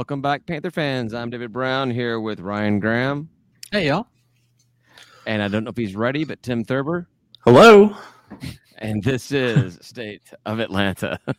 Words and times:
Welcome 0.00 0.22
back, 0.22 0.46
Panther 0.46 0.70
fans. 0.70 1.12
I'm 1.12 1.28
David 1.28 1.52
Brown 1.52 1.90
here 1.90 2.20
with 2.20 2.40
Ryan 2.40 2.80
Graham. 2.80 3.28
Hey, 3.70 3.88
y'all. 3.88 4.06
And 5.26 5.42
I 5.42 5.48
don't 5.48 5.62
know 5.62 5.68
if 5.68 5.76
he's 5.76 5.94
ready, 5.94 6.24
but 6.24 6.42
Tim 6.42 6.64
Thurber. 6.64 7.06
Hello. 7.40 7.94
And 8.78 9.02
this 9.02 9.30
is 9.30 9.78
State 9.82 10.22
of 10.46 10.58
Atlanta. 10.58 11.20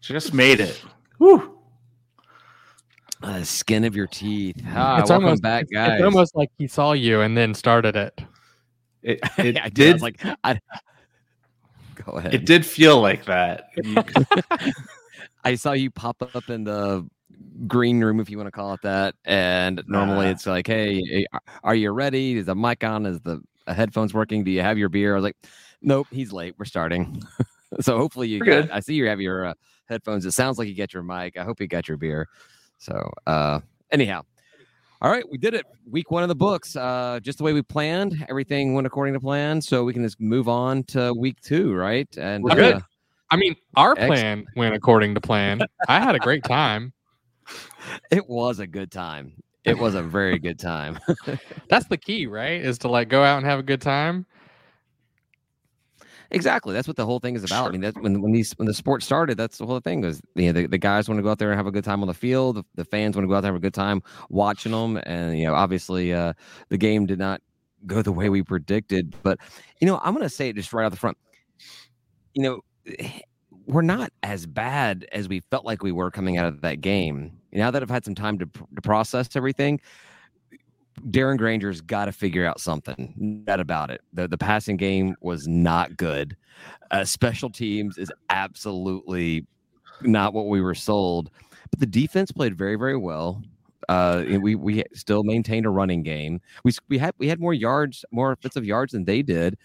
Just 0.00 0.32
made 0.32 0.60
it. 0.60 0.80
Woo. 1.18 1.58
Uh, 3.20 3.42
skin 3.42 3.82
of 3.82 3.96
your 3.96 4.06
teeth. 4.06 4.62
Ah, 4.68 5.00
it's 5.00 5.10
welcome 5.10 5.24
almost, 5.24 5.42
back, 5.42 5.66
guys. 5.68 5.94
It's 5.94 6.04
almost 6.04 6.36
like 6.36 6.52
he 6.56 6.68
saw 6.68 6.92
you 6.92 7.20
and 7.20 7.36
then 7.36 7.52
started 7.52 7.96
it. 7.96 8.20
It, 9.02 9.18
it 9.38 9.60
I 9.60 9.70
did. 9.70 9.88
I 9.88 9.92
was 9.94 10.02
like, 10.02 10.24
I, 10.44 10.60
go 11.96 12.12
ahead. 12.12 12.32
it 12.32 12.46
did 12.46 12.64
feel 12.64 13.00
like 13.00 13.24
that. 13.24 13.70
I 15.46 15.54
saw 15.54 15.72
you 15.72 15.90
pop 15.90 16.22
up 16.34 16.50
in 16.50 16.64
the 16.64 17.06
green 17.66 18.00
room, 18.02 18.20
if 18.20 18.28
you 18.28 18.36
want 18.36 18.48
to 18.48 18.50
call 18.50 18.74
it 18.74 18.82
that. 18.82 19.14
And 19.24 19.82
normally 19.86 20.26
Ah. 20.26 20.30
it's 20.30 20.46
like, 20.46 20.66
hey, 20.66 21.26
are 21.62 21.74
you 21.74 21.90
ready? 21.92 22.36
Is 22.36 22.46
the 22.46 22.54
mic 22.54 22.82
on? 22.84 23.06
Is 23.06 23.20
the 23.20 23.40
uh, 23.66 23.74
headphones 23.74 24.12
working? 24.12 24.44
Do 24.44 24.50
you 24.50 24.62
have 24.62 24.78
your 24.78 24.88
beer? 24.88 25.12
I 25.12 25.16
was 25.16 25.24
like, 25.24 25.36
nope, 25.82 26.06
he's 26.10 26.32
late. 26.32 26.54
We're 26.58 26.64
starting. 26.64 27.22
so 27.80 27.96
hopefully 27.96 28.28
you 28.28 28.40
got, 28.40 28.46
good. 28.46 28.70
I 28.70 28.80
see 28.80 28.94
you 28.94 29.06
have 29.06 29.20
your 29.20 29.46
uh, 29.46 29.54
headphones. 29.88 30.26
It 30.26 30.32
sounds 30.32 30.58
like 30.58 30.68
you 30.68 30.74
get 30.74 30.92
your 30.92 31.02
mic. 31.02 31.36
I 31.38 31.44
hope 31.44 31.60
you 31.60 31.66
got 31.68 31.88
your 31.88 31.96
beer. 31.96 32.28
So, 32.78 33.10
uh, 33.26 33.60
anyhow. 33.90 34.22
All 35.02 35.10
right, 35.10 35.24
we 35.30 35.36
did 35.36 35.52
it. 35.52 35.66
Week 35.90 36.10
one 36.10 36.22
of 36.22 36.30
the 36.30 36.34
books, 36.34 36.74
uh, 36.74 37.20
just 37.22 37.36
the 37.36 37.44
way 37.44 37.52
we 37.52 37.60
planned. 37.60 38.24
Everything 38.30 38.72
went 38.72 38.86
according 38.86 39.12
to 39.12 39.20
plan, 39.20 39.60
so 39.60 39.84
we 39.84 39.92
can 39.92 40.02
just 40.02 40.18
move 40.18 40.48
on 40.48 40.84
to 40.84 41.12
week 41.12 41.38
two, 41.42 41.74
right? 41.74 42.08
And 42.16 42.42
We're 42.42 42.54
good. 42.54 42.82
I 43.30 43.36
mean, 43.36 43.56
our 43.76 43.92
Excellent. 43.92 44.10
plan 44.10 44.46
went 44.56 44.74
according 44.74 45.14
to 45.14 45.20
plan. 45.20 45.60
I 45.88 46.00
had 46.00 46.14
a 46.14 46.18
great 46.18 46.44
time. 46.44 46.92
it 48.10 48.28
was 48.28 48.58
a 48.58 48.66
good 48.66 48.90
time. 48.90 49.32
It 49.64 49.78
was 49.78 49.96
a 49.96 50.02
very 50.02 50.38
good 50.38 50.60
time. 50.60 50.98
That's 51.68 51.86
the 51.88 51.96
key, 51.96 52.26
right? 52.26 52.60
Is 52.60 52.78
to 52.78 52.88
like 52.88 53.08
go 53.08 53.24
out 53.24 53.38
and 53.38 53.46
have 53.46 53.58
a 53.58 53.64
good 53.64 53.80
time. 53.80 54.26
Exactly. 56.30 56.72
That's 56.72 56.88
what 56.88 56.96
the 56.96 57.04
whole 57.04 57.18
thing 57.18 57.36
is 57.36 57.44
about. 57.44 57.68
I 57.68 57.70
mean, 57.70 57.80
that's 57.80 57.96
when 57.98 58.20
when 58.20 58.32
these 58.32 58.52
when 58.58 58.66
the 58.66 58.74
sport 58.74 59.02
started, 59.02 59.36
that's 59.36 59.58
the 59.58 59.66
whole 59.66 59.78
thing 59.78 60.00
was 60.00 60.20
you 60.34 60.46
know 60.46 60.60
the, 60.60 60.66
the 60.66 60.78
guys 60.78 61.08
want 61.08 61.18
to 61.18 61.22
go 61.22 61.30
out 61.30 61.38
there 61.38 61.50
and 61.50 61.56
have 61.56 61.68
a 61.68 61.70
good 61.70 61.84
time 61.84 62.00
on 62.00 62.08
the 62.08 62.14
field. 62.14 62.56
The, 62.56 62.64
the 62.74 62.84
fans 62.84 63.14
want 63.14 63.24
to 63.24 63.28
go 63.28 63.36
out 63.36 63.42
there 63.42 63.50
and 63.50 63.56
have 63.56 63.62
a 63.62 63.64
good 63.64 63.74
time 63.74 64.02
watching 64.28 64.72
them. 64.72 65.00
And 65.04 65.38
you 65.38 65.46
know, 65.46 65.54
obviously, 65.54 66.12
uh, 66.12 66.32
the 66.68 66.78
game 66.78 67.06
did 67.06 67.20
not 67.20 67.42
go 67.86 68.02
the 68.02 68.12
way 68.12 68.28
we 68.28 68.42
predicted. 68.42 69.14
But 69.22 69.38
you 69.80 69.86
know, 69.86 70.00
I'm 70.02 70.14
going 70.14 70.24
to 70.24 70.28
say 70.28 70.48
it 70.48 70.56
just 70.56 70.72
right 70.72 70.84
out 70.84 70.90
the 70.90 70.98
front. 70.98 71.16
You 72.34 72.42
know, 72.42 72.60
we're 73.66 73.82
not 73.82 74.12
as 74.22 74.46
bad 74.46 75.06
as 75.12 75.28
we 75.28 75.40
felt 75.40 75.64
like 75.64 75.82
we 75.82 75.92
were 75.92 76.10
coming 76.10 76.38
out 76.38 76.46
of 76.46 76.60
that 76.60 76.80
game. 76.80 77.32
Now 77.52 77.70
that 77.70 77.82
I've 77.82 77.90
had 77.90 78.04
some 78.04 78.14
time 78.14 78.38
to, 78.38 78.46
to 78.46 78.82
process 78.82 79.34
everything, 79.34 79.80
Darren 81.10 81.36
Grainger's 81.36 81.80
got 81.80 82.06
to 82.06 82.12
figure 82.12 82.46
out 82.46 82.60
something. 82.60 83.12
Not 83.16 83.60
about 83.60 83.90
it. 83.90 84.00
The 84.12 84.28
the 84.28 84.38
passing 84.38 84.76
game 84.76 85.14
was 85.20 85.46
not 85.46 85.96
good. 85.96 86.36
Uh, 86.90 87.04
special 87.04 87.50
teams 87.50 87.98
is 87.98 88.10
absolutely 88.30 89.46
not 90.02 90.32
what 90.32 90.46
we 90.46 90.60
were 90.60 90.74
sold. 90.74 91.30
But 91.70 91.80
the 91.80 91.86
defense 91.86 92.32
played 92.32 92.56
very 92.56 92.76
very 92.76 92.96
well. 92.96 93.42
Uh, 93.88 94.24
we 94.40 94.54
we 94.54 94.82
still 94.94 95.22
maintained 95.22 95.66
a 95.66 95.70
running 95.70 96.02
game. 96.02 96.40
We 96.64 96.72
we 96.88 96.98
had 96.98 97.14
we 97.18 97.28
had 97.28 97.40
more 97.40 97.54
yards, 97.54 98.04
more 98.10 98.32
offensive 98.32 98.64
yards 98.64 98.92
than 98.92 99.04
they 99.04 99.22
did. 99.22 99.58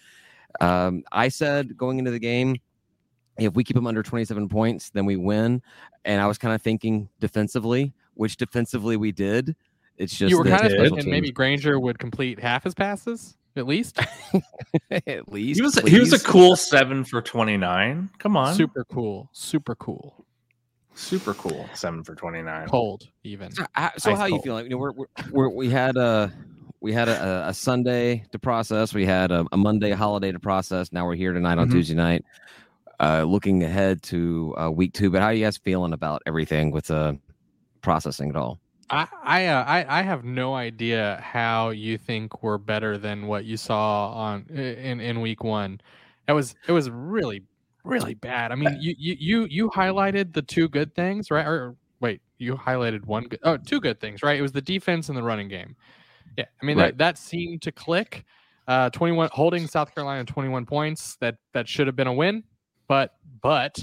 Um, 0.60 1.02
I 1.12 1.28
said 1.28 1.76
going 1.76 1.98
into 1.98 2.10
the 2.10 2.18
game, 2.18 2.56
if 3.38 3.54
we 3.54 3.64
keep 3.64 3.74
them 3.74 3.86
under 3.86 4.02
27 4.02 4.48
points, 4.48 4.90
then 4.90 5.06
we 5.06 5.16
win. 5.16 5.62
And 6.04 6.20
I 6.20 6.26
was 6.26 6.38
kind 6.38 6.54
of 6.54 6.62
thinking 6.62 7.08
defensively, 7.20 7.92
which 8.14 8.36
defensively 8.36 8.96
we 8.96 9.12
did. 9.12 9.56
It's 9.96 10.16
just 10.16 10.30
you 10.30 10.38
were 10.38 10.44
kind 10.44 10.64
of 10.64 10.72
special 10.72 10.96
thinking 10.96 11.10
maybe 11.10 11.30
Grainger 11.30 11.78
would 11.78 11.98
complete 11.98 12.40
half 12.40 12.64
his 12.64 12.74
passes 12.74 13.36
at 13.56 13.66
least. 13.66 13.98
at 14.90 15.30
least 15.30 15.58
he 15.58 15.62
was 15.62 15.78
he 15.80 15.98
was 15.98 16.12
a 16.12 16.18
cool 16.24 16.56
seven 16.56 17.04
for 17.04 17.20
twenty 17.20 17.56
nine. 17.56 18.10
Come 18.18 18.36
on, 18.36 18.54
Super 18.54 18.84
cool. 18.84 19.28
Super 19.32 19.74
cool. 19.74 20.24
super 20.94 21.34
cool 21.34 21.68
seven 21.74 22.02
for 22.04 22.14
twenty 22.14 22.42
nine. 22.42 22.68
Cold 22.68 23.08
even. 23.24 23.52
So, 23.52 23.64
so 23.98 24.12
Ice 24.12 24.18
how 24.18 24.26
you 24.26 24.40
feeling? 24.40 24.64
You 24.64 24.70
know, 24.70 24.78
we're, 24.78 24.92
we're, 24.92 25.06
we're 25.30 25.48
we 25.50 25.70
had 25.70 25.96
a 25.96 26.32
we 26.80 26.92
had 26.92 27.08
a, 27.08 27.48
a 27.48 27.54
Sunday 27.54 28.24
to 28.32 28.38
process. 28.38 28.92
We 28.92 29.06
had 29.06 29.30
a, 29.30 29.46
a 29.52 29.56
Monday 29.56 29.92
holiday 29.92 30.32
to 30.32 30.40
process. 30.40 30.92
Now 30.92 31.06
we're 31.06 31.14
here 31.14 31.32
tonight 31.32 31.58
on 31.58 31.68
Mhm. 31.68 31.72
Tuesday 31.72 31.94
night, 31.94 32.24
uh, 33.02 33.24
looking 33.24 33.62
ahead 33.64 34.02
to 34.04 34.54
uh, 34.58 34.70
week 34.70 34.92
two. 34.94 35.10
But 35.10 35.20
how 35.20 35.28
are 35.28 35.32
you 35.34 35.44
guys 35.44 35.58
feeling 35.58 35.92
about 35.92 36.22
everything 36.26 36.70
with 36.70 36.90
uh, 36.90 37.14
processing 37.82 38.30
it 38.30 38.36
all? 38.36 38.60
I 38.90 39.06
I, 39.24 39.46
uh, 39.46 39.64
I 39.64 40.00
I 40.00 40.02
have 40.02 40.24
no 40.24 40.54
idea 40.54 41.20
how 41.24 41.70
you 41.70 41.98
think 41.98 42.42
we're 42.42 42.58
better 42.58 42.98
than 42.98 43.26
what 43.26 43.44
you 43.44 43.56
saw 43.56 44.10
on 44.12 44.46
in 44.50 45.00
in 45.00 45.20
week 45.20 45.44
one. 45.44 45.80
It 46.28 46.32
was 46.32 46.54
it 46.68 46.72
was 46.72 46.90
really 46.90 47.42
really 47.84 48.14
bad. 48.14 48.52
I 48.52 48.54
mean, 48.54 48.76
you 48.80 48.94
you 48.98 49.16
you 49.18 49.46
you 49.50 49.70
highlighted 49.70 50.32
the 50.34 50.42
two 50.42 50.68
good 50.68 50.94
things, 50.94 51.30
right? 51.30 51.46
Or 51.46 51.76
wait, 52.00 52.20
you 52.38 52.54
highlighted 52.56 53.04
one 53.06 53.24
good 53.24 53.40
oh 53.44 53.56
two 53.56 53.80
good 53.80 54.00
things, 54.00 54.22
right? 54.22 54.38
It 54.38 54.42
was 54.42 54.52
the 54.52 54.62
defense 54.62 55.08
and 55.08 55.16
the 55.16 55.22
running 55.22 55.48
game. 55.48 55.76
Yeah, 56.36 56.46
I 56.62 56.64
mean 56.66 56.76
Right. 56.76 56.96
that 56.96 56.98
that 56.98 57.18
seemed 57.18 57.62
to 57.62 57.72
click. 57.72 58.24
Uh, 58.68 58.90
21 58.90 59.28
holding 59.32 59.66
South 59.66 59.92
Carolina 59.94 60.24
21 60.24 60.66
points. 60.66 61.16
That 61.16 61.36
that 61.52 61.68
should 61.68 61.86
have 61.88 61.96
been 61.96 62.06
a 62.06 62.12
win, 62.12 62.44
but 62.92 63.14
but 63.40 63.82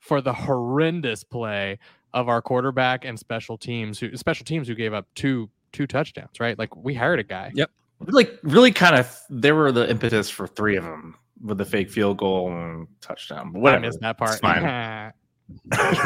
for 0.00 0.20
the 0.20 0.34
horrendous 0.34 1.24
play 1.24 1.78
of 2.12 2.28
our 2.28 2.42
quarterback 2.42 3.06
and 3.06 3.18
special 3.18 3.56
teams 3.56 3.98
who 3.98 4.14
special 4.18 4.44
teams 4.44 4.68
who 4.68 4.74
gave 4.74 4.92
up 4.92 5.06
two 5.14 5.48
two 5.72 5.86
touchdowns, 5.86 6.38
right? 6.40 6.58
Like 6.58 6.76
we 6.76 6.92
hired 6.92 7.20
a 7.20 7.22
guy. 7.22 7.52
Yep. 7.54 7.70
Like 8.08 8.38
really 8.42 8.70
kind 8.70 8.96
of. 8.96 9.18
They 9.30 9.52
were 9.52 9.72
the 9.72 9.88
impetus 9.88 10.28
for 10.28 10.46
three 10.46 10.76
of 10.76 10.84
them 10.84 11.14
with 11.42 11.56
the 11.56 11.64
fake 11.64 11.90
field 11.90 12.18
goal 12.18 12.52
and 12.52 12.86
touchdown. 13.00 13.52
But 13.52 13.76
I 13.76 13.78
missed 13.78 14.00
that 14.00 14.18
part. 14.18 14.32
It's 14.32 14.40
fine. 14.40 15.12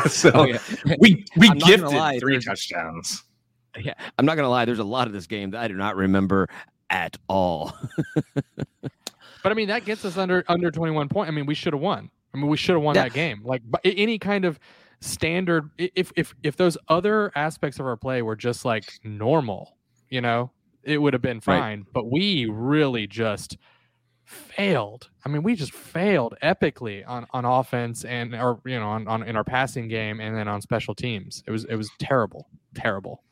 so 0.09 0.31
Oh, 0.33 0.45
yeah. 0.45 0.59
we 1.01 1.25
we 1.37 1.49
I'm 1.49 1.59
gifted 1.59 1.89
lie, 1.89 2.21
three 2.21 2.39
touchdowns. 2.39 3.25
yeah, 3.81 3.95
I'm 4.17 4.27
not 4.27 4.37
gonna 4.37 4.49
lie. 4.49 4.65
There's 4.65 4.79
a 4.79 4.85
lot 4.85 5.09
of 5.09 5.13
this 5.13 5.27
game 5.27 5.51
that 5.51 5.61
I 5.61 5.67
do 5.67 5.75
not 5.75 5.97
remember 5.97 6.49
at 6.89 7.17
all. 7.29 7.77
But 9.45 9.53
I 9.53 9.55
mean, 9.55 9.69
that 9.69 9.85
gets 9.85 10.05
us 10.05 10.17
under 10.17 10.43
under 10.49 10.73
21 10.73 11.09
point. 11.09 11.29
I 11.29 11.31
mean, 11.31 11.47
we 11.47 11.55
should 11.55 11.73
have 11.75 11.83
won. 11.83 12.11
I 12.35 12.39
mean, 12.39 12.49
we 12.49 12.57
should 12.57 12.73
have 12.75 12.83
won 12.83 12.97
Yeah. 12.97 13.05
that 13.05 13.13
game. 13.13 13.43
Like 13.45 13.63
but 13.65 13.81
any 13.85 14.19
kind 14.19 14.45
of 14.45 14.59
standard 15.01 15.71
if 15.79 16.11
if 16.17 16.35
if 16.43 16.57
those 16.57 16.77
other 16.89 17.31
aspects 17.37 17.79
of 17.79 17.87
our 17.87 17.97
play 17.97 18.23
were 18.23 18.35
just 18.37 18.65
like 18.65 18.85
normal, 19.05 19.77
you 20.09 20.21
know, 20.23 20.51
it 20.83 20.99
would 20.99 21.13
have 21.13 21.23
been 21.23 21.37
Right. 21.37 21.61
fine. 21.61 21.87
But 21.93 22.11
we 22.11 22.47
really 22.47 23.07
just 23.07 23.59
failed. 24.25 25.11
I 25.27 25.29
mean, 25.29 25.43
we 25.43 25.55
just 25.55 25.73
failed 25.73 26.35
epically 26.43 27.05
on 27.07 27.27
on 27.33 27.45
offense 27.45 28.05
and 28.07 28.35
or 28.35 28.61
you 28.65 28.81
know 28.81 28.89
on, 28.89 29.07
on 29.07 29.23
in 29.25 29.37
our 29.37 29.45
passing 29.45 29.89
game 29.89 30.21
and 30.21 30.35
then 30.35 30.49
on 30.49 30.63
special 30.63 30.95
teams. 30.95 31.45
It 31.47 31.51
was 31.51 31.65
it 31.67 31.77
was 31.77 31.91
terrible, 31.99 32.49
terrible, 32.75 33.23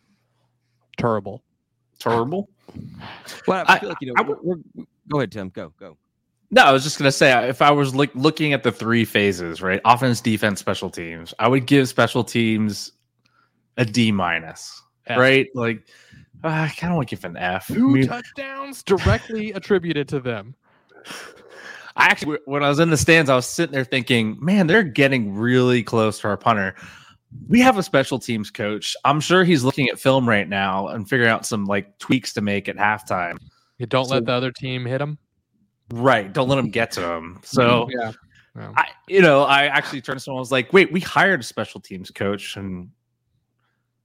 terrible. 0.99 1.43
Terrible. 1.99 2.49
Well, 3.47 3.65
I 3.69 3.75
I- 3.75 3.79
feel 3.79 3.89
like 3.91 3.99
you 4.01 4.09
know. 4.09 4.15
I 4.19 4.23
we're, 4.23 4.37
we're, 4.43 4.85
go 5.09 5.19
ahead, 5.19 5.33
Tim. 5.33 5.49
Go 5.51 5.73
go. 5.79 5.97
No, 6.51 6.63
I 6.63 6.73
was 6.73 6.83
just 6.83 6.99
gonna 6.99 7.13
say 7.13 7.49
if 7.49 7.63
I 7.63 7.71
was 7.71 7.95
look, 7.95 8.11
looking 8.15 8.53
at 8.53 8.63
the 8.63 8.73
three 8.73 9.05
phases, 9.05 9.63
right? 9.63 9.81
Offense, 9.85 10.21
defense, 10.21 10.61
special 10.61 10.91
teams. 10.91 11.33
I 11.39 11.49
would 11.49 11.67
give 11.67 11.89
special 11.89 12.23
teams 12.23 12.93
a 13.79 13.85
D 13.85 14.13
minus, 14.13 14.83
F. 15.07 15.19
right? 15.19 15.49
Like 15.55 15.83
uh, 16.45 16.49
I 16.49 16.73
kind 16.77 16.93
of 16.93 16.97
want 16.97 17.09
to 17.09 17.17
give 17.17 17.25
an 17.25 17.37
F. 17.37 17.69
Two 17.69 17.89
mean, 17.89 18.07
touchdowns 18.07 18.83
directly 18.83 19.53
attributed 19.55 20.09
to 20.09 20.21
them. 20.21 20.55
I 21.97 22.07
actually, 22.07 22.39
when 22.47 22.63
I 22.63 22.69
was 22.69 22.81
in 22.81 22.91
the 22.91 22.97
stands, 22.97 23.31
I 23.31 23.35
was 23.35 23.47
sitting 23.47 23.73
there 23.73 23.85
thinking, 23.85 24.37
man, 24.41 24.67
they're 24.67 24.83
getting 24.83 25.35
really 25.35 25.83
close 25.83 26.19
to 26.21 26.29
our 26.29 26.37
punter. 26.37 26.75
We 27.49 27.61
have 27.61 27.79
a 27.79 27.83
special 27.83 28.19
teams 28.19 28.51
coach. 28.51 28.97
I'm 29.05 29.21
sure 29.21 29.45
he's 29.45 29.63
looking 29.65 29.89
at 29.89 29.99
film 29.99 30.29
right 30.29 30.49
now 30.49 30.89
and 30.89 31.09
figuring 31.09 31.31
out 31.31 31.47
some 31.47 31.65
like 31.65 31.99
tweaks 31.99 32.33
to 32.35 32.41
make 32.41 32.69
at 32.69 32.77
halftime. 32.77 33.39
You 33.83 33.87
don't 33.87 34.05
So- 34.05 34.15
let 34.15 34.27
the 34.27 34.33
other 34.33 34.53
team 34.53 34.87
hit 34.87 34.99
them. 34.99 35.19
Right. 35.93 36.33
Don't 36.33 36.49
let 36.49 36.57
him 36.57 36.71
get 36.71 36.93
to 36.93 37.03
him. 37.15 37.41
So 37.43 37.89
yeah, 37.91 38.13
yeah. 38.57 38.73
I, 38.77 38.87
you 39.09 39.21
know, 39.21 39.43
I 39.43 39.65
actually 39.65 40.01
turned 40.01 40.21
to 40.21 40.23
someone. 40.23 40.39
I 40.39 40.41
was 40.41 40.53
like, 40.53 40.73
"Wait, 40.73 40.93
we 40.93 41.01
hired 41.01 41.41
a 41.41 41.43
special 41.43 41.81
teams 41.81 42.09
coach, 42.13 42.57
and 42.57 42.91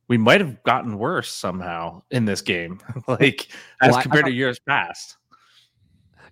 we 0.07 0.17
might 0.17 0.41
have 0.41 0.61
gotten 0.63 0.97
worse 0.97 1.31
somehow 1.31 2.01
in 2.09 2.25
this 2.25 2.41
game, 2.41 2.79
like 3.07 3.49
as 3.83 3.89
Well, 3.91 3.95
I- 3.97 3.99
I 3.99 4.01
compared 4.01 4.25
to 4.25 4.31
years 4.31 4.57
past." 4.59 5.17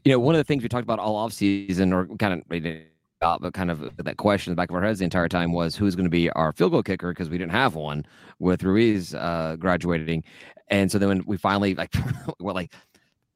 you 0.04 0.12
know, 0.12 0.20
one 0.20 0.34
of 0.36 0.40
the 0.40 0.44
things 0.44 0.62
we 0.64 0.70
talked 0.70 0.84
about 0.84 0.98
all 1.00 1.16
off 1.16 1.32
season, 1.34 1.94
or 1.94 2.08
kind 2.18 2.34
of 2.34 2.42
we 2.50 2.60
didn't 2.60 2.86
about, 3.22 3.42
but 3.42 3.54
kind 3.54 3.70
of 3.72 3.96
that 3.98 4.18
question 4.18 4.52
in 4.52 4.56
the 4.56 4.60
back 4.60 4.70
of 4.70 4.76
our 4.76 4.82
heads 4.82 4.98
the 5.00 5.06
entire 5.06 5.30
time 5.30 5.54
was 5.54 5.76
who's 5.76 5.96
going 5.96 6.04
to 6.06 6.10
be 6.10 6.30
our 6.32 6.52
field 6.52 6.72
goal 6.72 6.84
kicker 6.84 7.12
because 7.12 7.30
we 7.30 7.38
didn't 7.38 7.52
have 7.54 7.76
one 7.76 8.06
with 8.40 8.64
Ruiz 8.64 9.14
uh, 9.14 9.56
graduating, 9.60 10.24
and 10.70 10.92
so 10.92 10.98
then 10.98 11.10
when 11.10 11.24
we 11.28 11.38
finally 11.38 11.76
like 11.76 11.94
what 12.40 12.56
like 12.56 12.74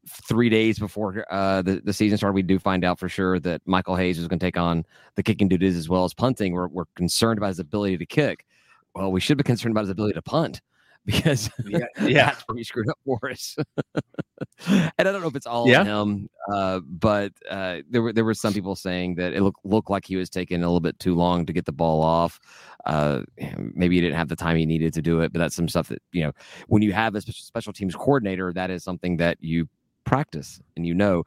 three 0.10 0.50
days 0.50 0.80
before 0.80 1.26
uh, 1.32 1.62
the 1.62 1.82
the 1.84 1.94
season 1.94 2.18
started, 2.18 2.34
we 2.36 2.42
do 2.42 2.60
find 2.60 2.84
out 2.84 3.00
for 3.00 3.10
sure 3.10 3.40
that 3.42 3.62
Michael 3.66 3.96
Hayes 3.96 4.18
was 4.18 4.28
going 4.28 4.40
to 4.40 4.46
take 4.46 4.58
on 4.58 4.84
the 5.16 5.24
kicking 5.24 5.48
duties 5.48 5.76
as 5.78 5.90
well 5.90 6.04
as 6.06 6.14
punting. 6.14 6.54
We're 6.54 6.68
we're 6.68 6.86
concerned 6.96 7.38
about 7.38 7.48
his 7.50 7.60
ability 7.60 7.98
to 7.98 8.06
kick. 8.06 8.46
well, 8.96 9.12
we 9.12 9.20
should 9.20 9.38
be 9.38 9.44
concerned 9.44 9.72
about 9.74 9.82
his 9.82 9.90
ability 9.92 10.14
to 10.14 10.22
punt 10.22 10.62
because 11.06 11.50
Yeah, 11.66 11.80
yeah. 12.02 12.26
that's 12.26 12.44
where 12.48 12.58
he 12.58 12.64
screwed 12.64 12.90
up 12.90 12.98
for 13.06 13.20
us. 13.30 13.56
and 14.68 14.92
I 15.00 15.04
don't 15.04 15.22
know 15.22 15.28
if 15.28 15.36
it's 15.36 15.48
all 15.48 15.68
Yeah. 15.68 15.84
him, 15.84 16.28
uh, 16.54 16.82
but 16.86 17.32
uh, 17.50 17.78
there 17.90 18.02
were 18.02 18.12
there 18.14 18.26
were 18.26 18.34
some 18.34 18.54
people 18.54 18.76
saying 18.76 19.16
that 19.16 19.34
it 19.34 19.42
looked 19.42 19.64
looked 19.66 19.90
like 19.90 20.06
he 20.06 20.18
was 20.18 20.30
taking 20.30 20.58
a 20.58 20.68
little 20.68 20.80
bit 20.82 21.00
too 21.00 21.16
long 21.16 21.46
to 21.46 21.54
get 21.54 21.66
the 21.66 21.72
ball 21.72 22.02
off. 22.02 22.40
Uh, 22.86 23.22
maybe 23.58 23.96
he 23.96 24.02
didn't 24.02 24.18
have 24.18 24.28
the 24.28 24.36
time 24.36 24.58
he 24.58 24.66
needed 24.66 24.94
to 24.94 25.02
do 25.02 25.22
it, 25.22 25.32
but 25.32 25.40
that's 25.40 25.56
some 25.56 25.68
stuff 25.70 25.88
that 25.88 26.02
you 26.12 26.24
know 26.24 26.32
when 26.68 26.82
you 26.82 26.92
have 26.94 27.16
a 27.16 27.22
special 27.22 27.72
teams 27.74 27.96
coordinator, 27.96 28.52
that 28.54 28.70
is 28.70 28.84
something 28.84 29.18
that 29.18 29.38
you 29.40 29.68
practice 30.10 30.60
and 30.76 30.86
you 30.86 30.94
know. 30.94 31.24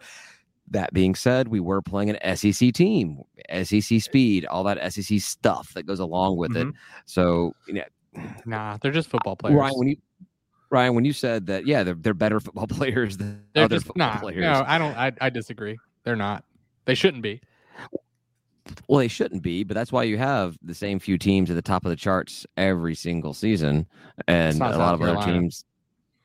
That 0.70 0.94
being 0.94 1.14
said, 1.14 1.48
we 1.48 1.60
were 1.60 1.82
playing 1.82 2.08
an 2.16 2.36
SEC 2.36 2.72
team, 2.72 3.20
SEC 3.62 4.00
speed, 4.00 4.46
all 4.46 4.64
that 4.64 4.90
SEC 4.90 5.20
stuff 5.20 5.74
that 5.74 5.82
goes 5.82 6.00
along 6.00 6.38
with 6.38 6.56
it. 6.56 6.66
Mhm. 6.66 6.72
So, 7.04 7.52
you 7.66 7.74
know, 7.74 7.82
Nah, 8.46 8.78
they're 8.80 8.92
just 8.92 9.10
football 9.10 9.36
players. 9.36 9.56
Ryan, 9.56 9.74
when 9.76 9.88
you 9.88 9.96
Ryan, 10.70 10.94
when 10.94 11.04
you 11.04 11.12
said 11.12 11.46
that, 11.46 11.66
yeah, 11.66 11.82
they're 11.82 11.94
they're 11.94 12.14
better 12.14 12.40
football 12.40 12.66
players 12.68 13.18
than 13.18 13.44
they're 13.52 13.64
other 13.64 13.76
just 13.76 13.86
football 13.86 14.08
nah. 14.08 14.18
players. 14.18 14.40
No, 14.40 14.64
I 14.66 14.78
don't. 14.78 14.96
I, 14.96 15.12
I 15.20 15.30
disagree. 15.30 15.78
They're 16.04 16.16
not. 16.16 16.44
They 16.86 16.94
shouldn't 16.94 17.22
be. 17.22 17.40
Well, 18.88 19.00
they 19.00 19.08
shouldn't 19.08 19.42
be, 19.42 19.64
but 19.64 19.74
that's 19.74 19.92
why 19.92 20.04
you 20.04 20.18
have 20.18 20.56
the 20.62 20.74
same 20.74 20.98
few 20.98 21.18
teams 21.18 21.50
at 21.50 21.56
the 21.56 21.62
top 21.62 21.84
of 21.84 21.90
the 21.90 21.96
charts 21.96 22.46
every 22.56 22.94
single 22.94 23.34
season, 23.34 23.86
and 24.26 24.56
a 24.56 24.58
not 24.58 24.70
lot 24.78 24.98
South 24.98 25.08
of 25.08 25.16
other 25.16 25.32
teams. 25.32 25.64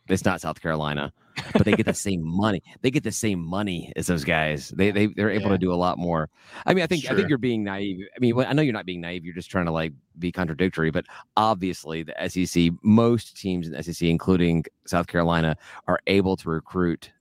It's 0.08 0.24
not 0.24 0.40
South 0.40 0.62
Carolina, 0.62 1.12
but 1.54 1.64
they 1.66 1.74
get 1.74 1.86
the 1.86 1.94
same 2.08 2.22
money. 2.24 2.62
They 2.82 2.92
get 2.92 3.04
the 3.04 3.12
same 3.12 3.40
money 3.44 3.92
as 3.96 4.08
those 4.08 4.24
guys. 4.24 4.70
They 4.70 4.92
they 4.92 5.08
they're 5.08 5.30
able 5.30 5.46
Yeah. 5.46 5.52
to 5.52 5.58
do 5.58 5.74
a 5.74 5.76
lot 5.76 5.98
more. 5.98 6.30
I 6.66 6.74
mean, 6.74 6.84
I 6.84 6.88
think 6.88 7.10
I 7.10 7.16
think 7.16 7.30
you're 7.30 7.38
being 7.38 7.64
naive. 7.64 8.06
I 8.16 8.20
mean, 8.20 8.38
I 8.40 8.54
know 8.54 8.62
you're 8.62 8.74
not 8.74 8.86
being 8.86 9.02
naive. 9.02 9.24
You're 9.26 9.34
just 9.36 9.50
trying 9.52 9.66
to 9.66 9.72
like 9.72 9.94
be 10.20 10.32
contradictory. 10.32 10.92
But 10.92 11.06
obviously, 11.36 12.04
the 12.04 12.14
SEC, 12.28 12.72
most 12.84 13.38
teams 13.38 13.68
in 13.68 13.74
the 13.74 13.84
SEC, 13.84 14.08
including 14.08 14.66
South 14.86 15.08
Carolina, 15.08 15.56
are 15.88 16.00
able 16.08 16.36
to 16.38 16.50
recruit 16.50 17.12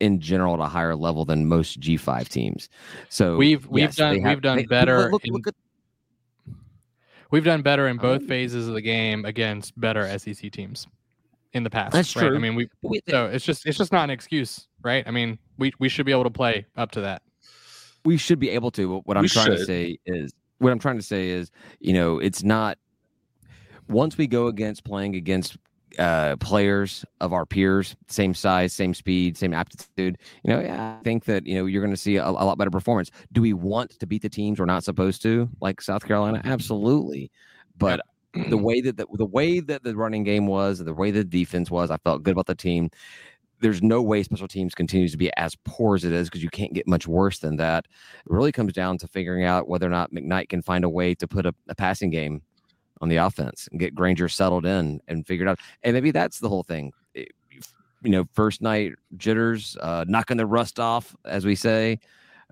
in 0.00 0.18
general 0.20 0.54
at 0.54 0.60
a 0.60 0.68
higher 0.68 0.96
level 0.96 1.24
than 1.24 1.46
most 1.46 1.78
G5 1.80 2.28
teams. 2.28 2.68
So 3.08 3.36
We've- 3.36 3.64
we've 3.70 3.82
yes, 3.84 3.94
done- 3.96 4.20
have- 4.22 4.34
we've 4.38 4.42
done 4.42 4.56
they- 4.56 4.66
better 4.66 5.10
Look, 5.12 5.24
in- 5.24 5.32
look 5.32 5.46
at 5.46 5.54
We've 7.30 7.44
done 7.44 7.62
better 7.62 7.88
in 7.88 7.96
both 7.96 8.22
Um, 8.22 8.28
phases 8.28 8.68
of 8.68 8.74
the 8.74 8.82
game 8.82 9.24
against 9.24 9.78
better 9.80 10.06
SEC 10.18 10.50
teams 10.50 10.86
in 11.52 11.62
the 11.64 11.70
past. 11.70 11.92
That's 11.92 12.14
right? 12.16 12.32
I 12.32 12.38
mean, 12.38 12.54
we 12.54 12.68
we- 12.82 13.00
so 13.08 13.26
it's 13.26 13.44
just 13.44 13.66
it's 13.66 13.78
just 13.78 13.92
not 13.92 14.04
an 14.04 14.10
excuse, 14.10 14.66
right? 14.82 15.04
I 15.06 15.10
mean, 15.10 15.38
we 15.58 15.72
we 15.78 15.88
should 15.88 16.06
be 16.06 16.12
able 16.12 16.24
to 16.24 16.30
play 16.30 16.66
up 16.76 16.90
to 16.92 17.00
that. 17.02 17.22
we 18.04 18.16
should 18.16 18.38
be 18.38 18.50
able 18.50 18.70
to. 18.72 18.88
But 18.88 19.06
what 19.06 19.16
I'm 19.16 19.22
We 19.22 19.28
trying 19.28 19.50
to 19.50 19.64
say 19.64 19.98
is, 20.06 20.32
what 20.58 20.72
I'm 20.72 20.78
trying 20.78 20.96
to 20.96 21.02
say 21.04 21.28
is, 21.30 21.50
you 21.80 21.92
know, 21.92 22.18
it's 22.18 22.42
not. 22.42 22.78
Once 23.88 24.16
we 24.16 24.26
go 24.26 24.46
against 24.46 24.84
playing 24.84 25.16
against 25.16 25.56
uh, 25.98 26.36
players 26.36 27.04
of 27.20 27.32
our 27.32 27.44
peers, 27.44 27.94
same 28.08 28.32
size, 28.32 28.72
same 28.72 28.94
speed, 28.94 29.36
same 29.36 29.52
aptitude, 29.52 30.16
you 30.42 30.50
know, 30.50 30.60
yeah, 30.60 30.96
I 30.98 31.02
think 31.02 31.24
that 31.26 31.46
you 31.46 31.56
know 31.56 31.66
you're 31.66 31.82
going 31.82 31.92
to 31.94 32.00
see 32.00 32.16
a, 32.16 32.26
a 32.26 32.30
lot 32.30 32.56
better 32.56 32.70
performance. 32.70 33.10
Do 33.32 33.42
we 33.42 33.52
want 33.52 33.98
to 33.98 34.06
beat 34.06 34.22
the 34.22 34.30
teams 34.30 34.58
we're 34.58 34.64
not 34.66 34.84
supposed 34.84 35.20
to, 35.22 35.50
like 35.60 35.80
South 35.82 36.06
Carolina? 36.06 36.40
Absolutely, 36.44 37.30
but. 37.76 38.00
The 38.48 38.56
way 38.56 38.80
that 38.80 38.96
the, 38.96 39.06
the 39.12 39.26
way 39.26 39.60
that 39.60 39.82
the 39.82 39.94
running 39.94 40.24
game 40.24 40.46
was, 40.46 40.78
the 40.78 40.94
way 40.94 41.10
the 41.10 41.24
defense 41.24 41.70
was, 41.70 41.90
I 41.90 41.98
felt 41.98 42.22
good 42.22 42.32
about 42.32 42.46
the 42.46 42.54
team. 42.54 42.90
There's 43.60 43.82
no 43.82 44.02
way 44.02 44.22
special 44.22 44.48
teams 44.48 44.74
continues 44.74 45.12
to 45.12 45.18
be 45.18 45.30
as 45.36 45.54
poor 45.64 45.94
as 45.94 46.04
it 46.04 46.12
is 46.12 46.28
because 46.28 46.42
you 46.42 46.50
can't 46.50 46.72
get 46.72 46.88
much 46.88 47.06
worse 47.06 47.38
than 47.38 47.56
that. 47.56 47.86
It 48.24 48.32
really 48.32 48.50
comes 48.50 48.72
down 48.72 48.98
to 48.98 49.06
figuring 49.06 49.44
out 49.44 49.68
whether 49.68 49.86
or 49.86 49.90
not 49.90 50.12
McKnight 50.12 50.48
can 50.48 50.62
find 50.62 50.82
a 50.84 50.88
way 50.88 51.14
to 51.14 51.28
put 51.28 51.46
a, 51.46 51.54
a 51.68 51.74
passing 51.74 52.10
game 52.10 52.42
on 53.00 53.08
the 53.08 53.16
offense 53.16 53.68
and 53.70 53.78
get 53.78 53.94
Grainger 53.94 54.28
settled 54.28 54.66
in 54.66 55.00
and 55.08 55.26
figured 55.26 55.48
out. 55.48 55.60
And 55.82 55.94
maybe 55.94 56.10
that's 56.10 56.38
the 56.40 56.48
whole 56.48 56.62
thing. 56.62 56.92
It- 57.14 57.32
you 58.04 58.10
know, 58.10 58.24
first 58.32 58.60
night 58.62 58.94
jitters, 59.16 59.76
uh, 59.80 60.04
knocking 60.08 60.36
the 60.36 60.44
rust 60.44 60.80
off, 60.80 61.14
as 61.24 61.46
we 61.46 61.54
say, 61.54 62.00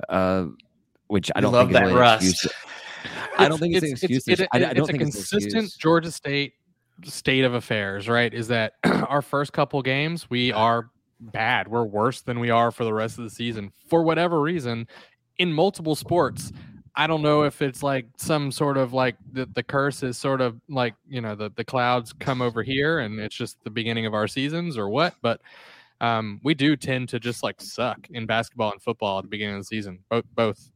uh, 0.08 0.44
which 1.08 1.28
I 1.34 1.40
don't 1.40 1.52
love 1.52 1.66
think 1.66 1.72
that 1.72 1.86
really 1.86 1.94
rust. 2.00 2.46
I 3.38 3.48
don't 3.48 3.58
think 3.58 3.74
it's, 3.74 3.84
an 3.84 3.92
excuse. 3.92 4.26
It's, 4.26 4.40
I, 4.40 4.46
I 4.52 4.58
don't 4.58 4.84
a 4.84 4.86
think 4.86 5.02
it's 5.02 5.14
an 5.16 5.20
consistent 5.20 5.64
excuse. 5.64 5.76
Georgia 5.76 6.10
State 6.10 6.54
state 7.04 7.44
of 7.44 7.54
affairs, 7.54 8.08
right? 8.08 8.32
Is 8.32 8.48
that 8.48 8.74
our 8.84 9.22
first 9.22 9.52
couple 9.52 9.80
games 9.82 10.28
we 10.28 10.52
are 10.52 10.90
bad. 11.20 11.68
We're 11.68 11.84
worse 11.84 12.22
than 12.22 12.40
we 12.40 12.50
are 12.50 12.70
for 12.70 12.84
the 12.84 12.92
rest 12.92 13.18
of 13.18 13.24
the 13.24 13.30
season 13.30 13.72
for 13.88 14.02
whatever 14.02 14.40
reason 14.40 14.86
in 15.38 15.52
multiple 15.52 15.94
sports. 15.94 16.52
I 16.96 17.06
don't 17.06 17.22
know 17.22 17.44
if 17.44 17.62
it's 17.62 17.82
like 17.82 18.06
some 18.16 18.50
sort 18.50 18.76
of 18.76 18.92
like 18.92 19.16
the, 19.32 19.46
the 19.54 19.62
curse 19.62 20.02
is 20.02 20.18
sort 20.18 20.40
of 20.40 20.60
like, 20.68 20.94
you 21.08 21.20
know, 21.20 21.34
the, 21.34 21.50
the 21.54 21.64
clouds 21.64 22.12
come 22.12 22.42
over 22.42 22.62
here 22.62 22.98
and 22.98 23.18
it's 23.20 23.34
just 23.34 23.62
the 23.62 23.70
beginning 23.70 24.06
of 24.06 24.14
our 24.14 24.26
seasons 24.26 24.76
or 24.76 24.88
what, 24.88 25.14
but 25.22 25.40
um, 26.00 26.40
we 26.42 26.54
do 26.54 26.76
tend 26.76 27.08
to 27.10 27.20
just 27.20 27.42
like 27.42 27.60
suck 27.60 28.08
in 28.10 28.26
basketball 28.26 28.72
and 28.72 28.82
football 28.82 29.18
at 29.18 29.22
the 29.22 29.28
beginning 29.28 29.56
of 29.56 29.60
the 29.60 29.66
season. 29.66 30.00
Both 30.08 30.24
both. 30.34 30.70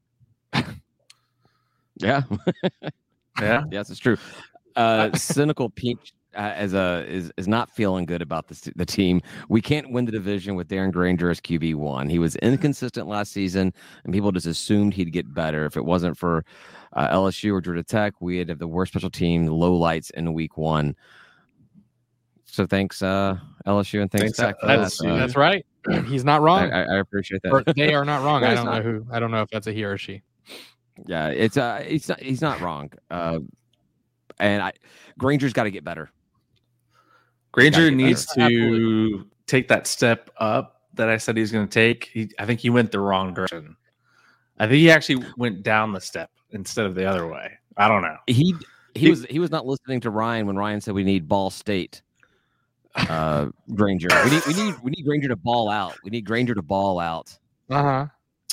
Yeah, 1.97 2.23
Yeah. 3.41 3.65
yes, 3.71 3.91
it's 3.91 4.01
true. 4.01 4.17
Uh, 4.77 5.13
cynical 5.17 5.71
Peach 5.71 6.13
uh, 6.35 6.39
as 6.57 6.75
a 6.75 7.05
is 7.09 7.31
is 7.37 7.47
not 7.47 7.71
feeling 7.71 8.05
good 8.07 8.21
about 8.23 8.49
the 8.49 8.73
the 8.77 8.85
team. 8.87 9.21
We 9.49 9.61
can't 9.61 9.93
win 9.93 10.05
the 10.05 10.13
division 10.13 10.57
with 10.57 10.69
Darren 10.69 10.91
Grainger 10.93 11.31
as 11.31 11.41
QB 11.41 11.77
one. 11.77 12.09
He 12.09 12.19
was 12.19 12.35
inconsistent 12.37 13.07
last 13.07 13.33
season, 13.33 13.73
and 14.05 14.13
people 14.13 14.33
just 14.33 14.47
assumed 14.47 14.95
he'd 14.95 15.13
get 15.13 15.33
better. 15.33 15.65
If 15.65 15.77
it 15.77 15.85
wasn't 15.85 16.19
for 16.19 16.45
uh, 16.95 17.09
LSU 17.15 17.53
or 17.53 17.61
Georgia 17.61 17.85
Tech, 17.85 18.15
we'd 18.21 18.49
have 18.49 18.59
the 18.59 18.67
worst 18.69 18.93
special 18.93 19.11
team, 19.11 19.47
low 19.47 19.75
lights 19.77 20.11
in 20.11 20.33
week 20.33 20.57
one. 20.59 20.97
So 22.47 22.67
thanks 22.67 23.03
uh, 23.03 23.37
LSU 23.67 24.01
and 24.03 24.11
thanks, 24.11 24.37
Thanks, 24.37 24.39
Tech 24.39 24.61
for 24.61 24.67
LSU. 24.67 25.03
that. 25.03 25.11
Uh, 25.13 25.17
That's 25.19 25.37
right. 25.37 25.65
He's 26.07 26.25
not 26.25 26.41
wrong. 26.41 26.73
I 26.73 26.85
I 26.85 26.99
appreciate 26.99 27.43
that. 27.43 27.53
or 27.53 27.63
they 27.75 27.95
are 27.95 28.05
not 28.05 28.23
wrong. 28.25 28.43
I 28.45 28.55
don't 28.55 28.65
not. 28.67 28.85
know 28.85 28.91
who. 28.91 29.07
I 29.13 29.19
don't 29.21 29.31
know 29.31 29.43
if 29.43 29.51
that's 29.51 29.67
a 29.69 29.73
he 29.73 29.85
or 29.85 29.99
she. 29.99 30.23
Yeah, 31.07 31.29
it's 31.29 31.57
uh, 31.57 31.83
it's 31.87 32.09
not, 32.09 32.21
he's 32.21 32.41
not 32.41 32.61
wrong. 32.61 32.91
Uh, 33.11 33.41
and 34.39 34.63
I, 34.63 34.73
Grainger's 35.19 35.53
got 35.53 35.65
to 35.65 35.71
get 35.71 35.85
better. 35.85 36.11
Grainger 37.53 37.91
get 37.91 37.97
needs 37.97 38.27
better. 38.35 38.49
to 38.51 38.55
Absolutely. 38.57 39.31
take 39.47 39.69
that 39.69 39.87
step 39.87 40.31
up 40.39 40.83
that 40.95 41.09
I 41.09 41.17
said 41.17 41.37
he's 41.37 41.53
going 41.53 41.67
to 41.67 41.73
take. 41.73 42.11
He, 42.13 42.31
I 42.39 42.47
think 42.47 42.61
he 42.61 42.71
went 42.71 42.93
the 42.93 43.01
wrong 43.01 43.35
direction. 43.35 43.77
I 44.59 44.67
think 44.67 44.77
he 44.79 44.91
actually 44.91 45.25
went 45.37 45.63
down 45.63 45.93
the 45.93 46.01
step 46.01 46.31
instead 46.53 46.87
of 46.87 46.95
the 46.95 47.05
other 47.05 47.27
way. 47.27 47.53
I 47.77 47.89
don't 47.89 48.03
know. 48.03 48.17
He 48.27 48.55
he 48.95 49.01
He- 49.01 49.11
was 49.11 49.25
he 49.27 49.39
was 49.41 49.51
not 49.51 49.67
listening 49.67 50.01
to 50.03 50.11
Ryan 50.11 50.47
when 50.47 50.57
Ryan 50.57 50.81
said 50.81 50.95
we 50.95 51.03
need 51.05 51.27
Ball 51.29 51.51
State. 51.51 52.03
Uh, 52.95 53.47
Grainger, 53.75 54.09
we 54.25 54.31
need 54.31 54.43
we 54.47 54.55
need 54.55 54.75
we 54.83 54.91
need 54.93 55.05
Grainger 55.05 55.29
to 55.29 55.37
ball 55.37 55.69
out. 55.69 55.97
We 56.05 56.11
need 56.11 56.25
Grainger 56.25 56.55
to 56.55 56.63
ball 56.63 57.01
out. 57.01 57.37
Uh 57.69 57.83
huh. 57.83 58.07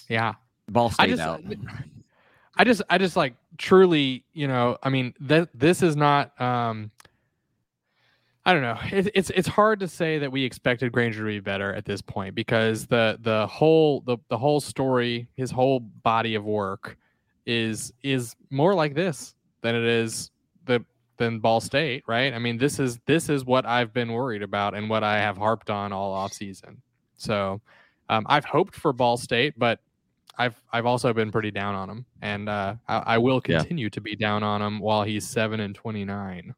Yeah. 0.09 0.33
Ball 0.67 0.87
I 0.97 1.05
State 1.05 1.09
just, 1.17 1.21
out. 1.21 1.43
I 2.61 2.63
just, 2.63 2.83
I 2.91 2.99
just 2.99 3.15
like 3.15 3.33
truly, 3.57 4.23
you 4.33 4.47
know, 4.47 4.77
I 4.83 4.89
mean, 4.89 5.15
that 5.21 5.49
this 5.55 5.81
is 5.81 5.95
not. 5.95 6.39
um 6.39 6.91
I 8.45 8.53
don't 8.53 8.61
know. 8.63 8.77
It, 8.91 9.09
it's 9.13 9.29
it's 9.31 9.47
hard 9.47 9.79
to 9.81 9.87
say 9.87 10.17
that 10.19 10.31
we 10.31 10.43
expected 10.43 10.91
Grainger 10.91 11.19
to 11.19 11.25
be 11.25 11.39
better 11.39 11.73
at 11.73 11.85
this 11.85 12.01
point 12.01 12.35
because 12.35 12.87
the 12.87 13.17
the 13.21 13.47
whole 13.47 14.01
the 14.01 14.17
the 14.29 14.37
whole 14.37 14.59
story, 14.59 15.27
his 15.35 15.51
whole 15.51 15.79
body 15.79 16.35
of 16.35 16.43
work, 16.43 16.97
is 17.45 17.93
is 18.03 18.35
more 18.49 18.73
like 18.73 18.95
this 18.95 19.35
than 19.61 19.75
it 19.75 19.83
is 19.83 20.31
the 20.65 20.83
than 21.17 21.39
Ball 21.39 21.61
State, 21.61 22.03
right? 22.07 22.33
I 22.33 22.39
mean, 22.39 22.57
this 22.57 22.79
is 22.79 22.99
this 23.05 23.29
is 23.29 23.45
what 23.45 23.65
I've 23.65 23.93
been 23.93 24.11
worried 24.11 24.43
about 24.43 24.75
and 24.75 24.89
what 24.89 25.03
I 25.03 25.19
have 25.19 25.37
harped 25.37 25.69
on 25.69 25.93
all 25.93 26.11
off 26.11 26.33
season. 26.33 26.81
So 27.17 27.61
um, 28.09 28.25
I've 28.27 28.45
hoped 28.45 28.75
for 28.75 28.93
Ball 28.93 29.17
State, 29.17 29.53
but 29.57 29.79
I've 30.37 30.59
I've 30.71 30.85
also 30.85 31.13
been 31.13 31.31
pretty 31.31 31.51
down 31.51 31.75
on 31.75 31.89
him, 31.89 32.05
and 32.21 32.49
uh, 32.49 32.75
I, 32.87 32.97
I 32.97 33.17
will 33.17 33.41
Yeah. 33.47 33.59
continue 33.59 33.89
to 33.89 34.01
be 34.01 34.15
down 34.15 34.43
on 34.43 34.61
him 34.61 34.79
while 34.79 35.03
he's 35.03 35.27
seven 35.27 35.59
and 35.59 35.75
twenty 35.75 36.05
nine. 36.05 36.55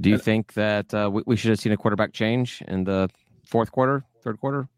Do 0.00 0.10
you 0.10 0.18
think 0.18 0.54
that 0.54 0.92
uh, 0.94 1.10
we, 1.12 1.22
we 1.26 1.36
should 1.36 1.50
have 1.50 1.60
seen 1.60 1.72
a 1.72 1.76
quarterback 1.76 2.12
change 2.12 2.62
in 2.66 2.84
the 2.84 3.10
fourth 3.46 3.70
quarter, 3.72 4.04
third 4.22 4.38
quarter? 4.40 4.68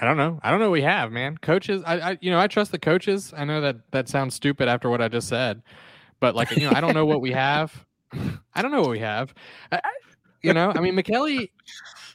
I 0.00 0.04
don't 0.04 0.16
know. 0.16 0.38
I 0.42 0.50
don't 0.50 0.60
know. 0.60 0.66
What 0.66 0.74
we 0.74 0.82
have 0.82 1.10
man, 1.10 1.36
coaches. 1.38 1.82
I, 1.84 2.00
I 2.12 2.18
you 2.20 2.30
know 2.30 2.38
I 2.38 2.46
trust 2.46 2.70
the 2.70 2.78
coaches. 2.78 3.34
I 3.36 3.44
know 3.44 3.60
that 3.60 3.90
that 3.90 4.08
sounds 4.08 4.34
stupid 4.34 4.68
after 4.68 4.88
what 4.88 5.02
I 5.02 5.08
just 5.08 5.28
said, 5.28 5.62
but 6.20 6.34
like 6.36 6.50
you 6.52 6.60
know 6.60 6.72
I 6.72 6.80
don't 6.80 6.94
know 6.94 7.06
what 7.06 7.20
we 7.20 7.32
have. 7.32 7.84
I 8.54 8.62
don't 8.62 8.70
know 8.70 8.80
what 8.82 8.90
we 8.90 9.00
have. 9.00 9.34
I, 9.72 9.80
you 10.42 10.52
know, 10.54 10.72
I 10.74 10.80
mean, 10.80 10.94
McKelly, 10.94 11.50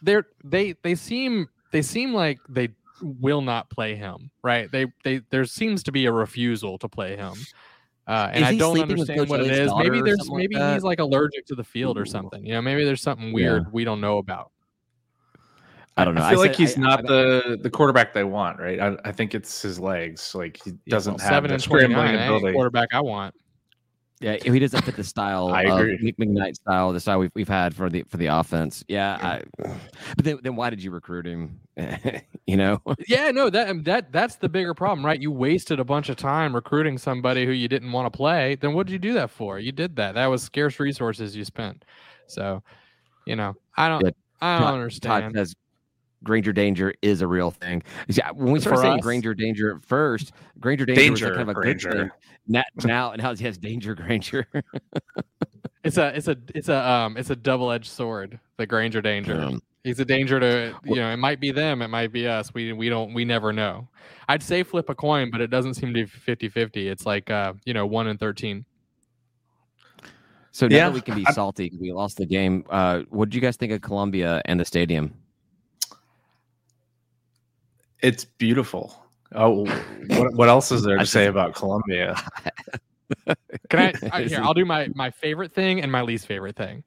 they're 0.02 0.26
they 0.44 0.76
they 0.82 0.96
seem 0.96 1.50
they 1.72 1.82
seem 1.82 2.14
like 2.14 2.40
they 2.48 2.70
will 3.04 3.42
not 3.42 3.70
play 3.70 3.96
him, 3.96 4.32
right? 4.44 4.72
They 4.72 4.88
they 5.04 5.22
there 5.30 5.46
seems 5.46 5.84
to 5.84 5.92
be 5.92 6.06
a 6.06 6.12
refusal 6.12 6.78
to 6.80 6.88
play 6.90 7.16
him. 7.16 7.34
Uh, 8.06 8.30
and 8.34 8.44
Is 8.44 8.50
I 8.50 8.56
don't 8.58 8.76
sleeping 8.76 8.92
understand 8.92 9.30
what 9.30 9.40
it 9.40 9.48
Elliott's. 9.52 9.74
Maybe 9.78 10.02
there's 10.02 10.18
something 10.20 10.36
like 10.36 10.50
maybe 10.50 10.74
he's 10.74 10.84
like 10.84 11.00
allergic 11.00 11.46
to 11.48 11.56
the 11.56 11.64
field 11.64 11.98
or 11.98 12.06
something. 12.06 12.46
You 12.46 12.54
know, 12.54 12.62
maybe 12.62 12.84
there's 12.84 13.02
something 13.02 13.28
Yeah. 13.30 13.34
weird 13.34 13.72
we 13.72 13.84
don't 13.86 14.02
know 14.02 14.18
about. 14.18 14.52
I 15.96 16.06
don't 16.06 16.16
know. 16.16 16.24
I 16.24 16.32
feel 16.32 16.40
like 16.40 16.52
said- 16.56 16.60
he's 16.60 16.78
I- 16.78 16.82
not 16.82 17.00
I- 17.00 17.08
the 17.08 17.60
the 17.62 17.70
quarterback 17.70 18.14
they 18.14 18.24
want, 18.24 18.60
right? 18.60 18.80
I, 18.80 18.98
I 19.06 19.12
think 19.12 19.36
it's 19.36 19.62
his 19.62 19.80
legs. 19.80 20.34
Like 20.36 20.60
he 20.64 20.74
doesn't 20.90 21.14
well, 21.14 21.20
have 21.20 21.30
seven 21.30 21.50
the 21.50 21.54
and 21.56 21.64
twenty 21.64 21.84
scrambling 21.86 22.16
nine. 22.16 22.28
ability. 22.28 22.54
Quarterback 22.54 22.90
I 22.94 23.02
want. 23.02 23.36
Yeah, 24.24 24.38
he 24.42 24.58
doesn't 24.58 24.84
fit 24.86 24.96
the 24.96 25.04
style 25.04 25.50
I 25.54 25.64
of 25.64 25.80
agree. 25.80 25.98
Nick 26.02 26.18
McKnight 26.18 26.56
style, 26.56 26.94
the 26.94 27.00
style 27.02 27.20
we've, 27.20 27.32
we've 27.36 27.48
had 27.50 27.76
for 27.76 27.90
the 27.90 28.04
for 28.08 28.16
the 28.16 28.28
offense. 28.28 28.84
Yeah, 28.88 29.18
I, 29.22 29.42
but 30.16 30.24
then, 30.24 30.40
then 30.42 30.56
why 30.56 30.70
did 30.70 30.82
you 30.82 30.92
recruit 30.92 31.26
him? 31.28 31.60
you 32.48 32.56
know, 32.56 32.82
Yeah, 33.08 33.32
no, 33.32 33.50
that 33.50 33.68
um, 33.70 33.84
that 33.84 34.14
that's 34.14 34.36
the 34.38 34.48
bigger 34.48 34.74
problem, 34.74 35.06
right? 35.06 35.20
You 35.20 35.30
wasted 35.32 35.80
a 35.82 35.84
bunch 35.84 36.08
of 36.08 36.16
time 36.16 36.56
recruiting 36.56 36.98
somebody 36.98 37.46
who 37.46 37.52
you 37.52 37.68
didn't 37.68 37.92
want 37.92 38.12
to 38.12 38.16
play. 38.18 38.56
Then 38.56 38.74
what 38.74 38.88
did 38.88 38.94
you 38.94 39.00
do 39.00 39.14
that 39.14 39.30
for? 39.30 39.60
You 39.60 39.74
did 39.74 39.98
that. 39.98 40.16
That 40.16 40.28
was 40.28 40.42
scarce 40.42 40.80
resources 40.80 41.36
you 41.36 41.44
spent. 41.44 41.84
So, 42.28 42.64
you 43.26 43.36
know, 43.36 43.56
I 43.76 43.90
don't 43.90 44.04
Yeah, 44.06 44.12
I 44.42 44.60
don't 44.60 44.62
Todd- 44.62 45.02
Todd 45.02 45.24
understand. 45.24 45.36
says 45.36 45.56
Grainger 46.24 46.54
danger 46.54 46.94
is 47.02 47.22
a 47.22 47.28
real 47.28 47.52
thing. 47.52 47.84
Yeah, 48.08 48.32
when 48.32 48.52
we 48.54 48.60
For 48.60 48.70
started 48.70 48.82
saying 48.82 49.00
us? 49.00 49.04
Grainger 49.04 49.34
danger 49.34 49.76
at 49.76 49.84
first, 49.84 50.32
Grainger 50.60 50.86
danger, 50.86 51.12
was 51.12 51.22
like 51.22 51.34
kind 51.34 51.42
of 51.44 51.50
a 51.50 51.54
Grainger. 51.54 51.90
good 51.90 51.98
thing. 51.98 52.10
Now, 52.48 52.64
now, 52.84 53.14
now 53.14 53.36
he 53.36 53.44
has 53.46 53.58
danger 53.58 53.94
Grainger. 53.96 54.46
It's 55.84 55.98
a 55.98 56.16
it's 56.16 56.30
a 56.30 56.38
it's 56.56 56.70
a 56.70 56.78
um 56.90 57.18
it's 57.18 57.30
a 57.30 57.36
double 57.36 57.70
edged 57.70 57.92
sword. 57.92 58.40
The 58.56 58.66
Grainger 58.66 59.02
danger. 59.02 59.38
Um, 59.42 59.62
He's 59.84 60.00
a 60.00 60.06
danger 60.06 60.40
to 60.40 60.74
you 60.86 60.96
know. 60.96 61.12
It 61.12 61.18
might 61.18 61.42
be 61.42 61.52
them. 61.52 61.82
It 61.82 61.90
might 61.90 62.14
be 62.14 62.26
us. 62.26 62.54
We 62.54 62.72
we 62.72 62.88
don't 62.88 63.14
we 63.14 63.26
never 63.26 63.52
know. 63.52 63.90
I'd 64.30 64.42
say 64.42 64.64
flip 64.64 64.88
a 64.90 64.96
coin, 64.96 65.30
but 65.30 65.42
it 65.42 65.48
doesn't 65.50 65.74
seem 65.74 65.94
to 65.94 66.06
be 66.06 66.06
50-50. 66.06 66.90
It's 66.90 67.06
like 67.06 67.30
uh 67.30 67.52
you 67.66 67.74
know 67.74 67.86
one 67.86 68.08
in 68.08 68.18
thirteen. 68.18 68.64
so 70.54 70.68
now 70.70 70.76
Yeah, 70.78 70.86
that 70.88 70.94
we 70.94 71.02
can 71.02 71.16
be 71.16 71.26
salty 71.34 71.66
because 71.66 71.80
we 71.82 71.92
lost 71.92 72.16
the 72.16 72.26
game, 72.26 72.64
uh, 72.70 73.02
what 73.10 73.26
did 73.30 73.36
you 73.36 73.42
guys 73.42 73.58
think 73.58 73.74
of 73.74 73.82
Columbia 73.82 74.42
and 74.46 74.58
the 74.58 74.66
stadium? 74.66 75.14
It's 78.04 78.26
beautiful. 78.26 79.04
Oh, 79.34 79.66
what, 80.08 80.34
what 80.34 80.50
else 80.50 80.72
is 80.72 80.84
there 80.84 80.98
to 81.00 81.06
say 81.06 81.26
about 81.26 81.56
Columbia? 81.56 82.16
Can 83.70 83.80
I, 83.80 83.94
I? 84.12 84.24
Here, 84.24 84.40
I'll 84.42 84.54
do 84.54 84.66
my 84.66 84.90
my 84.96 85.10
favorite 85.12 85.54
thing 85.54 85.82
and 85.82 85.92
my 85.92 86.02
least 86.02 86.26
favorite 86.28 86.56
thing. 86.56 86.84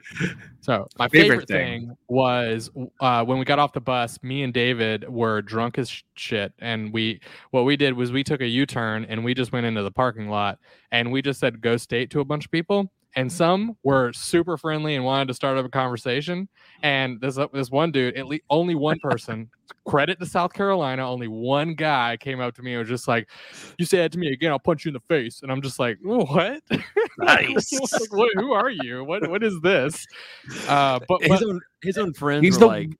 So 0.60 0.88
my 0.98 1.08
Favorite 1.08 1.48
favorite, 1.48 1.48
thing. 1.48 1.86
thing. 1.88 1.96
was 2.08 2.70
uh, 3.00 3.24
when 3.24 3.38
we 3.38 3.44
got 3.44 3.58
off 3.58 3.72
the 3.72 3.80
bus. 3.80 4.18
Me 4.22 4.42
and 4.42 4.52
David 4.52 5.08
were 5.08 5.42
drunk 5.42 5.78
as 5.78 6.02
shit, 6.14 6.52
and 6.58 6.92
we 6.92 7.20
what 7.50 7.64
we 7.64 7.76
did 7.76 7.94
was 7.94 8.12
we 8.12 8.24
took 8.24 8.40
a 8.40 8.46
U 8.46 8.66
turn 8.66 9.04
and 9.04 9.24
we 9.24 9.34
just 9.34 9.52
went 9.52 9.66
into 9.66 9.82
the 9.82 9.90
parking 9.90 10.28
lot 10.28 10.58
and 10.90 11.12
we 11.12 11.22
just 11.22 11.40
said 11.40 11.60
"Go 11.60 11.76
State" 11.76 12.10
to 12.10 12.20
a 12.20 12.24
bunch 12.24 12.44
of 12.44 12.50
people, 12.50 12.90
and 13.16 13.32
some 13.32 13.76
were 13.82 14.12
super 14.12 14.56
friendly 14.56 14.94
and 14.94 15.04
wanted 15.04 15.28
to 15.28 15.34
start 15.34 15.56
up 15.58 15.64
a 15.64 15.68
conversation. 15.68 16.48
And 16.82 17.20
this 17.20 17.38
this 17.52 17.70
one 17.70 17.90
dude, 17.90 18.16
at 18.16 18.26
least 18.26 18.44
only 18.50 18.74
one 18.74 18.98
person. 19.02 19.50
Credit 19.86 20.18
to 20.18 20.26
South 20.26 20.52
Carolina, 20.52 21.08
only 21.08 21.28
one 21.28 21.74
guy 21.74 22.16
came 22.18 22.40
up 22.40 22.54
to 22.56 22.62
me 22.62 22.72
and 22.72 22.80
was 22.80 22.88
just 22.88 23.06
like, 23.08 23.28
"You 23.78 23.86
say 23.86 23.98
that 23.98 24.10
to 24.12 24.18
me 24.18 24.32
again, 24.32 24.50
I'll 24.50 24.58
punch 24.58 24.84
you 24.84 24.88
in 24.90 24.94
the 24.94 25.00
face." 25.00 25.42
And 25.42 25.50
I'm 25.50 25.62
just 25.62 25.78
like, 25.78 25.98
"What? 26.02 26.60
Nice. 27.18 27.72
Like, 27.98 28.12
what, 28.12 28.28
who 28.34 28.52
are 28.52 28.68
you? 28.68 29.02
What 29.02 29.28
what 29.30 29.42
is 29.42 29.58
this? 29.62 30.06
Uh, 30.68 30.98
but, 31.08 31.22
his 31.22 31.28
but 31.30 31.42
own 31.44 31.60
his 31.82 31.96
own 31.98 32.12
friends 32.12 32.42
He's 32.44 32.54
were 32.56 32.60
the- 32.60 32.66
like, 32.66 32.90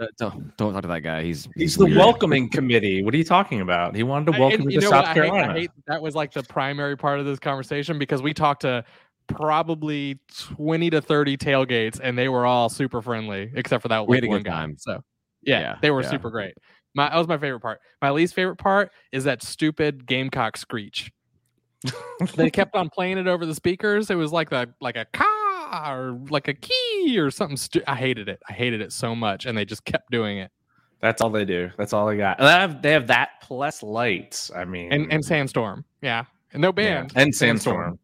"Uh, 0.00 0.06
don't 0.18 0.56
don't 0.56 0.72
talk 0.72 0.82
to 0.82 0.88
that 0.88 1.00
guy. 1.02 1.22
He's 1.22 1.46
He's 1.54 1.76
the 1.76 1.86
welcoming 1.86 2.48
committee. 2.48 3.02
What 3.04 3.14
are 3.14 3.18
you 3.18 3.22
talking 3.24 3.60
about? 3.60 3.94
He 3.94 4.02
wanted 4.02 4.32
to 4.32 4.38
I- 4.38 4.40
welcome 4.40 4.62
and 4.62 4.72
you 4.72 4.80
to 4.80 4.86
know 4.86 4.90
what? 4.90 5.04
South 5.04 5.04
I 5.04 5.08
hate- 5.08 5.14
Carolina. 5.30 5.52
I 5.52 5.58
hate 5.60 5.70
that 5.86 6.02
was 6.02 6.14
like 6.16 6.32
the 6.32 6.42
primary 6.42 6.96
part 6.96 7.20
of 7.20 7.26
this 7.26 7.38
conversation 7.38 7.98
because 7.98 8.22
we 8.22 8.34
talked 8.34 8.62
to 8.62 8.82
probably 9.34 10.18
20 10.56 10.90
to 10.90 11.00
30 11.00 11.36
tailgates 11.36 11.98
and 12.02 12.16
they 12.18 12.28
were 12.28 12.46
all 12.46 12.68
super 12.68 13.00
friendly 13.02 13.50
except 13.54 13.82
for 13.82 13.88
that 13.88 14.06
We 14.06 14.16
like, 14.16 14.22
had 14.22 14.28
a 14.28 14.30
one 14.30 14.38
good 14.42 14.44
guy. 14.46 14.50
time. 14.52 14.76
So 14.78 15.02
yeah, 15.42 15.60
Yeah, 15.60 15.76
they 15.80 15.90
were 15.90 16.02
yeah. 16.02 16.10
super 16.10 16.30
great. 16.30 16.54
My 16.94 17.08
that 17.08 17.16
was 17.16 17.28
my 17.28 17.38
favorite 17.38 17.60
part. 17.60 17.80
My 18.02 18.10
least 18.10 18.34
favorite 18.34 18.56
part 18.56 18.90
is 19.12 19.24
that 19.24 19.42
stupid 19.42 20.06
gamecock 20.06 20.56
screech. 20.56 21.10
they 22.34 22.50
kept 22.50 22.74
on 22.74 22.90
playing 22.90 23.16
it 23.18 23.26
over 23.26 23.46
the 23.46 23.54
speakers. 23.54 24.10
It 24.10 24.16
was 24.16 24.32
like 24.32 24.52
a 24.52 24.66
like 24.80 24.96
a 24.96 25.06
car 25.06 26.00
or 26.08 26.20
like 26.28 26.48
a 26.48 26.54
key 26.54 27.16
or 27.18 27.30
something. 27.30 27.56
Stu- 27.56 27.82
I 27.86 27.94
hated 27.94 28.28
it. 28.28 28.42
I 28.48 28.52
hated 28.52 28.80
it 28.82 28.92
so 28.92 29.14
much, 29.14 29.46
and 29.46 29.56
they 29.56 29.64
just 29.64 29.84
kept 29.84 30.10
doing 30.10 30.38
it. 30.38 30.50
That's 31.00 31.22
all 31.22 31.30
they 31.30 31.46
do. 31.46 31.70
That's 31.78 31.94
all 31.94 32.06
they 32.06 32.18
got. 32.18 32.38
And 32.38 32.46
they 32.48 32.52
have, 32.52 32.82
they 32.82 32.92
have 32.92 33.06
that 33.06 33.30
plus 33.40 33.82
lights. 33.82 34.50
I 34.54 34.66
mean, 34.66 34.92
And 34.92 35.10
and 35.10 35.24
sandstorm, 35.24 35.84
yeah, 36.02 36.24
and 36.52 36.60
no 36.60 36.68
yeah. 36.68 36.72
band 36.72 37.12
and 37.16 37.34
sandstorm. 37.34 37.98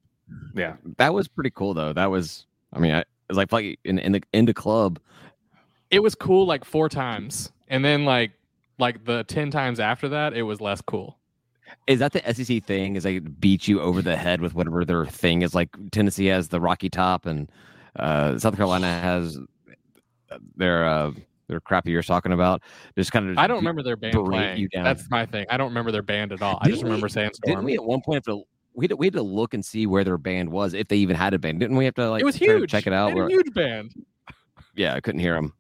Yeah, 0.55 0.75
That 0.99 1.15
was 1.15 1.29
pretty 1.29 1.51
cool 1.51 1.75
though. 1.75 1.93
That 1.93 2.11
was, 2.11 2.47
I 2.73 2.79
mean, 2.79 2.93
I, 2.93 3.01
it 3.01 3.07
was 3.29 3.37
like 3.39 3.53
like 3.53 3.79
in 3.85 3.99
in 3.99 4.13
the 4.13 4.23
in 4.33 4.45
the 4.47 4.55
club. 4.55 4.99
it 5.91 6.03
was 6.03 6.15
cool 6.15 6.47
like 6.47 6.65
four 6.65 6.89
times, 6.89 7.53
and 7.69 7.85
then 7.85 8.05
like 8.05 8.33
like 8.79 9.05
the 9.05 9.25
ten 9.25 9.51
times 9.51 9.81
after 9.81 10.09
that, 10.11 10.35
it 10.35 10.43
was 10.43 10.61
less 10.61 10.81
cool. 10.81 11.19
Is 11.89 11.99
that 11.99 12.13
the 12.13 12.23
SEC 12.33 12.63
thing? 12.65 12.97
Is 12.97 13.03
they 13.03 13.19
beat 13.19 13.67
you 13.69 13.81
over 13.81 14.01
the 14.03 14.17
head 14.17 14.41
with 14.41 14.55
whatever 14.55 14.85
their 14.85 15.05
thing 15.07 15.43
is? 15.43 15.55
Like 15.55 15.69
Tennessee 15.91 16.27
has 16.27 16.49
the 16.49 16.61
Rocky 16.61 16.89
Top, 16.91 17.27
and 17.27 17.51
uh, 17.97 18.39
South 18.39 18.55
Carolina 18.57 18.87
has 18.87 19.39
their 20.57 20.87
uh, 20.89 21.13
their 21.49 21.61
crap 21.61 21.87
you're 21.87 22.03
talking 22.03 22.33
about. 22.33 22.63
Just 22.97 23.13
kind 23.13 23.31
of 23.31 23.39
I 23.39 23.47
don't 23.47 23.59
remember 23.59 23.83
their 23.83 23.97
band 23.97 24.15
playing. 24.15 24.69
That's 24.73 25.09
my 25.11 25.27
thing. 25.27 25.47
I 25.51 25.57
don't 25.57 25.69
remember 25.69 25.91
their 25.93 26.03
band 26.03 26.33
at 26.33 26.43
all. 26.43 26.59
I 26.61 26.67
just 26.69 26.79
Didn't 26.79 26.85
we- 26.85 26.91
remember 26.91 27.09
Didn't 27.09 27.37
Sandstorm. 27.37 27.65
we 27.65 27.75
at 27.75 27.85
one 27.85 28.01
point 28.01 28.17
have 28.17 28.35
to 28.35 28.43
we 28.77 28.85
had 28.85 28.91
to, 28.91 28.97
we 28.97 29.07
had 29.07 29.15
to 29.15 29.23
look 29.23 29.55
and 29.55 29.65
see 29.65 29.87
where 29.87 30.05
their 30.05 30.19
band 30.19 30.51
was 30.51 30.75
if 30.75 30.87
they 30.89 30.97
even 30.99 31.17
had 31.17 31.35
a 31.35 31.39
band? 31.39 31.59
Didn't 31.61 31.77
we 31.77 31.85
have 31.87 31.95
to 31.95 32.11
like 32.11 32.21
it 32.23 32.25
was 32.25 32.37
huge. 32.37 32.71
check 32.71 32.87
it 32.87 32.91
They 32.91 32.97
out? 32.97 33.09
had 33.11 33.19
a 33.19 33.29
huge 33.29 33.53
band. 33.55 33.93
yeah, 34.75 34.95
I 34.95 35.01
couldn't 35.01 35.21
hear 35.21 35.35
them. 35.35 35.53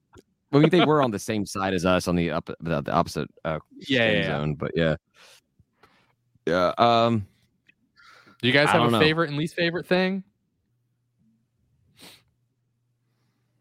I 0.52 0.58
mean, 0.58 0.70
they 0.70 0.85
were 0.85 1.02
on 1.02 1.11
the 1.11 1.18
same 1.18 1.44
side 1.44 1.75
as 1.75 1.85
us 1.85 2.06
on 2.08 2.14
the 2.16 2.30
up 2.30 2.49
the, 2.61 2.80
the 2.82 2.92
opposite 2.92 3.28
uh, 3.44 3.58
Yeah, 3.88 4.11
yeah, 4.12 4.26
zone, 4.26 4.54
but 4.54 4.70
yeah, 4.75 4.96
yeah. 6.46 6.73
Um, 6.78 7.26
Do 8.40 8.46
you 8.49 8.52
guys 8.54 8.68
have 8.70 8.82
a 8.87 8.90
know. 8.90 8.99
favorite 9.00 9.28
and 9.30 9.37
least 9.38 9.54
favorite 9.56 9.87
thing? 9.87 10.23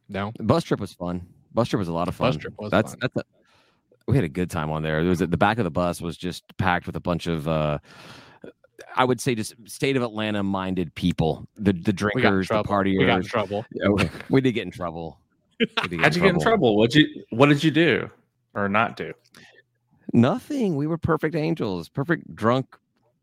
No. 0.08 0.32
bus 0.40 0.64
trip 0.64 0.80
was 0.80 0.94
fun. 0.94 1.26
Bus 1.54 1.68
trip 1.70 1.80
was 1.80 1.88
a 1.88 1.94
lot 1.94 2.08
of 2.08 2.16
fun. 2.16 2.30
Bus 2.32 2.38
trip 2.38 2.54
was 2.60 2.72
that's 2.72 2.92
fun. 2.92 3.00
that's 3.02 3.16
a, 3.18 3.24
we 4.08 4.16
had 4.16 4.24
a 4.24 4.30
good 4.30 4.52
time 4.52 4.70
on 4.70 4.84
there. 4.84 5.02
There 5.02 5.10
was 5.10 5.22
at 5.22 5.32
the 5.32 5.38
back 5.38 5.58
of 5.58 5.64
the 5.64 5.72
bus 5.72 6.02
was 6.02 6.16
just 6.18 6.44
packed 6.58 6.86
with 6.86 6.96
a 6.96 7.00
bunch 7.00 7.26
of 7.28 7.48
uh 7.48 7.80
I 8.96 9.06
would 9.06 9.20
say 9.22 9.36
just 9.36 9.54
state 9.66 9.96
of 9.98 10.04
Atlanta 10.04 10.44
minded 10.44 10.94
people. 10.96 11.48
The 11.58 11.74
the 11.74 12.10
We 12.14 12.22
got 12.22 12.34
in 12.34 12.42
drinkers, 12.42 12.48
the 12.48 12.54
trouble. 12.64 12.84
We 12.84 13.06
got 13.06 13.18
in 13.18 13.24
trouble. 13.24 13.66
Yeah, 13.72 13.90
we, 13.90 14.10
we 14.30 14.42
did 14.42 14.54
get 14.54 14.64
in 14.66 14.72
trouble. 14.72 15.20
Get 15.60 15.70
how'd 16.00 16.16
you 16.16 16.22
get 16.22 16.36
in 16.36 16.40
trouble? 16.42 16.76
What 16.78 16.94
you 16.96 17.24
What 17.30 17.48
did 17.48 17.64
you 17.64 17.72
do 17.72 18.10
or 18.54 18.68
not 18.70 18.98
do? 18.98 19.14
Nothing. 20.14 20.76
We 20.76 20.88
were 20.88 20.98
perfect 20.98 21.36
angels, 21.36 21.90
perfect 21.90 22.36
drunk, 22.36 22.78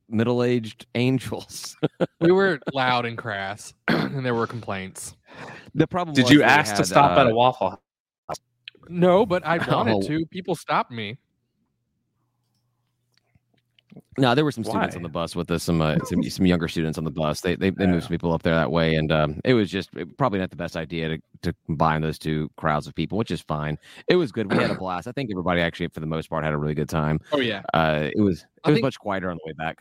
middle 0.09 0.43
aged 0.43 0.87
angels. 0.95 1.77
We 2.21 2.33
were 2.33 2.59
loud 2.73 3.07
and 3.07 3.17
crass, 3.17 3.73
and 3.89 4.25
there 4.25 4.35
were 4.35 4.47
complaints. 4.47 5.17
the 5.75 5.87
problem 5.87 6.15
Did 6.15 6.23
was 6.25 6.31
you 6.33 6.39
that 6.39 6.47
we 6.47 6.51
ask 6.51 6.71
to 6.73 6.77
had, 6.79 6.87
stop 6.87 7.19
at 7.19 7.27
uh, 7.27 7.31
a 7.31 7.35
Waffle 7.35 7.71
House? 7.71 8.39
No, 8.89 9.25
but 9.25 9.45
I 9.47 9.59
wanted 9.71 9.95
Oh. 9.97 10.03
to. 10.03 10.27
People 10.27 10.55
stopped 10.55 10.91
me. 10.91 11.19
No, 14.19 14.35
there 14.35 14.45
were 14.45 14.53
some 14.53 14.63
students 14.65 14.95
Why? 14.95 14.99
on 14.99 15.03
the 15.03 15.09
bus 15.09 15.35
with 15.35 15.51
us, 15.51 15.63
some 15.63 15.81
uh, 15.81 15.97
some, 16.05 16.23
some 16.31 16.45
younger 16.47 16.69
students 16.69 16.99
on 16.99 17.05
the 17.05 17.11
bus. 17.11 17.41
They 17.41 17.57
they, 17.57 17.71
they 17.71 17.87
moved 17.87 18.05
some 18.05 18.11
people 18.11 18.33
up 18.33 18.43
there 18.43 18.55
that 18.55 18.71
way, 18.71 18.95
and 18.97 19.11
um, 19.11 19.41
it 19.45 19.55
was 19.55 19.71
just 19.71 19.89
it- 19.97 20.17
probably 20.19 20.39
not 20.39 20.51
the 20.51 20.57
best 20.57 20.77
idea 20.77 21.09
to, 21.09 21.19
to 21.43 21.55
combine 21.67 22.03
those 22.03 22.19
two 22.19 22.51
crowds 22.57 22.87
of 22.87 22.95
people, 22.95 23.17
which 23.17 23.31
is 23.31 23.41
fine. 23.41 23.79
It 24.09 24.17
was 24.17 24.31
good. 24.31 24.51
We 24.53 24.59
had 24.59 24.71
a 24.71 24.75
blast. 24.79 25.09
I 25.09 25.13
think 25.13 25.31
everybody 25.33 25.61
actually, 25.63 25.89
for 25.89 26.01
the 26.01 26.07
most 26.07 26.29
part, 26.29 26.45
had 26.45 26.53
a 26.53 26.59
really 26.59 26.75
good 26.75 26.89
time. 26.91 27.21
Oh 27.33 27.41
yeah. 27.41 27.63
Uh, 27.73 28.11
it 28.15 28.21
was 28.21 28.41
it 28.41 28.47
I 28.65 28.71
was 28.71 28.77
think- 28.77 28.85
much 28.85 28.99
quieter 28.99 29.31
on 29.31 29.39
the 29.43 29.47
way 29.47 29.55
back. 29.55 29.79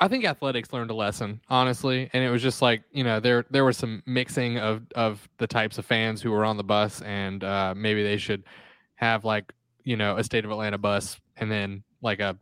I 0.00 0.08
think 0.08 0.24
athletics 0.24 0.72
learned 0.72 0.90
a 0.90 0.94
lesson, 0.94 1.40
honestly, 1.48 2.10
and 2.12 2.24
it 2.24 2.30
was 2.30 2.42
just 2.42 2.60
like 2.60 2.82
you 2.92 3.04
know 3.04 3.20
there 3.20 3.44
there 3.50 3.64
was 3.64 3.76
some 3.76 4.02
mixing 4.06 4.58
of 4.58 4.82
of 4.96 5.28
the 5.38 5.46
types 5.46 5.78
of 5.78 5.86
fans 5.86 6.20
who 6.20 6.30
were 6.32 6.44
on 6.44 6.56
the 6.56 6.64
bus, 6.64 7.02
and 7.02 7.42
uh, 7.44 7.72
maybe 7.76 8.02
they 8.02 8.16
should 8.16 8.42
have 8.96 9.24
like 9.24 9.52
you 9.84 9.96
know 9.96 10.16
a 10.16 10.24
state 10.24 10.44
of 10.44 10.50
Atlanta 10.50 10.78
bus 10.78 11.18
and 11.36 11.50
then 11.50 11.82
like 12.02 12.18
a 12.20 12.36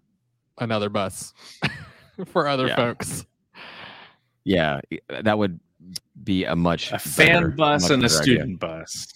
another 0.60 0.88
bus 0.88 1.32
for 2.26 2.46
other 2.46 2.68
Yeah. 2.68 2.76
folks. 2.76 3.26
Yeah, 4.44 4.80
that 5.08 5.38
would 5.38 5.60
be 6.22 6.44
a 6.44 6.56
much 6.56 6.92
A 6.92 6.98
fan 6.98 7.26
better- 7.42 7.48
bus 7.48 7.90
and 7.90 8.02
a 8.02 8.06
better 8.08 8.20
idea. 8.20 8.34
student 8.36 8.60
bus. 8.60 9.08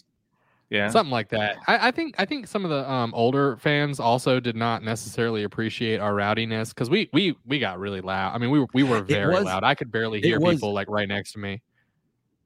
Yeah. 0.71 0.89
something 0.89 1.13
like 1.13 1.29
that. 1.29 1.57
I, 1.69 1.89
I 1.89 1.91
think 1.93 2.17
I 2.19 2.25
think 2.25 2.49
some 2.49 2.65
of 2.65 2.71
the 2.71 2.91
um, 2.91 3.13
older 3.15 3.57
fans 3.59 4.01
also 4.01 4.41
did 4.41 4.57
not 4.57 4.83
necessarily 4.83 5.45
appreciate 5.45 6.01
our 6.01 6.15
rowdiness 6.15 6.71
because 6.71 6.91
we 6.91 7.09
we 7.13 7.37
we 7.47 7.59
got 7.61 7.79
really 7.79 8.01
loud. 8.01 8.35
I 8.35 8.39
mean, 8.39 8.51
we 8.51 8.59
were- 8.59 8.67
we 8.75 8.83
were 8.83 9.01
very 9.03 9.35
was- 9.35 9.45
loud. 9.45 9.63
I 9.63 9.75
could 9.77 9.93
barely 9.93 10.21
hear 10.21 10.41
was- 10.41 10.57
people 10.57 10.73
like 10.73 10.89
right 10.91 11.07
next 11.07 11.33
to 11.33 11.39
me. 11.39 11.63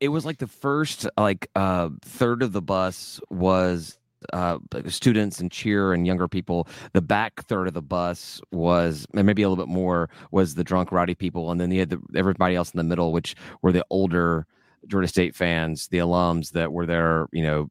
it 0.00 0.08
was 0.08 0.24
like 0.26 0.38
the 0.38 0.46
first 0.46 1.08
like 1.16 1.48
uh 1.56 1.88
third 2.02 2.42
of 2.42 2.52
the 2.52 2.60
bus 2.60 3.18
was 3.30 3.98
uh 4.32 4.58
students 4.88 5.40
and 5.40 5.50
cheer 5.52 5.92
and 5.92 6.06
younger 6.06 6.26
people 6.28 6.66
the 6.92 7.00
back 7.02 7.42
third 7.44 7.68
of 7.68 7.74
the 7.74 7.82
bus 7.82 8.40
was 8.52 9.06
and 9.14 9.26
maybe 9.26 9.42
a 9.42 9.48
little 9.48 9.64
bit 9.64 9.70
more 9.72 10.10
was 10.32 10.54
the 10.54 10.64
drunk 10.64 10.90
rowdy 10.90 11.14
people 11.14 11.50
and 11.50 11.60
then 11.60 11.70
you 11.70 11.80
had 11.80 11.90
the, 11.90 12.00
everybody 12.16 12.54
else 12.56 12.72
in 12.72 12.78
the 12.78 12.84
middle 12.84 13.12
which 13.12 13.36
were 13.62 13.72
the 13.72 13.84
older 13.90 14.46
georgia 14.88 15.08
state 15.08 15.34
fans 15.36 15.88
the 15.88 15.98
alums 15.98 16.50
that 16.50 16.72
were 16.72 16.86
there 16.86 17.28
you 17.32 17.42
know 17.42 17.70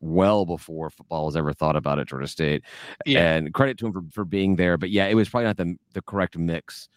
well 0.00 0.44
before 0.44 0.90
football 0.90 1.26
was 1.26 1.36
ever 1.36 1.52
thought 1.52 1.76
about 1.76 1.98
at 1.98 2.06
georgia 2.06 2.26
state 2.26 2.62
Yeah, 3.06 3.20
and 3.36 3.54
credit 3.54 3.78
to 3.78 3.86
him 3.86 3.92
for, 3.92 4.02
for 4.12 4.24
being 4.24 4.56
there 4.56 4.76
but 4.76 4.90
yeah 4.90 5.06
it 5.06 5.14
was 5.14 5.28
probably 5.28 5.46
not 5.46 5.56
the, 5.56 5.76
the 5.94 6.02
correct 6.02 6.36
mix 6.36 6.88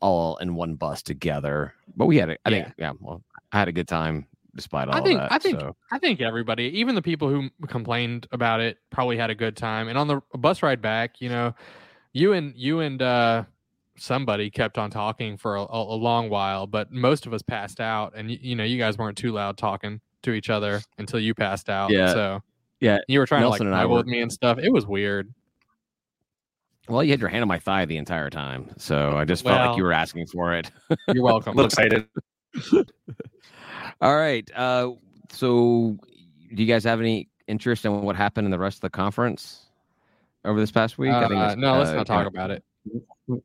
all 0.00 0.36
in 0.38 0.54
one 0.56 0.74
bus 0.74 1.02
together. 1.02 1.74
But 1.96 2.06
we 2.06 2.16
had 2.16 2.30
a, 2.30 2.36
I 2.44 2.50
Yeah. 2.50 2.64
think 2.64 2.74
yeah, 2.76 2.92
well, 3.00 3.22
I 3.52 3.58
had 3.60 3.68
a 3.68 3.72
good 3.72 3.88
time 3.88 4.26
despite 4.54 4.88
all 4.88 4.94
I 4.94 5.00
think 5.00 5.18
that. 5.20 5.32
I 5.32 5.38
think 5.38 5.60
so. 5.60 5.76
I 5.90 5.98
think 5.98 6.20
everybody, 6.20 6.64
even 6.78 6.94
the 6.94 7.02
people 7.02 7.28
who 7.28 7.48
complained 7.68 8.26
about 8.32 8.60
it, 8.60 8.78
probably 8.90 9.16
had 9.16 9.30
a 9.30 9.34
good 9.34 9.56
time. 9.56 9.88
And 9.88 9.96
on 9.96 10.08
the 10.08 10.20
bus 10.34 10.62
ride 10.62 10.82
back, 10.82 11.20
you 11.20 11.28
know, 11.28 11.54
you 12.12 12.32
and 12.32 12.52
you 12.56 12.80
and 12.80 13.00
uh, 13.00 13.44
somebody 13.96 14.50
kept 14.50 14.78
on 14.78 14.90
talking 14.90 15.36
for 15.36 15.56
a, 15.56 15.62
a 15.62 15.96
long 15.96 16.28
while, 16.28 16.66
but 16.66 16.92
most 16.92 17.26
of 17.26 17.32
us 17.32 17.42
passed 17.42 17.80
out. 17.80 18.12
And 18.16 18.30
you, 18.30 18.38
you 18.40 18.56
know, 18.56 18.64
you 18.64 18.78
guys 18.78 18.98
weren't 18.98 19.16
too 19.16 19.32
loud 19.32 19.56
talking 19.56 20.00
to 20.22 20.32
each 20.32 20.50
other 20.50 20.80
until 20.98 21.18
you 21.20 21.34
passed 21.34 21.68
out. 21.68 21.90
Yeah. 21.90 22.12
So 22.12 22.42
Yeah, 22.80 22.98
you 23.08 23.18
were 23.18 23.26
trying 23.26 23.42
Nelson 23.42 23.60
to 23.60 23.64
and 23.64 23.70
like 23.72 23.78
I 23.78 23.82
snuggle 23.82 23.92
were- 23.94 24.00
with 24.00 24.06
me 24.06 24.20
and 24.20 24.32
stuff. 24.32 24.58
It 24.58 24.70
was 24.70 24.86
weird. 24.86 25.32
Well, 26.88 27.04
you 27.04 27.10
had 27.12 27.20
your 27.20 27.28
hand 27.28 27.42
on 27.42 27.48
my 27.48 27.60
thigh 27.60 27.84
the 27.84 27.96
entire 27.96 28.28
time, 28.28 28.70
so 28.76 29.16
I 29.16 29.24
just 29.24 29.44
felt 29.44 29.68
like 29.68 29.76
you 29.76 29.84
were 29.84 29.92
asking 29.92 30.26
for 30.26 30.52
it. 30.52 30.68
You're 31.08 31.22
welcome. 31.22 31.56
A 31.56 31.62
little 31.62 31.66
excited. 31.66 32.08
All 34.02 34.16
right. 34.16 34.50
Uh, 34.54 34.92
so, 35.30 35.96
do 36.54 36.62
you 36.62 36.66
guys 36.66 36.82
have 36.84 37.00
any 37.00 37.28
interest 37.46 37.84
in 37.84 38.02
what 38.02 38.16
happened 38.16 38.46
in 38.46 38.50
the 38.50 38.58
rest 38.58 38.78
of 38.78 38.80
the 38.82 38.90
conference 38.90 39.66
over 40.44 40.58
this 40.58 40.72
past 40.72 40.98
week? 40.98 41.12
Uh, 41.12 41.28
it's, 41.30 41.56
no, 41.56 41.78
let's 41.78 41.90
uh, 41.90 41.94
not 41.94 42.06
talk 42.06 42.24
kinda- 42.24 42.28
about 42.28 42.50
it. 42.50 42.64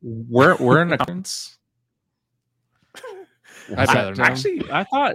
We're 0.02 0.56
we're 0.56 0.82
in 0.82 0.92
a 0.92 0.98
conference. 0.98 1.58
I'd 3.76 3.88
I- 3.88 3.94
rather 3.94 4.14
not. 4.16 4.30
actually, 4.30 4.68
I 4.72 4.82
thought, 4.82 5.14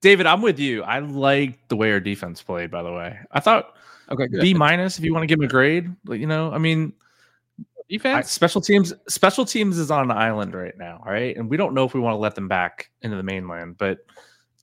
David, 0.00 0.24
I'm 0.24 0.40
with 0.40 0.58
you. 0.58 0.82
I 0.82 1.00
liked 1.00 1.68
the 1.68 1.76
way 1.76 1.92
our 1.92 2.00
defense 2.00 2.42
played. 2.42 2.70
By 2.70 2.82
the 2.82 2.92
way, 2.92 3.18
I 3.32 3.40
thought 3.40 3.76
Okay, 4.10 4.28
good. 4.28 4.40
B 4.40 4.54
minus 4.54 4.98
if 4.98 5.04
you 5.04 5.12
want 5.12 5.24
to 5.24 5.26
give 5.26 5.38
him 5.38 5.44
a 5.44 5.48
grade. 5.48 5.94
But 6.04 6.14
you 6.14 6.26
know, 6.26 6.50
I 6.52 6.58
mean, 6.58 6.94
I, 7.60 7.64
Defense. 7.90 8.30
special 8.30 8.62
teams 8.62 8.94
special 9.08 9.44
teams 9.44 9.76
is 9.76 9.90
on 9.90 10.10
an 10.10 10.16
island 10.16 10.54
right 10.54 10.76
now. 10.78 11.02
All 11.04 11.12
right, 11.12 11.36
and 11.36 11.50
we 11.50 11.58
don't 11.58 11.74
know 11.74 11.84
if 11.84 11.92
we 11.92 12.00
want 12.00 12.14
to 12.14 12.18
let 12.18 12.34
them 12.34 12.48
back 12.48 12.90
into 13.02 13.18
the 13.18 13.22
mainland, 13.22 13.76
but 13.76 13.98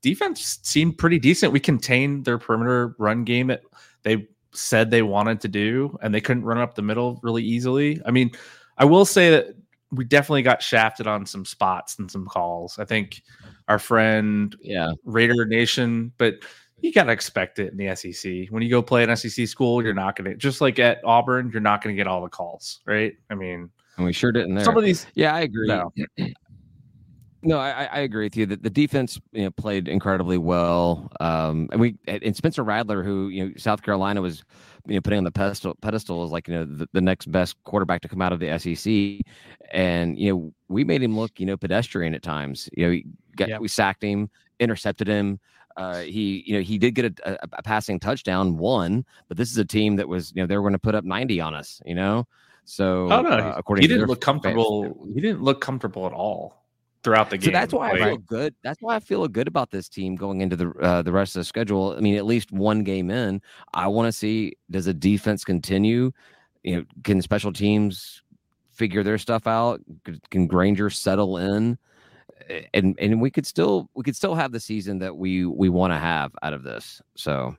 defense 0.10 0.60
seemed 0.64 0.98
pretty 0.98 1.20
decent. 1.20 1.52
We 1.52 1.60
contained 1.60 2.26
their 2.26 2.38
perimeter 2.38 2.96
run 2.98 3.24
game 3.24 3.48
that 3.48 3.62
they 4.04 4.28
said 4.54 4.90
they 4.90 5.02
wanted 5.02 5.42
to 5.42 5.48
do, 5.48 5.98
and 6.02 6.14
they 6.14 6.22
couldn't 6.22 6.44
run 6.44 6.58
up 6.58 6.76
the 6.76 6.82
middle 6.82 7.20
really 7.22 7.44
easily. 7.44 8.02
I 8.06 8.12
mean, 8.12 8.32
I 8.78 8.86
will 8.86 9.06
say 9.06 9.30
that 9.32 9.48
we 9.92 10.06
definitely 10.06 10.42
got 10.44 10.62
shafted 10.62 11.08
on 11.08 11.26
some 11.26 11.46
spots 11.46 12.00
and 12.00 12.10
some 12.10 12.26
calls. 12.26 12.80
I 12.80 12.86
think 12.86 13.22
our 13.68 13.80
friend 13.80 14.56
yeah. 14.62 14.92
Raider 15.04 15.46
Nation, 15.46 16.12
but 16.18 16.36
you 16.80 16.94
got 16.94 17.06
to 17.06 17.12
expect 17.12 17.60
it 17.60 17.72
in 17.72 17.78
the 17.78 17.96
SEC. 17.96 18.48
When 18.52 18.62
you 18.64 18.70
go 18.70 18.82
play 18.82 19.04
an 19.04 19.16
SEC 19.16 19.48
school, 19.48 19.84
you're 19.84 19.94
not 19.94 20.16
going 20.16 20.30
to, 20.32 20.38
just 20.38 20.62
like 20.62 20.80
at 20.80 21.00
Auburn, 21.04 21.50
you're 21.52 21.62
not 21.62 21.82
going 21.84 21.96
to 21.96 22.00
get 22.00 22.08
all 22.08 22.22
the 22.22 22.30
calls, 22.30 22.82
right? 22.86 23.14
I 23.30 23.36
mean, 23.36 23.70
And 23.98 24.06
we 24.06 24.14
sure 24.14 24.32
didn't 24.32 24.56
there. 24.56 24.64
some 24.66 24.78
of 24.78 24.84
these, 24.84 25.06
yeah, 25.16 25.34
I 25.34 25.42
agree. 25.42 25.68
no. 25.68 25.92
No, 27.44 27.60
I, 27.60 27.84
I- 27.86 28.00
agree 28.00 28.26
with 28.26 28.36
you 28.36 28.46
that 28.48 28.64
the 28.64 28.70
defense 28.70 29.20
you 29.32 29.44
know, 29.44 29.52
played 29.52 29.88
incredibly 29.88 30.38
well. 30.38 31.12
Um, 31.20 31.70
and 31.72 31.80
we 31.80 31.96
and 32.08 32.36
Spencer 32.36 32.64
Rattler, 32.64 33.04
who 33.04 33.30
you 33.30 33.46
know 33.46 33.52
South 33.58 33.84
Carolina 33.84 34.22
was 34.22 34.44
you 34.88 34.96
know 34.96 35.02
putting 35.02 35.18
on 35.18 35.24
the 35.24 35.32
pedestal 35.32 35.76
pedestal 35.82 36.24
as 36.24 36.32
like 36.32 36.48
you 36.48 36.56
know 36.56 36.66
the, 36.66 36.90
the 36.94 37.02
next 37.02 37.32
best 37.32 37.56
quarterback 37.64 38.02
to 38.02 38.08
come 38.08 38.22
out 38.22 38.34
of 38.34 38.40
the 38.40 38.58
SEC, 38.58 39.26
and 39.72 40.18
you 40.18 40.32
know 40.34 40.54
we 40.68 40.84
made 40.84 41.04
him 41.04 41.18
look 41.18 41.40
you 41.40 41.46
know 41.46 41.58
pedestrian 41.58 42.16
at 42.16 42.24
times. 42.24 42.70
You 42.76 42.86
know, 42.86 42.92
he 42.92 43.06
got, 43.36 43.50
Yep. 43.50 43.62
we 43.62 43.68
sacked 43.68 44.04
him, 44.04 44.30
intercepted 44.60 45.08
him. 45.08 45.40
Uh, 45.76 46.02
he 46.02 46.44
you 46.48 46.56
know 46.56 46.62
he 46.62 46.80
did 46.80 46.96
get 46.96 47.06
a, 47.20 47.34
a, 47.34 47.48
a 47.54 47.64
passing 47.64 48.00
touchdown, 48.00 48.58
one, 48.58 49.06
but 49.28 49.38
this 49.38 49.52
is 49.52 49.58
a 49.60 49.66
team 49.66 49.96
that 49.98 50.08
was 50.08 50.32
you 50.36 50.42
know 50.42 50.48
they 50.48 50.56
were 50.58 50.64
going 50.64 50.74
to 50.74 50.80
put 50.80 50.96
up 50.96 51.04
ninety 51.06 51.40
on 51.40 51.54
us. 51.54 51.82
You 51.86 51.94
know, 51.94 52.28
so 52.66 53.12
Oh 53.12 53.22
no, 53.22 53.30
uh, 53.30 53.54
according 53.58 53.84
he 53.84 53.88
to 53.88 53.94
didn't 53.94 54.08
look 54.08 54.22
comfortable. 54.22 55.08
He 55.14 55.22
didn't 55.22 55.44
look 55.44 55.62
comfortable 55.62 56.08
at 56.08 56.14
all 56.14 56.64
throughout 57.04 57.30
the 57.30 57.38
game. 57.38 57.48
So 57.48 57.52
that's 57.52 57.74
why 57.74 57.92
Like, 57.92 58.02
I 58.02 58.06
feel 58.06 58.18
good. 58.18 58.56
That's 58.64 58.82
why 58.82 58.96
I 58.96 59.00
feel 59.00 59.28
good 59.28 59.48
about 59.48 59.72
this 59.72 59.90
team 59.90 60.16
going 60.16 60.42
into 60.42 60.56
the 60.56 60.70
uh, 60.82 61.02
the 61.02 61.12
rest 61.12 61.36
of 61.36 61.42
the 61.42 61.46
schedule. 61.46 61.96
I 61.98 62.02
mean, 62.02 62.16
at 62.16 62.26
least 62.26 62.52
one 62.52 62.84
game 62.84 63.10
in, 63.10 63.42
I 63.74 63.88
want 63.88 64.08
to 64.08 64.12
see 64.12 64.54
does 64.70 64.86
the 64.86 64.94
defense 64.94 65.44
continue? 65.44 66.12
You 66.64 66.78
know, 66.78 66.84
can 67.04 67.22
special 67.22 67.54
teams 67.54 68.22
figure 68.72 69.04
their 69.04 69.18
stuff 69.18 69.48
out? 69.48 69.82
Can- 70.04 70.22
Can 70.30 70.48
Grainger 70.48 70.90
settle 70.90 71.38
in? 71.38 71.78
And 72.74 72.96
and 73.00 73.22
we 73.22 73.30
could 73.32 73.46
still 73.46 73.90
we 73.94 74.04
could 74.04 74.16
still 74.16 74.36
have 74.36 74.52
the 74.52 74.60
season 74.60 75.00
that 75.00 75.16
we 75.16 75.46
we 75.46 75.70
want 75.70 75.92
to 75.92 75.98
have 75.98 76.32
out 76.44 76.54
of 76.54 76.64
this. 76.64 77.02
So 77.16 77.56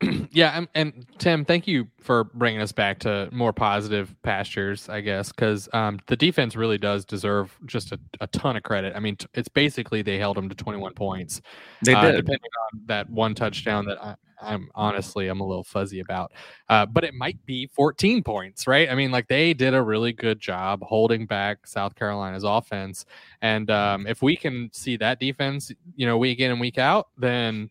yeah, 0.30 0.56
and, 0.56 0.68
and 0.74 1.06
Tim, 1.18 1.44
thank 1.44 1.66
you 1.66 1.86
for 2.00 2.24
bringing 2.24 2.60
us 2.60 2.72
back 2.72 2.98
to 3.00 3.28
more 3.32 3.52
positive 3.52 4.14
pastures, 4.22 4.88
I 4.88 5.00
guess, 5.00 5.30
because 5.30 5.68
um, 5.72 6.00
the 6.06 6.16
defense 6.16 6.56
really 6.56 6.78
does 6.78 7.04
deserve 7.04 7.56
just 7.66 7.92
a, 7.92 8.00
a 8.20 8.26
ton 8.28 8.56
of 8.56 8.62
credit. 8.62 8.94
I 8.96 9.00
mean, 9.00 9.16
t- 9.16 9.26
it's 9.34 9.48
basically 9.48 10.02
they 10.02 10.18
held 10.18 10.36
them 10.36 10.48
to 10.48 10.54
21 10.54 10.94
points. 10.94 11.40
they 11.82 11.94
uh, 11.94 12.02
did. 12.02 12.16
depending 12.16 12.50
on 12.72 12.80
that 12.86 13.08
one 13.08 13.34
touchdown 13.34 13.84
that 13.86 14.02
I, 14.02 14.16
I'm 14.40 14.68
honestly 14.74 15.28
I'm 15.28 15.40
a 15.40 15.46
little 15.46 15.64
fuzzy 15.64 16.00
about. 16.00 16.32
Uh, 16.68 16.86
but 16.86 17.04
it 17.04 17.14
might 17.14 17.44
be 17.46 17.68
14 17.68 18.22
points, 18.22 18.66
right? 18.66 18.90
I 18.90 18.94
mean, 18.94 19.10
like 19.10 19.28
they 19.28 19.54
did 19.54 19.74
a 19.74 19.82
really 19.82 20.12
good 20.12 20.40
job 20.40 20.82
holding 20.82 21.26
back 21.26 21.66
South 21.66 21.94
Carolina's 21.94 22.44
offense, 22.44 23.06
and 23.42 23.70
um, 23.70 24.06
if 24.06 24.22
we 24.22 24.36
can 24.36 24.70
see 24.72 24.96
that 24.96 25.20
defense, 25.20 25.72
you 25.96 26.06
know, 26.06 26.18
week 26.18 26.40
in 26.40 26.50
and 26.50 26.60
week 26.60 26.78
out, 26.78 27.08
then 27.16 27.70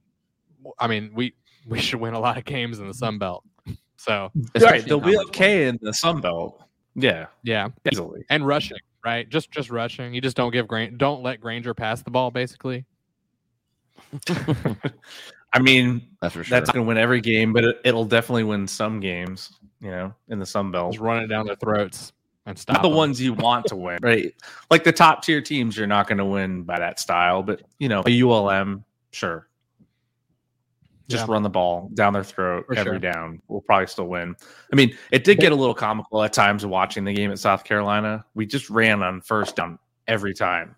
I 0.79 0.87
mean, 0.87 1.11
we 1.13 1.33
we 1.67 1.79
should 1.79 1.99
win 1.99 2.13
a 2.13 2.19
lot 2.19 2.37
of 2.37 2.45
games 2.45 2.79
in 2.79 2.87
the 2.87 2.93
Sun 2.93 3.17
Belt. 3.19 3.43
So 3.97 4.31
right, 4.35 4.45
especially 4.55 4.81
they'll 4.89 4.99
be 4.99 5.13
conference 5.15 5.29
okay 5.29 5.67
in 5.67 5.79
the 5.81 5.93
Sun 5.93 6.21
Belt. 6.21 6.61
Yeah, 6.95 7.27
yeah, 7.43 7.69
easily. 7.91 8.23
and 8.29 8.45
rushing, 8.45 8.77
right? 9.03 9.27
Just 9.29 9.49
just 9.51 9.69
rushing. 9.69 10.13
You 10.13 10.21
just 10.21 10.35
don't 10.37 10.51
give 10.51 10.67
Gran- 10.67 10.97
don't 10.97 11.23
let 11.23 11.39
Grainger 11.41 11.73
pass 11.73 12.01
the 12.01 12.11
ball, 12.11 12.29
basically. 12.31 12.85
I 15.55 15.59
mean, 15.59 16.01
That's 16.21 16.33
for 16.33 16.43
sure. 16.43 16.57
that's 16.59 16.71
going 16.71 16.83
to 16.83 16.87
win 16.87 16.97
every 16.97 17.21
game, 17.21 17.53
but 17.53 17.63
it, 17.63 17.79
it'll 17.85 18.05
definitely 18.05 18.43
win 18.43 18.67
some 18.67 18.99
games. 18.99 19.51
You 19.79 19.91
know, 19.91 20.13
in 20.29 20.39
the 20.39 20.45
Sun 20.45 20.71
Belt. 20.71 20.93
Just 20.93 21.01
run 21.01 21.23
it 21.23 21.27
down 21.27 21.45
their 21.45 21.55
throats 21.57 22.13
and 22.45 22.57
stop 22.57 22.75
not 22.77 22.81
the 22.83 22.89
them. 22.89 22.97
ones 22.97 23.21
you 23.21 23.33
want 23.33 23.65
to 23.67 23.75
win, 23.75 23.99
right? 24.03 24.33
Like 24.71 24.83
the 24.83 24.91
top 24.93 25.23
tier 25.23 25.41
teams, 25.41 25.75
you're 25.77 25.87
not 25.87 26.07
going 26.07 26.17
to 26.19 26.25
win 26.25 26.63
by 26.63 26.79
that 26.79 26.99
style, 26.99 27.43
but 27.43 27.61
you 27.79 27.89
know, 27.89 28.01
a 28.07 28.21
ULM, 28.21 28.83
sure. 29.11 29.47
Just 31.09 31.27
Yeah. 31.27 31.33
run 31.33 31.43
the 31.43 31.49
ball 31.49 31.89
down 31.93 32.13
their 32.13 32.23
throat 32.23 32.65
For 32.67 32.75
every 32.75 32.93
sure. 32.93 32.99
down. 33.11 33.41
We'll 33.49 33.61
probably 33.61 33.87
still 33.87 34.07
win. 34.07 34.35
I 34.71 34.75
mean, 34.75 34.95
it 35.11 35.23
did 35.25 35.37
get 35.39 35.51
a 35.51 35.55
little 35.55 35.73
comical 35.73 36.23
at 36.23 36.31
times 36.33 36.65
watching 36.65 37.03
the 37.03 37.13
game 37.13 37.29
at 37.31 37.39
South 37.39 37.63
Carolina. 37.65 38.23
We 38.35 38.45
just 38.45 38.69
ran 38.69 39.03
on 39.03 39.19
first 39.21 39.55
down 39.57 39.79
every 40.07 40.33
time. 40.33 40.75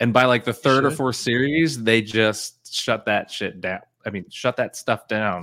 And 0.00 0.12
by 0.12 0.24
like 0.26 0.44
the 0.44 0.52
third 0.52 0.84
or 0.84 0.90
fourth 0.90 1.16
series, 1.16 1.82
they 1.82 2.02
just 2.02 2.74
shut 2.74 3.06
that 3.06 3.30
shit 3.30 3.60
down. 3.60 3.80
I 4.04 4.10
mean, 4.10 4.26
shut 4.30 4.56
that 4.56 4.76
stuff 4.76 5.08
down. 5.08 5.42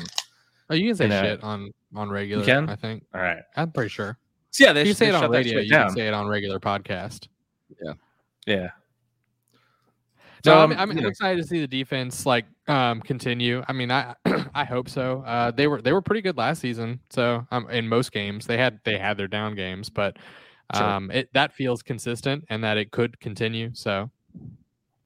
Oh, 0.69 0.75
you 0.75 0.89
can 0.89 0.95
say 0.95 1.05
in 1.05 1.11
a- 1.11 1.21
shit 1.21 1.43
on 1.43 1.71
on 1.95 2.09
regular. 2.09 2.45
can? 2.45 2.69
I 2.69 2.75
think 2.75 3.03
All 3.15 3.21
right. 3.21 3.41
I'm 3.55 3.71
pretty 3.71 3.89
sure. 3.89 4.17
So 4.51 4.65
yeah, 4.65 4.73
they, 4.73 4.81
If 4.81 4.87
you 4.87 4.93
sh- 4.93 4.97
say 4.97 5.05
they 5.11 5.17
it 5.17 5.23
on 5.23 5.31
radio, 5.31 5.53
shit 5.59 5.65
you 5.65 5.71
can 5.71 5.89
say 5.91 6.07
it 6.07 6.13
on 6.13 6.27
regular 6.27 6.59
podcast. 6.59 7.27
Yeah, 7.83 7.93
yeah. 8.45 8.69
No, 10.45 10.59
I'm, 10.59 10.71
um, 10.71 10.77
I'm 10.77 10.91
you 10.91 11.01
know, 11.01 11.09
excited 11.09 11.41
to 11.41 11.47
see 11.47 11.59
the 11.59 11.67
defense 11.67 12.25
like 12.25 12.45
um, 12.67 13.01
continue. 13.01 13.63
I 13.67 13.73
mean, 13.73 13.91
I 13.91 14.15
I 14.55 14.63
hope 14.63 14.89
so. 14.89 15.21
Uh, 15.25 15.51
they 15.51 15.67
were 15.67 15.81
they 15.81 15.91
were 15.91 16.01
pretty 16.01 16.21
good 16.21 16.37
last 16.37 16.61
season. 16.61 16.99
So 17.09 17.45
um, 17.51 17.69
in 17.69 17.87
most 17.87 18.11
games, 18.11 18.45
they 18.45 18.57
had 18.57 18.79
they 18.83 18.97
had 18.97 19.17
their 19.17 19.27
down 19.27 19.55
games, 19.55 19.89
but 19.89 20.17
Sure. 20.75 20.85
um, 20.85 21.09
it 21.09 21.33
that 21.33 21.51
feels 21.51 21.81
consistent 21.81 22.45
and 22.49 22.63
that 22.63 22.77
it 22.77 22.91
could 22.91 23.19
continue. 23.19 23.71
So 23.73 24.11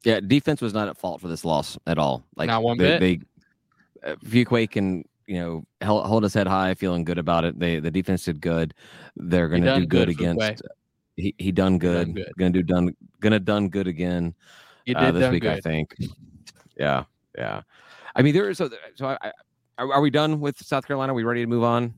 Yeah, 0.03 0.19
defense 0.19 0.61
was 0.61 0.73
not 0.73 0.89
at 0.89 0.97
fault 0.97 1.21
for 1.21 1.29
this 1.29 1.45
loss 1.45 1.77
at 1.87 1.97
all. 1.97 2.25
Like 2.35 2.47
Not 2.47 2.63
one 2.63 2.77
they, 2.77 2.99
bit? 2.99 2.99
They, 4.03 4.11
uh, 4.11 4.15
Fuquay 4.17 4.69
can 4.69 5.05
you 5.25 5.39
know 5.39 5.63
hold, 5.81 6.05
hold 6.05 6.23
his 6.23 6.33
head 6.33 6.47
high, 6.47 6.73
feeling 6.73 7.05
good 7.05 7.17
about 7.17 7.45
it. 7.45 7.57
They 7.57 7.79
the 7.79 7.91
defense 7.91 8.25
did 8.25 8.41
good. 8.41 8.73
They're 9.15 9.47
going 9.47 9.63
to 9.63 9.75
do 9.75 9.85
good, 9.85 10.09
good, 10.09 10.09
against. 10.09 10.61
He 11.15 11.33
he 11.37 11.53
done 11.53 11.77
good. 11.77 12.13
good. 12.13 12.33
Going 12.37 12.51
to 12.51 12.59
do 12.61 12.63
done. 12.63 12.93
Going 13.21 13.31
to 13.31 13.39
done 13.39 13.69
good 13.69 13.87
again 13.87 14.35
you 14.85 14.95
uh, 14.95 15.11
this 15.11 15.21
done 15.21 15.31
week. 15.33 15.45
I 15.45 15.59
think. 15.59 15.95
Yeah, 16.77 17.03
yeah. 17.37 17.61
I 18.15 18.21
mean, 18.21 18.33
there 18.33 18.49
is 18.49 18.57
so. 18.57 18.69
So 18.95 19.07
I, 19.07 19.17
I, 19.21 19.31
are, 19.77 19.93
are 19.93 20.01
we 20.01 20.09
done 20.09 20.39
with 20.39 20.57
South 20.63 20.85
Carolina? 20.87 21.11
Are 21.13 21.15
we 21.15 21.23
ready 21.23 21.41
to 21.41 21.47
move 21.47 21.63
on, 21.63 21.93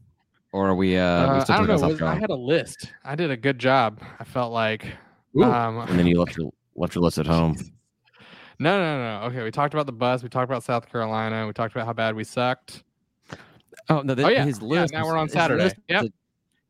or 0.52 0.68
are 0.68 0.76
we? 0.76 0.98
Uh, 0.98 1.34
we 1.34 1.38
Uh, 1.40 1.44
still 1.44 1.56
I 1.56 1.58
don't 1.60 1.68
know. 1.68 1.78
South 1.78 1.92
was- 1.94 2.02
I 2.02 2.16
had 2.16 2.30
a 2.30 2.36
list. 2.36 2.92
I 3.04 3.16
did 3.16 3.32
a 3.32 3.38
good 3.38 3.60
job. 3.60 4.02
I 4.20 4.24
felt 4.24 4.52
like. 4.54 4.86
Ooh. 5.38 5.44
Um, 5.44 5.80
and 5.80 6.00
then 6.00 6.08
you 6.08 6.20
left 6.20 6.38
your 6.38 6.52
left 6.76 6.96
your 6.96 7.04
list 7.04 7.18
at 7.18 7.28
home. 7.28 7.56
No, 8.58 8.80
no, 8.80 9.20
no. 9.20 9.26
Okay, 9.28 9.44
we 9.44 9.52
talked 9.52 9.74
about 9.74 9.86
the 9.86 9.92
bus. 9.92 10.24
We 10.24 10.30
talked 10.30 10.50
about 10.50 10.64
South 10.64 10.90
Carolina. 10.90 11.46
We 11.46 11.52
talked 11.52 11.76
about 11.76 11.86
how 11.86 11.92
bad 11.92 12.16
we 12.16 12.24
sucked. 12.24 12.86
Oh 13.90 14.02
no! 14.02 14.16
Oh, 14.18 14.30
yeah. 14.30 14.46
his 14.46 14.60
Yeah, 14.62 14.66
list. 14.66 14.94
now 14.94 15.04
we're 15.06 15.18
on 15.18 15.28
Saturday. 15.28 15.66
list 15.66 15.76
Yep. 15.90 16.06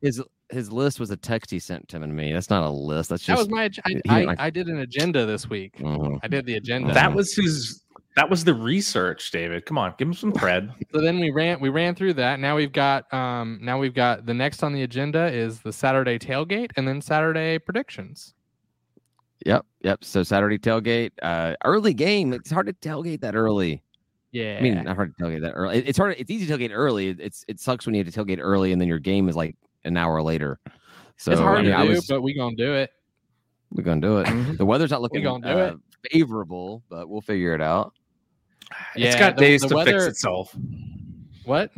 His 0.02 0.20
his 0.50 0.72
list 0.72 1.00
was 1.00 1.12
a 1.12 1.18
text 1.18 1.52
he 1.52 1.60
sent 1.60 1.88
Tim 1.88 2.04
and 2.04 2.16
me. 2.16 2.32
That's 2.32 2.50
not 2.50 2.64
a 2.64 2.70
list. 2.70 3.10
That's 3.10 3.24
just 3.24 3.38
That 3.38 3.38
was 3.38 3.50
my. 3.50 3.64
I, 3.64 3.90
he 3.90 4.02
I, 4.10 4.20
didn't 4.20 4.40
I 4.40 4.50
did 4.50 4.68
an 4.68 4.80
agenda 4.80 5.26
this 5.26 5.50
week. 5.50 5.78
Mhm. 5.78 6.20
I 6.24 6.28
did 6.28 6.46
the 6.46 6.56
agenda. 6.56 6.94
that 6.94 7.14
was 7.14 7.36
his 7.36 7.82
that 8.16 8.30
was 8.30 8.44
the 8.44 8.54
research, 8.54 9.30
David. 9.32 9.66
Come 9.66 9.78
on, 9.78 9.94
give 9.98 10.08
him 10.08 10.14
some 10.14 10.32
cred. 10.32 10.74
so 10.94 11.02
then 11.02 11.20
we 11.20 11.32
ran. 11.32 11.60
We 11.60 11.70
ran 11.70 11.96
through 11.96 12.14
that. 12.14 12.40
Now 12.40 12.56
we've 12.56 12.72
got. 12.72 13.12
Um. 13.14 13.60
Now 13.62 13.80
we've 13.80 13.94
got 13.94 14.26
the 14.26 14.34
next 14.34 14.64
on 14.64 14.74
the 14.74 14.84
agenda 14.84 15.28
is 15.28 15.60
the 15.60 15.74
Saturday 15.74 16.18
tailgate, 16.20 16.72
and 16.78 16.88
then 16.88 17.02
Saturday 17.02 17.60
predictions. 17.60 18.34
Yep, 19.46 19.66
yep. 19.82 20.04
So 20.04 20.24
Saturday 20.24 20.58
tailgate, 20.58 21.12
uh, 21.22 21.56
early 21.66 21.94
game. 21.94 22.34
It's 22.34 22.50
hard 22.50 22.68
to 22.68 22.74
tailgate 22.74 23.22
that 23.22 23.36
early. 23.36 23.84
Yeah. 24.32 24.58
I 24.60 24.62
mean, 24.62 24.84
not 24.84 24.96
hard 24.96 25.16
to 25.16 25.24
tailgate 25.24 25.42
that 25.42 25.52
early. 25.52 25.78
It's 25.86 25.98
hard. 25.98 26.16
It's 26.18 26.32
easy 26.32 26.46
to 26.48 26.58
tailgate 26.58 26.72
early. 26.74 27.10
It's 27.10 27.46
it 27.48 27.60
sucks 27.60 27.86
when 27.86 27.96
you 27.96 28.04
have 28.04 28.14
to 28.14 28.20
tailgate 28.26 28.40
early 28.42 28.72
and 28.72 28.82
then 28.82 28.88
your 28.88 29.00
game 29.00 29.30
is 29.30 29.36
like 29.36 29.56
an 29.86 29.98
hour 29.98 30.22
later. 30.22 30.60
So 31.18 31.32
it's 31.32 31.40
hard 31.40 31.60
I 31.60 31.62
mean, 31.62 31.72
to 31.72 31.78
I 31.78 31.84
do, 31.88 31.90
was, 31.92 32.08
but 32.08 32.22
we 32.22 32.34
gonna 32.34 32.56
do 32.56 32.74
it. 32.74 32.92
we're 33.72 33.84
gonna 33.84 34.02
do 34.02 34.18
it. 34.20 34.28
Mhm. 34.28 34.58
The 34.58 34.66
weather's 34.66 34.92
not 34.92 35.02
looking 35.02 35.24
gonna 35.24 35.48
do 35.48 35.60
uh, 35.60 35.76
favorable, 36.12 36.84
but 36.90 37.08
we'll 37.10 37.22
figure 37.22 37.54
it 37.56 37.62
out. 37.62 37.94
It's 38.96 39.16
got 39.16 39.36
the- 39.38 39.42
days 39.42 39.62
the 39.62 39.70
to 39.70 39.86
fix 39.86 40.06
itself. 40.06 40.56
What? 41.46 41.72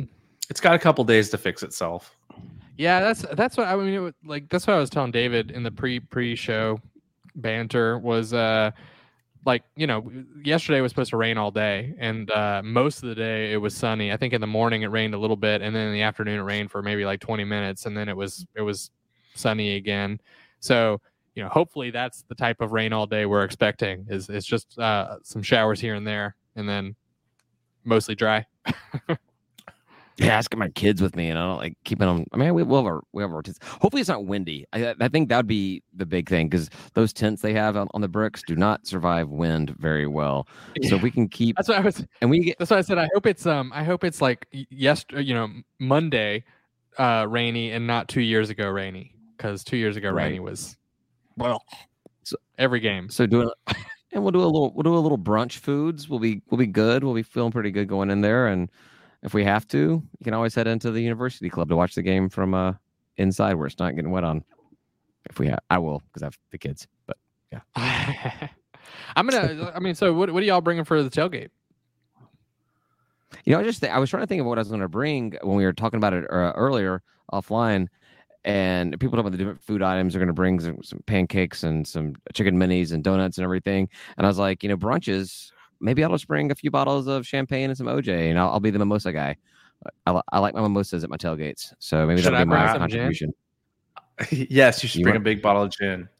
It's 0.50 0.60
got 0.60 0.74
a 0.74 0.78
couple 0.78 1.04
days 1.04 1.28
to 1.30 1.38
fix 1.38 1.62
itself. 1.62 2.16
Yeah, 2.78 3.00
that's 3.00 3.22
that's 3.34 3.56
what 3.56 3.68
I 3.68 3.76
mean. 3.76 3.94
It, 3.94 3.98
was- 3.98 4.14
like 4.24 4.48
that's 4.48 4.66
what 4.66 4.74
I 4.74 4.78
was 4.78 4.90
telling 4.90 5.10
David 5.10 5.50
in 5.50 5.62
the 5.62 5.70
pre 5.70 6.00
pre 6.00 6.34
show 6.34 6.80
banter 7.36 7.98
was 7.98 8.32
uh 8.32 8.70
like 9.44 9.64
you 9.76 9.86
know 9.86 10.10
yesterday 10.44 10.80
was 10.80 10.90
supposed 10.90 11.10
to 11.10 11.16
rain 11.16 11.38
all 11.38 11.50
day 11.50 11.94
and 11.98 12.30
uh 12.32 12.60
most 12.64 13.02
of 13.02 13.08
the 13.08 13.14
day 13.14 13.52
it 13.52 13.56
was 13.56 13.74
sunny. 13.74 14.12
I 14.12 14.16
think 14.16 14.32
in 14.32 14.40
the 14.40 14.46
morning 14.46 14.82
it 14.82 14.88
rained 14.88 15.14
a 15.14 15.18
little 15.18 15.36
bit 15.36 15.62
and 15.62 15.74
then 15.74 15.88
in 15.88 15.92
the 15.92 16.02
afternoon 16.02 16.40
it 16.40 16.42
rained 16.42 16.70
for 16.70 16.82
maybe 16.82 17.04
like 17.04 17.20
20 17.20 17.44
minutes 17.44 17.86
and 17.86 17.96
then 17.96 18.08
it 18.08 18.16
was 18.16 18.46
it 18.54 18.62
was 18.62 18.90
sunny 19.34 19.76
again. 19.76 20.20
So 20.60 21.00
you 21.34 21.42
know 21.42 21.48
hopefully 21.48 21.90
that's 21.90 22.22
the 22.28 22.34
type 22.34 22.60
of 22.60 22.72
rain 22.72 22.92
all 22.92 23.06
day 23.06 23.26
we're 23.26 23.44
expecting. 23.44 24.06
Is 24.08 24.28
it's 24.28 24.46
just 24.46 24.78
uh 24.78 25.18
some 25.22 25.42
showers 25.42 25.80
here 25.80 25.94
and 25.94 26.06
there 26.06 26.36
and 26.56 26.68
then 26.68 26.96
mostly 27.84 28.14
dry. 28.14 28.46
Yeah, 30.20 30.36
asking 30.36 30.58
my 30.58 30.68
kids 30.70 31.00
with 31.00 31.14
me, 31.14 31.30
and 31.30 31.38
I 31.38 31.42
don't 31.46 31.58
like 31.58 31.76
keeping 31.84 32.06
them. 32.08 32.24
I 32.32 32.36
mean, 32.38 32.52
we 32.52 32.64
will 32.64 32.78
have 32.78 32.86
our 32.86 33.02
we 33.12 33.22
have 33.22 33.32
our 33.32 33.40
tents. 33.40 33.60
Hopefully, 33.80 34.00
it's 34.00 34.08
not 34.08 34.24
windy. 34.26 34.66
I 34.72 34.92
I 35.00 35.06
think 35.06 35.28
that 35.28 35.36
would 35.36 35.46
be 35.46 35.82
the 35.94 36.06
big 36.06 36.28
thing 36.28 36.48
because 36.48 36.70
those 36.94 37.12
tents 37.12 37.40
they 37.40 37.52
have 37.54 37.76
on, 37.76 37.86
on 37.94 38.00
the 38.00 38.08
bricks 38.08 38.42
do 38.44 38.56
not 38.56 38.84
survive 38.84 39.28
wind 39.28 39.70
very 39.78 40.08
well. 40.08 40.48
So 40.88 40.96
if 40.96 41.02
we 41.02 41.12
can 41.12 41.28
keep 41.28 41.54
That's 41.56 41.68
what 41.68 41.78
I 41.78 41.82
was 41.82 42.04
and 42.20 42.30
we 42.30 42.40
get 42.40 42.58
That's 42.58 42.70
why 42.72 42.78
I 42.78 42.80
said 42.80 42.98
I 42.98 43.08
hope 43.14 43.26
it's 43.26 43.46
um 43.46 43.70
I 43.72 43.84
hope 43.84 44.02
it's 44.02 44.20
like 44.20 44.46
yes 44.52 45.04
you 45.16 45.34
know 45.34 45.48
Monday 45.78 46.42
uh 46.98 47.24
rainy 47.28 47.70
and 47.70 47.86
not 47.86 48.08
two 48.08 48.20
years 48.22 48.50
ago 48.50 48.68
rainy 48.68 49.14
because 49.36 49.62
two 49.62 49.76
years 49.76 49.96
ago 49.96 50.10
Right. 50.10 50.24
rainy 50.24 50.40
was 50.40 50.76
well 51.36 51.62
So- 52.24 52.38
every 52.58 52.80
game. 52.80 53.08
so 53.08 53.24
doing, 53.24 53.50
and 54.12 54.22
we'll 54.24 54.32
do 54.32 54.42
a 54.42 54.46
little 54.46 54.72
we'll 54.74 54.82
do 54.82 54.96
a 54.96 54.98
little 54.98 55.16
brunch 55.18 55.58
foods. 55.58 56.08
We'll 56.08 56.18
be 56.18 56.42
we'll 56.50 56.58
be 56.58 56.66
good. 56.66 57.04
We'll 57.04 57.14
be 57.14 57.22
feeling 57.22 57.52
pretty 57.52 57.70
good 57.70 57.86
going 57.86 58.10
in 58.10 58.20
there, 58.20 58.48
and 58.48 58.68
if 59.22 59.34
we 59.34 59.44
have 59.44 59.66
to, 59.68 59.78
you 60.18 60.24
can 60.24 60.34
always 60.34 60.54
head 60.54 60.66
into 60.66 60.90
the 60.90 61.00
university 61.00 61.50
club 61.50 61.68
to 61.68 61.76
watch 61.76 61.94
the 61.94 62.02
game 62.02 62.28
from 62.28 62.54
uh 62.54 62.72
inside 63.16 63.54
where 63.54 63.66
it's 63.66 63.78
not 63.78 63.94
getting 63.94 64.10
wet 64.10 64.24
on. 64.24 64.44
If 65.28 65.38
we 65.38 65.48
have, 65.48 65.58
I 65.68 65.78
will 65.78 66.02
because 66.06 66.22
I 66.22 66.26
have 66.26 66.38
the 66.50 66.58
kids. 66.58 66.86
But 67.06 67.16
yeah, 67.52 67.60
I'm 69.16 69.26
gonna. 69.26 69.72
I 69.74 69.80
mean, 69.80 69.94
so 69.94 70.12
what? 70.14 70.30
What 70.30 70.42
are 70.42 70.46
y'all 70.46 70.60
bringing 70.60 70.84
for 70.84 71.02
the 71.02 71.10
tailgate? 71.10 71.50
You 73.44 73.52
know, 73.52 73.60
I 73.60 73.64
just 73.64 73.80
th- 73.82 73.92
I 73.92 73.98
was 73.98 74.10
trying 74.10 74.22
to 74.22 74.26
think 74.26 74.40
of 74.40 74.46
what 74.46 74.58
I 74.58 74.62
was 74.62 74.68
going 74.68 74.80
to 74.80 74.88
bring 74.88 75.36
when 75.42 75.56
we 75.56 75.64
were 75.64 75.72
talking 75.72 75.98
about 75.98 76.14
it 76.14 76.24
uh, 76.30 76.52
earlier 76.54 77.02
offline, 77.32 77.88
and 78.44 78.98
people 78.98 79.10
talking 79.10 79.20
about 79.20 79.32
the 79.32 79.38
different 79.38 79.62
food 79.62 79.82
items. 79.82 80.12
They're 80.12 80.20
going 80.20 80.28
to 80.28 80.32
bring 80.32 80.60
some, 80.60 80.82
some 80.82 81.00
pancakes 81.06 81.62
and 81.62 81.86
some 81.86 82.14
chicken 82.32 82.56
minis 82.58 82.92
and 82.92 83.04
donuts 83.04 83.36
and 83.38 83.44
everything. 83.44 83.88
And 84.16 84.26
I 84.26 84.28
was 84.28 84.38
like, 84.38 84.62
you 84.62 84.68
know, 84.68 84.76
brunches. 84.76 85.50
Maybe 85.80 86.02
I'll 86.02 86.10
just 86.10 86.26
bring 86.28 86.50
a 86.50 86.54
few 86.54 86.70
bottles 86.70 87.06
of 87.06 87.26
champagne 87.26 87.70
and 87.70 87.76
some 87.76 87.86
OJ, 87.86 88.30
and 88.30 88.38
I'll, 88.38 88.50
I'll 88.50 88.60
be 88.60 88.70
the 88.70 88.78
mimosa 88.78 89.12
guy. 89.12 89.36
I, 90.06 90.20
I 90.32 90.38
like 90.40 90.54
my 90.54 90.60
mimosas 90.60 91.04
at 91.04 91.10
my 91.10 91.16
tailgates, 91.16 91.72
so 91.78 92.04
maybe 92.06 92.20
Should 92.20 92.32
that'll 92.32 92.40
I 92.40 92.44
be 92.44 92.50
my 92.50 92.78
contribution. 92.78 93.32
yes, 94.30 94.82
you 94.82 94.88
should 94.88 94.98
You 94.98 95.04
bring 95.04 95.14
want- 95.14 95.22
a 95.22 95.24
big 95.24 95.42
bottle 95.42 95.62
of 95.62 95.70
gin. 95.70 96.08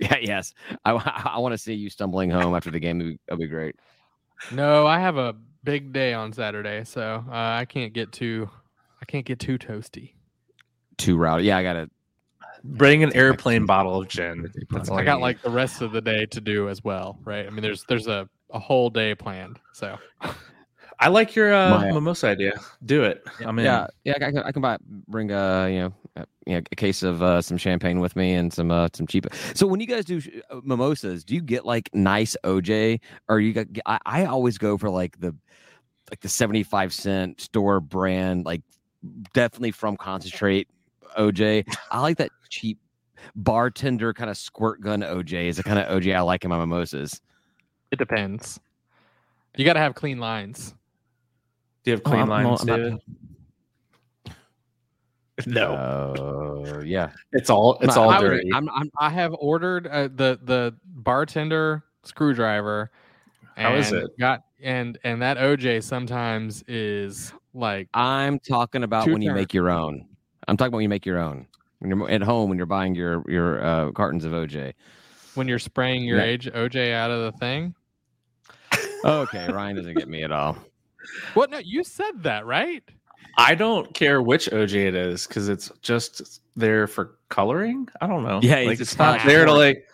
Yeah, 0.00 0.16
yes. 0.20 0.52
I, 0.84 0.92
I, 1.34 1.38
want 1.38 1.52
to 1.52 1.58
see 1.58 1.74
you 1.74 1.88
stumbling 1.88 2.28
home 2.28 2.56
after 2.56 2.72
the 2.72 2.80
game. 2.80 2.98
That'd 2.98 3.12
be, 3.12 3.20
that'd 3.28 3.38
be 3.38 3.46
great. 3.46 3.76
No, 4.50 4.84
I 4.84 4.98
have 4.98 5.16
a 5.16 5.36
big 5.62 5.92
day 5.92 6.12
on 6.12 6.32
Saturday, 6.32 6.82
so 6.82 7.24
uh, 7.28 7.32
I 7.32 7.66
can't 7.66 7.92
get 7.92 8.10
too. 8.10 8.50
I 9.00 9.04
can't 9.04 9.24
get 9.24 9.38
too 9.38 9.58
toasty. 9.58 10.14
Too 10.96 11.16
rowdy. 11.16 11.44
Yeah, 11.44 11.56
I 11.58 11.62
got 11.62 11.74
to. 11.74 11.90
Bring 12.64 13.02
an 13.02 13.14
airplane 13.14 13.66
bottle 13.66 14.00
of 14.00 14.08
gin. 14.08 14.50
That's 14.70 14.88
all 14.88 14.96
I 14.96 15.00
you 15.00 15.06
got 15.06 15.16
need. 15.16 15.22
like 15.22 15.42
the 15.42 15.50
rest 15.50 15.82
of 15.82 15.92
the 15.92 16.00
day 16.00 16.26
to 16.26 16.40
do 16.40 16.68
as 16.68 16.84
well, 16.84 17.18
right? 17.24 17.46
I 17.46 17.50
mean, 17.50 17.62
there's 17.62 17.84
there's 17.88 18.06
a, 18.06 18.28
a 18.50 18.58
whole 18.58 18.88
day 18.88 19.14
planned, 19.14 19.58
so 19.72 19.98
I 21.00 21.08
like 21.08 21.34
your 21.34 21.52
uh, 21.52 21.70
My- 21.70 21.90
mimosa 21.92 22.28
idea. 22.28 22.52
Do 22.84 23.02
it. 23.02 23.24
I 23.44 23.50
mean, 23.50 23.66
yeah, 23.66 23.88
yeah. 24.04 24.14
I 24.16 24.30
can, 24.30 24.38
I 24.38 24.52
can 24.52 24.62
buy 24.62 24.78
bring 25.08 25.32
a 25.32 25.68
you 25.68 25.80
know 25.80 25.94
a, 26.14 26.26
you 26.46 26.54
know, 26.54 26.62
a 26.70 26.76
case 26.76 27.02
of 27.02 27.20
uh, 27.22 27.42
some 27.42 27.56
champagne 27.56 27.98
with 27.98 28.14
me 28.14 28.34
and 28.34 28.52
some 28.52 28.70
uh, 28.70 28.88
some 28.92 29.08
cheap. 29.08 29.26
So 29.54 29.66
when 29.66 29.80
you 29.80 29.86
guys 29.88 30.04
do 30.04 30.20
uh, 30.50 30.60
mimosas, 30.62 31.24
do 31.24 31.34
you 31.34 31.42
get 31.42 31.64
like 31.64 31.90
nice 31.92 32.36
OJ 32.44 33.00
or 33.28 33.40
you 33.40 33.52
got? 33.52 33.66
I, 33.86 33.98
I 34.06 34.24
always 34.26 34.58
go 34.58 34.78
for 34.78 34.88
like 34.88 35.18
the 35.18 35.34
like 36.10 36.20
the 36.20 36.28
seventy 36.28 36.62
five 36.62 36.92
cent 36.94 37.40
store 37.40 37.80
brand, 37.80 38.44
like 38.44 38.62
definitely 39.34 39.72
from 39.72 39.96
concentrate 39.96 40.68
OJ. 41.18 41.64
I 41.90 42.00
like 42.00 42.16
that 42.18 42.30
cheap 42.48 42.78
bartender 43.36 44.12
kind 44.12 44.28
of 44.30 44.36
squirt 44.36 44.80
gun 44.80 45.00
OJ 45.00 45.48
is 45.48 45.56
the 45.56 45.62
kind 45.62 45.78
of 45.78 45.86
OJ 45.88 46.14
I 46.16 46.20
like 46.20 46.44
in 46.44 46.50
my 46.50 46.58
mimosas. 46.58 47.20
it 47.90 47.98
depends. 47.98 48.58
You 49.56 49.64
got 49.64 49.74
to 49.74 49.80
have 49.80 49.94
clean 49.94 50.18
lines. 50.18 50.74
do 51.84 51.90
you 51.90 51.96
have 51.96 52.02
Oh, 52.06 52.10
clean 52.10 52.20
I'm- 52.20 52.32
I'm 52.32 52.44
lines, 52.46 52.64
not- 52.64 52.80
No, 55.46 55.72
Uh, 55.72 56.80
yeah. 56.84 57.10
it's 57.32 57.48
all 57.50 57.78
it's 57.80 57.96
No, 57.96 58.02
all 58.02 58.10
I 58.10 58.20
would- 58.20 58.28
dirty. 58.28 58.50
I'm, 58.54 58.68
I'm, 58.70 58.90
I 58.98 59.08
have 59.10 59.34
ordered 59.38 59.86
uh, 59.86 60.08
the 60.14 60.38
the 60.42 60.74
bartender 60.84 61.82
screwdriver. 62.04 62.90
How 63.56 63.74
is 63.74 63.92
and 63.92 64.02
it? 64.04 64.18
Got 64.18 64.42
and 64.62 64.98
and 65.04 65.20
that 65.22 65.38
OJ 65.38 65.82
sometimes 65.82 66.62
is 66.68 67.32
like 67.54 67.88
I'm 67.94 68.38
talking 68.40 68.84
about 68.84 69.04
Two 69.06 69.12
when 69.14 69.22
you 69.22 69.30
thirds. 69.30 69.40
make 69.40 69.54
your 69.54 69.70
own. 69.70 70.06
I'm 70.48 70.56
talking 70.56 70.68
about 70.68 70.76
when 70.76 70.82
you 70.82 70.88
make 70.88 71.06
your 71.06 71.18
own. 71.18 71.46
When 71.78 71.90
you're 71.90 72.10
at 72.10 72.22
home, 72.22 72.48
when 72.48 72.58
you're 72.58 72.66
buying 72.66 72.94
your 72.94 73.24
your 73.28 73.64
uh, 73.64 73.90
cartons 73.92 74.24
of 74.24 74.32
OJ. 74.32 74.72
when 75.34 75.48
you're 75.48 75.58
spraying 75.58 76.04
your 76.04 76.18
Yeah. 76.18 76.24
age 76.24 76.46
OJ 76.52 76.92
out 76.92 77.10
of 77.10 77.32
the 77.32 77.38
thing. 77.38 77.74
Okay, 79.04 79.50
Ryan 79.50 79.76
doesn't 79.76 79.94
get 79.94 80.08
me 80.08 80.22
at 80.22 80.32
all. 80.32 80.56
What? 81.34 81.50
No, 81.50 81.58
you 81.58 81.82
said 81.82 82.22
that 82.22 82.46
right? 82.46 82.84
I 83.36 83.56
don't 83.56 83.92
care 83.92 84.22
which 84.22 84.46
OJ 84.50 84.86
it 84.86 84.94
is 84.94 85.26
because 85.26 85.48
it's 85.48 85.68
just 85.82 86.40
there 86.54 86.86
for 86.86 87.16
coloring. 87.28 87.88
I 88.00 88.06
don't 88.06 88.22
know. 88.22 88.38
Yeah, 88.40 88.56
like 88.58 88.72
it's 88.72 88.82
it's, 88.82 88.98
not 88.98 89.16
not 89.18 89.26
there 89.26 89.44
to 89.44 89.52
like. 89.52 89.84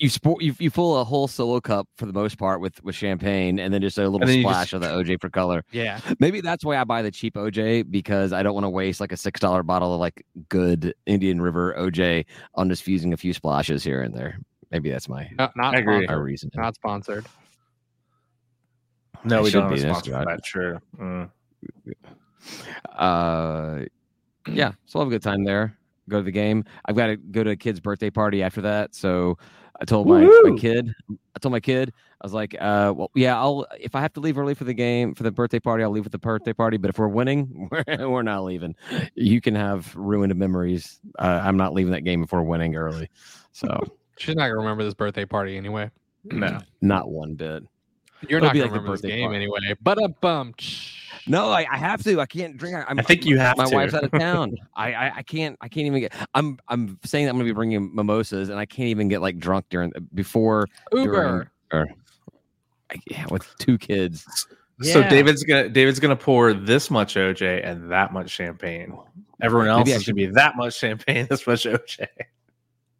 You 0.00 0.08
sport 0.08 0.42
you, 0.42 0.54
you 0.58 0.70
fill 0.70 0.96
a 0.98 1.04
whole 1.04 1.28
solo 1.28 1.60
cup 1.60 1.86
for 1.98 2.06
the 2.06 2.12
most 2.14 2.38
part 2.38 2.60
with 2.62 2.82
with 2.82 2.94
champagne, 2.94 3.58
and 3.58 3.72
then 3.72 3.82
just 3.82 3.98
a 3.98 4.00
little 4.02 4.20
And 4.22 4.28
then 4.30 4.38
you 4.38 4.44
splash 4.44 4.70
just- 4.70 4.72
of 4.72 4.80
the 4.80 4.88
OJ 4.88 5.20
for 5.20 5.28
color. 5.28 5.62
Yeah. 5.72 6.00
Maybe 6.20 6.40
that's 6.40 6.64
why 6.64 6.78
I 6.78 6.84
buy 6.84 7.02
the 7.02 7.10
cheap 7.10 7.34
OJ 7.34 7.90
because 7.90 8.32
I 8.32 8.42
don't 8.42 8.54
want 8.54 8.64
to 8.64 8.70
waste 8.70 8.98
like 9.00 9.12
a 9.12 9.16
six 9.18 9.38
dollar 9.40 9.62
bottle 9.62 9.92
of 9.92 10.00
like 10.00 10.24
good 10.48 10.94
Indian 11.04 11.40
River 11.42 11.74
OJ 11.78 12.24
on 12.54 12.70
just 12.70 12.82
fusing 12.82 13.12
a 13.12 13.16
few 13.18 13.34
splashes 13.34 13.84
here 13.84 14.00
and 14.02 14.14
there. 14.14 14.38
Maybe 14.70 14.90
that's 14.90 15.08
my 15.08 15.28
Not, 15.38 15.52
not 15.54 15.74
I 15.76 15.80
agree. 15.80 16.06
my 16.06 16.14
reason. 16.14 16.50
Not 16.54 16.74
sponsored. 16.76 17.26
No, 19.22 19.40
It 19.40 19.42
we 19.42 19.50
should 19.50 19.60
don't 19.60 19.70
have 19.70 19.74
be, 19.74 19.80
a 19.80 19.86
that's 19.86 19.98
sponsor 20.06 20.18
for 20.18 20.24
that. 20.24 20.46
Sure. 20.46 20.82
Mm. 20.98 21.30
uh 22.96 23.84
yeah 24.50 24.72
so 24.86 24.98
i'll 24.98 25.04
have 25.04 25.08
a 25.12 25.14
good 25.14 25.22
time 25.22 25.44
there 25.44 25.76
go 26.08 26.16
to 26.18 26.22
the 26.22 26.30
game 26.30 26.64
i've 26.86 26.96
got 26.96 27.08
to 27.08 27.16
go 27.16 27.44
to 27.44 27.50
a 27.50 27.56
kid's 27.56 27.80
birthday 27.80 28.08
party 28.08 28.42
after 28.42 28.62
that 28.62 28.94
so 28.94 29.36
i 29.80 29.84
told 29.84 30.06
my, 30.06 30.24
my 30.44 30.56
kid 30.58 30.92
i 31.10 31.38
told 31.40 31.52
my 31.52 31.60
kid 31.60 31.92
i 32.20 32.24
was 32.26 32.32
like 32.32 32.54
uh 32.60 32.92
well 32.94 33.10
yeah 33.14 33.38
i'll 33.38 33.66
if 33.78 33.94
i 33.94 34.00
have 34.00 34.12
to 34.12 34.20
leave 34.20 34.38
early 34.38 34.54
for 34.54 34.64
the 34.64 34.74
game 34.74 35.14
for 35.14 35.22
the 35.22 35.30
birthday 35.30 35.58
party 35.58 35.82
i'll 35.82 35.90
leave 35.90 36.04
with 36.04 36.12
the 36.12 36.18
birthday 36.18 36.52
party 36.52 36.76
but 36.76 36.90
if 36.90 36.98
we're 36.98 37.08
winning 37.08 37.68
we're, 37.88 38.08
we're 38.08 38.22
not 38.22 38.44
leaving. 38.44 38.74
You 39.14 39.40
can 39.40 39.54
have 39.54 39.94
ruined 39.94 40.34
memories. 40.34 41.00
Uh, 41.18 41.40
i'm 41.42 41.56
not 41.56 41.72
leaving 41.74 41.92
that 41.92 42.02
game 42.02 42.22
if 42.22 42.32
we're 42.32 42.42
winning 42.42 42.76
early 42.76 43.08
so. 43.52 43.80
She's 44.18 44.36
not 44.36 44.44
gonna 44.48 44.58
remember 44.58 44.84
this 44.84 44.94
birthday 44.94 45.24
party 45.24 45.56
anyway. 45.56 45.90
No. 46.24 46.60
not 46.82 47.10
one 47.10 47.34
bit 47.34 47.64
You're 48.28 48.38
It'll 48.38 48.46
not 48.48 48.52
be 48.52 48.58
gonna 48.60 48.70
like 48.70 48.72
the 48.72 48.78
remember 48.80 48.92
this 48.92 49.00
birthday 49.02 49.16
game 49.16 49.24
party. 49.30 49.36
anyway. 49.36 49.76
But 49.82 50.02
a 50.02 50.08
bum. 50.08 50.54
No, 51.26 51.50
I, 51.50 51.66
I 51.70 51.76
have 51.76 52.02
to. 52.04 52.20
I 52.20 52.26
can't 52.26 52.56
drink. 52.56 52.76
I, 52.76 52.84
I'm, 52.88 52.98
I 52.98 53.02
think 53.02 53.24
you 53.24 53.38
have 53.38 53.56
my 53.56 53.64
to. 53.66 53.74
wife's 53.74 53.94
out 53.94 54.04
of 54.04 54.10
town. 54.18 54.54
I, 54.74 54.92
I 54.92 55.12
I 55.16 55.22
can't. 55.22 55.56
I 55.60 55.68
can't 55.68 55.86
even 55.86 56.00
get. 56.00 56.14
I'm 56.34 56.58
I'm 56.68 56.98
saying 57.04 57.26
that 57.26 57.30
I'm 57.30 57.36
gonna 57.36 57.44
be 57.48 57.52
bringing 57.52 57.94
mimosas, 57.94 58.48
and 58.48 58.58
I 58.58 58.66
can't 58.66 58.88
even 58.88 59.08
get 59.08 59.20
like 59.20 59.38
drunk 59.38 59.66
during 59.70 59.92
before 60.14 60.66
Uber. 60.92 61.50
I, 61.72 61.84
yeah, 63.08 63.26
with 63.30 63.46
two 63.58 63.78
kids. 63.78 64.24
So 64.82 65.00
Yeah. 65.00 65.08
David's 65.10 65.44
gonna 65.44 65.68
David's 65.68 66.00
gonna 66.00 66.16
pour 66.16 66.52
this 66.52 66.90
much 66.90 67.14
OJ 67.14 67.60
and 67.64 67.90
that 67.92 68.12
much 68.12 68.30
champagne. 68.30 68.96
Everyone 69.42 69.68
else 69.68 69.80
Maybe 69.86 69.92
I 69.92 69.96
is 69.96 70.04
gonna 70.06 70.14
be 70.16 70.26
that 70.26 70.56
much 70.56 70.76
champagne, 70.78 71.26
this 71.30 71.46
much 71.46 71.64
OJ. 71.64 72.06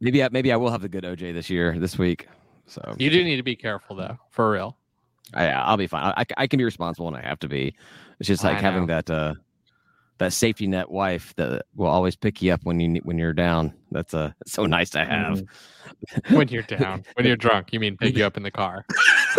Maybe 0.00 0.22
I, 0.22 0.28
maybe 0.30 0.52
I 0.52 0.56
will 0.56 0.70
have 0.70 0.82
the 0.82 0.88
good 0.88 1.04
OJ 1.04 1.32
this 1.34 1.50
year, 1.50 1.78
this 1.78 1.98
week. 1.98 2.28
So 2.66 2.94
You 2.98 3.10
do 3.10 3.24
need 3.24 3.36
to 3.36 3.42
be 3.42 3.56
careful 3.56 3.96
though, 3.96 4.16
for 4.30 4.50
real. 4.50 4.76
I, 5.34 5.46
I'll 5.48 5.76
be 5.76 5.86
fine. 5.86 6.12
I, 6.16 6.24
I 6.36 6.46
can 6.46 6.58
be 6.58 6.64
responsible, 6.64 7.08
and 7.08 7.16
I 7.16 7.22
have 7.22 7.38
to 7.40 7.48
be. 7.48 7.74
It's 8.18 8.26
just 8.26 8.44
like 8.44 8.58
I 8.58 8.60
having 8.60 8.86
know. 8.86 8.94
that 8.94 9.10
uh 9.10 9.34
that 10.20 10.34
safety 10.34 10.66
net 10.66 10.90
wife 10.90 11.34
that 11.36 11.62
will 11.74 11.86
always 11.86 12.14
pick 12.14 12.42
you 12.42 12.52
up 12.52 12.60
when 12.64 12.78
you 12.78 13.00
when 13.04 13.18
you're 13.18 13.32
down. 13.32 13.72
That's 13.90 14.12
a 14.12 14.34
so 14.46 14.66
nice 14.66 14.90
to 14.90 15.04
have. 15.04 15.38
Mm-hmm. 15.38 16.36
when 16.36 16.48
you're 16.48 16.62
down, 16.62 17.04
when 17.14 17.26
you're 17.26 17.36
drunk, 17.36 17.72
you 17.72 17.80
mean 17.80 17.96
pick 17.96 18.16
you 18.16 18.24
up 18.24 18.36
in 18.36 18.42
the 18.42 18.50
car. 18.50 18.84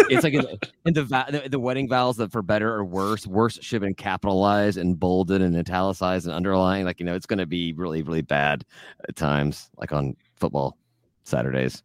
it's 0.10 0.24
like 0.24 0.34
in, 0.34 0.94
the, 0.94 1.48
the 1.50 1.60
wedding 1.60 1.88
vows 1.88 2.17
that 2.17 2.32
for 2.32 2.41
better 2.41 2.74
or 2.74 2.84
worse, 2.84 3.26
worse 3.28 3.60
should 3.62 3.76
have 3.76 3.88
been 3.88 3.94
capitalized 3.94 4.78
and 4.78 5.00
bolded 5.00 5.41
and 5.41 5.56
italicized 5.56 6.26
and 6.26 6.36
underlined. 6.36 6.86
Like 6.86 7.00
you 7.00 7.06
know, 7.06 7.15
it's 7.15 7.28
going 7.28 7.39
to 7.39 7.46
be 7.46 7.74
really 7.74 8.02
really 8.02 8.24
bad 8.24 8.65
at 9.08 9.15
times, 9.15 9.70
like 9.78 9.91
on 9.91 10.15
football 10.36 10.78
Saturdays. 11.24 11.84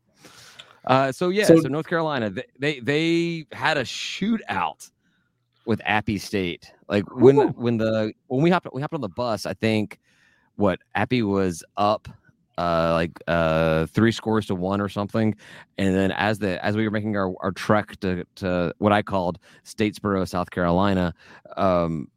Uh, 0.86 1.10
so 1.10 1.30
yeah, 1.30 1.44
so, 1.44 1.60
so 1.60 1.68
North 1.68 1.88
Carolina, 1.88 2.30
they, 2.30 2.44
they 2.58 2.80
they 2.80 3.46
had 3.52 3.76
a 3.76 3.82
shootout 3.82 4.88
with 5.66 5.80
Appy 5.84 6.18
State. 6.18 6.72
Like 6.88 7.04
when 7.14 7.38
Ooh. 7.38 7.48
when 7.48 7.76
the 7.76 8.12
when 8.28 8.42
we 8.42 8.50
hopped 8.50 8.68
we 8.72 8.80
hopped 8.80 8.94
on 8.94 9.00
the 9.00 9.08
bus, 9.08 9.46
I 9.46 9.54
think 9.54 9.98
what 10.54 10.78
Appy 10.94 11.22
was 11.22 11.64
up 11.76 12.08
uh 12.58 12.92
like 12.94 13.12
uh 13.26 13.86
three 13.86 14.12
scores 14.12 14.46
to 14.46 14.54
one 14.54 14.80
or 14.80 14.88
something 14.88 15.34
and 15.76 15.94
then 15.94 16.10
as 16.12 16.38
the 16.38 16.64
as 16.64 16.74
we 16.74 16.84
were 16.84 16.90
making 16.90 17.14
our, 17.16 17.34
our 17.40 17.52
trek 17.52 17.98
to 18.00 18.24
to 18.34 18.72
what 18.78 18.92
i 18.92 19.02
called 19.02 19.38
statesboro 19.64 20.26
south 20.26 20.50
carolina 20.50 21.12
um 21.58 22.08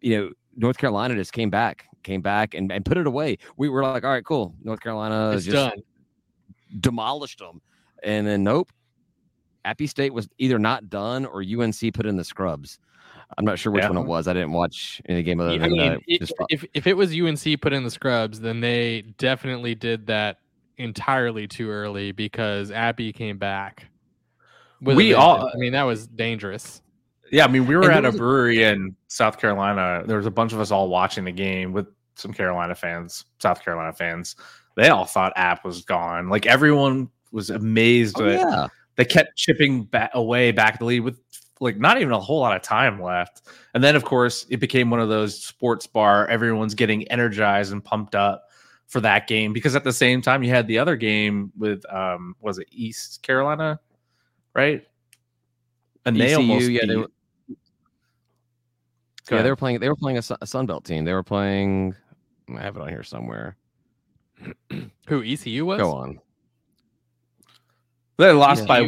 you 0.00 0.16
know 0.16 0.30
north 0.56 0.78
carolina 0.78 1.14
just 1.16 1.32
came 1.32 1.50
back 1.50 1.86
came 2.04 2.20
back 2.20 2.54
and, 2.54 2.70
and 2.70 2.84
put 2.84 2.96
it 2.96 3.08
away 3.08 3.36
we 3.56 3.68
were 3.68 3.82
like 3.82 4.04
all 4.04 4.10
right 4.10 4.24
cool 4.24 4.54
north 4.62 4.80
carolina 4.80 5.32
it's 5.32 5.44
just 5.44 5.56
done. 5.56 5.82
demolished 6.80 7.40
them 7.40 7.60
and 8.04 8.26
then 8.26 8.42
nope 8.42 8.70
appy 9.64 9.86
state 9.86 10.12
was 10.12 10.28
either 10.38 10.58
not 10.58 10.90
done 10.90 11.24
or 11.26 11.42
unc 11.42 11.94
put 11.94 12.06
in 12.06 12.16
the 12.16 12.24
scrubs 12.24 12.78
I'm 13.38 13.44
not 13.44 13.58
sure 13.58 13.72
which 13.72 13.82
yeah. 13.82 13.88
one 13.88 13.98
it 13.98 14.06
was. 14.06 14.28
I 14.28 14.34
didn't 14.34 14.52
watch 14.52 15.00
any 15.08 15.22
game 15.22 15.40
other 15.40 15.52
than 15.52 15.62
I 15.62 15.68
mean, 15.68 15.92
uh, 15.92 15.98
it, 16.06 16.30
if 16.50 16.64
if 16.74 16.86
it 16.86 16.94
was 16.94 17.18
UNC 17.18 17.60
put 17.60 17.72
in 17.72 17.82
the 17.82 17.90
scrubs, 17.90 18.40
then 18.40 18.60
they 18.60 19.02
definitely 19.16 19.74
did 19.74 20.06
that 20.08 20.38
entirely 20.76 21.46
too 21.46 21.70
early 21.70 22.12
because 22.12 22.70
Appy 22.70 23.12
came 23.12 23.38
back. 23.38 23.86
we 24.80 25.14
all, 25.14 25.48
I 25.48 25.56
mean, 25.56 25.72
that 25.72 25.84
was 25.84 26.06
dangerous. 26.06 26.82
Yeah, 27.30 27.44
I 27.44 27.48
mean, 27.48 27.66
we 27.66 27.76
were 27.76 27.90
and 27.90 28.04
at 28.04 28.14
a 28.14 28.16
brewery 28.16 28.62
in 28.62 28.94
South 29.08 29.38
Carolina. 29.38 30.02
There 30.06 30.18
was 30.18 30.26
a 30.26 30.30
bunch 30.30 30.52
of 30.52 30.60
us 30.60 30.70
all 30.70 30.88
watching 30.88 31.24
the 31.24 31.32
game 31.32 31.72
with 31.72 31.86
some 32.16 32.32
Carolina 32.32 32.74
fans, 32.74 33.24
South 33.40 33.64
Carolina 33.64 33.92
fans. 33.92 34.36
They 34.76 34.88
all 34.88 35.06
thought 35.06 35.32
App 35.36 35.64
was 35.64 35.82
gone. 35.84 36.28
Like 36.28 36.46
everyone 36.46 37.08
was 37.32 37.50
amazed 37.50 38.20
oh, 38.20 38.24
that 38.24 38.40
yeah. 38.40 38.66
they 38.96 39.04
kept 39.04 39.36
chipping 39.36 39.84
back 39.84 40.10
away 40.14 40.52
back 40.52 40.78
the 40.78 40.84
lead 40.84 41.00
with 41.00 41.18
like 41.60 41.78
not 41.78 42.00
even 42.00 42.12
a 42.12 42.20
whole 42.20 42.40
lot 42.40 42.56
of 42.56 42.62
time 42.62 43.00
left. 43.00 43.42
And 43.74 43.82
then 43.82 43.96
of 43.96 44.04
course 44.04 44.46
it 44.50 44.58
became 44.58 44.90
one 44.90 45.00
of 45.00 45.08
those 45.08 45.42
sports 45.42 45.86
bar 45.86 46.26
everyone's 46.28 46.74
getting 46.74 47.06
energized 47.08 47.72
and 47.72 47.82
pumped 47.82 48.14
up 48.14 48.48
for 48.88 49.00
that 49.00 49.26
game 49.26 49.52
because 49.52 49.74
at 49.74 49.84
the 49.84 49.92
same 49.92 50.20
time 50.20 50.42
you 50.42 50.50
had 50.50 50.66
the 50.66 50.78
other 50.78 50.96
game 50.96 51.50
with 51.56 51.82
um 51.92 52.36
was 52.40 52.58
it 52.58 52.68
East 52.70 53.22
Carolina, 53.22 53.80
right? 54.54 54.86
And 56.04 56.16
they 56.16 56.34
ECU, 56.34 56.36
almost 56.36 56.68
yeah, 56.68 56.86
they 56.86 56.96
were, 56.96 57.08
yeah, 59.30 59.42
they 59.42 59.50
were 59.50 59.56
playing 59.56 59.80
they 59.80 59.88
were 59.88 59.96
playing 59.96 60.18
a, 60.18 60.20
a 60.40 60.46
Sunbelt 60.46 60.84
team. 60.84 61.04
They 61.04 61.12
were 61.12 61.22
playing 61.22 61.94
I 62.54 62.60
have 62.60 62.76
it 62.76 62.82
on 62.82 62.88
here 62.88 63.04
somewhere. 63.04 63.56
Who 65.06 65.22
ECU 65.22 65.64
was? 65.64 65.80
Go 65.80 65.92
on. 65.94 66.18
They 68.22 68.32
lost 68.32 68.66
by 68.66 68.80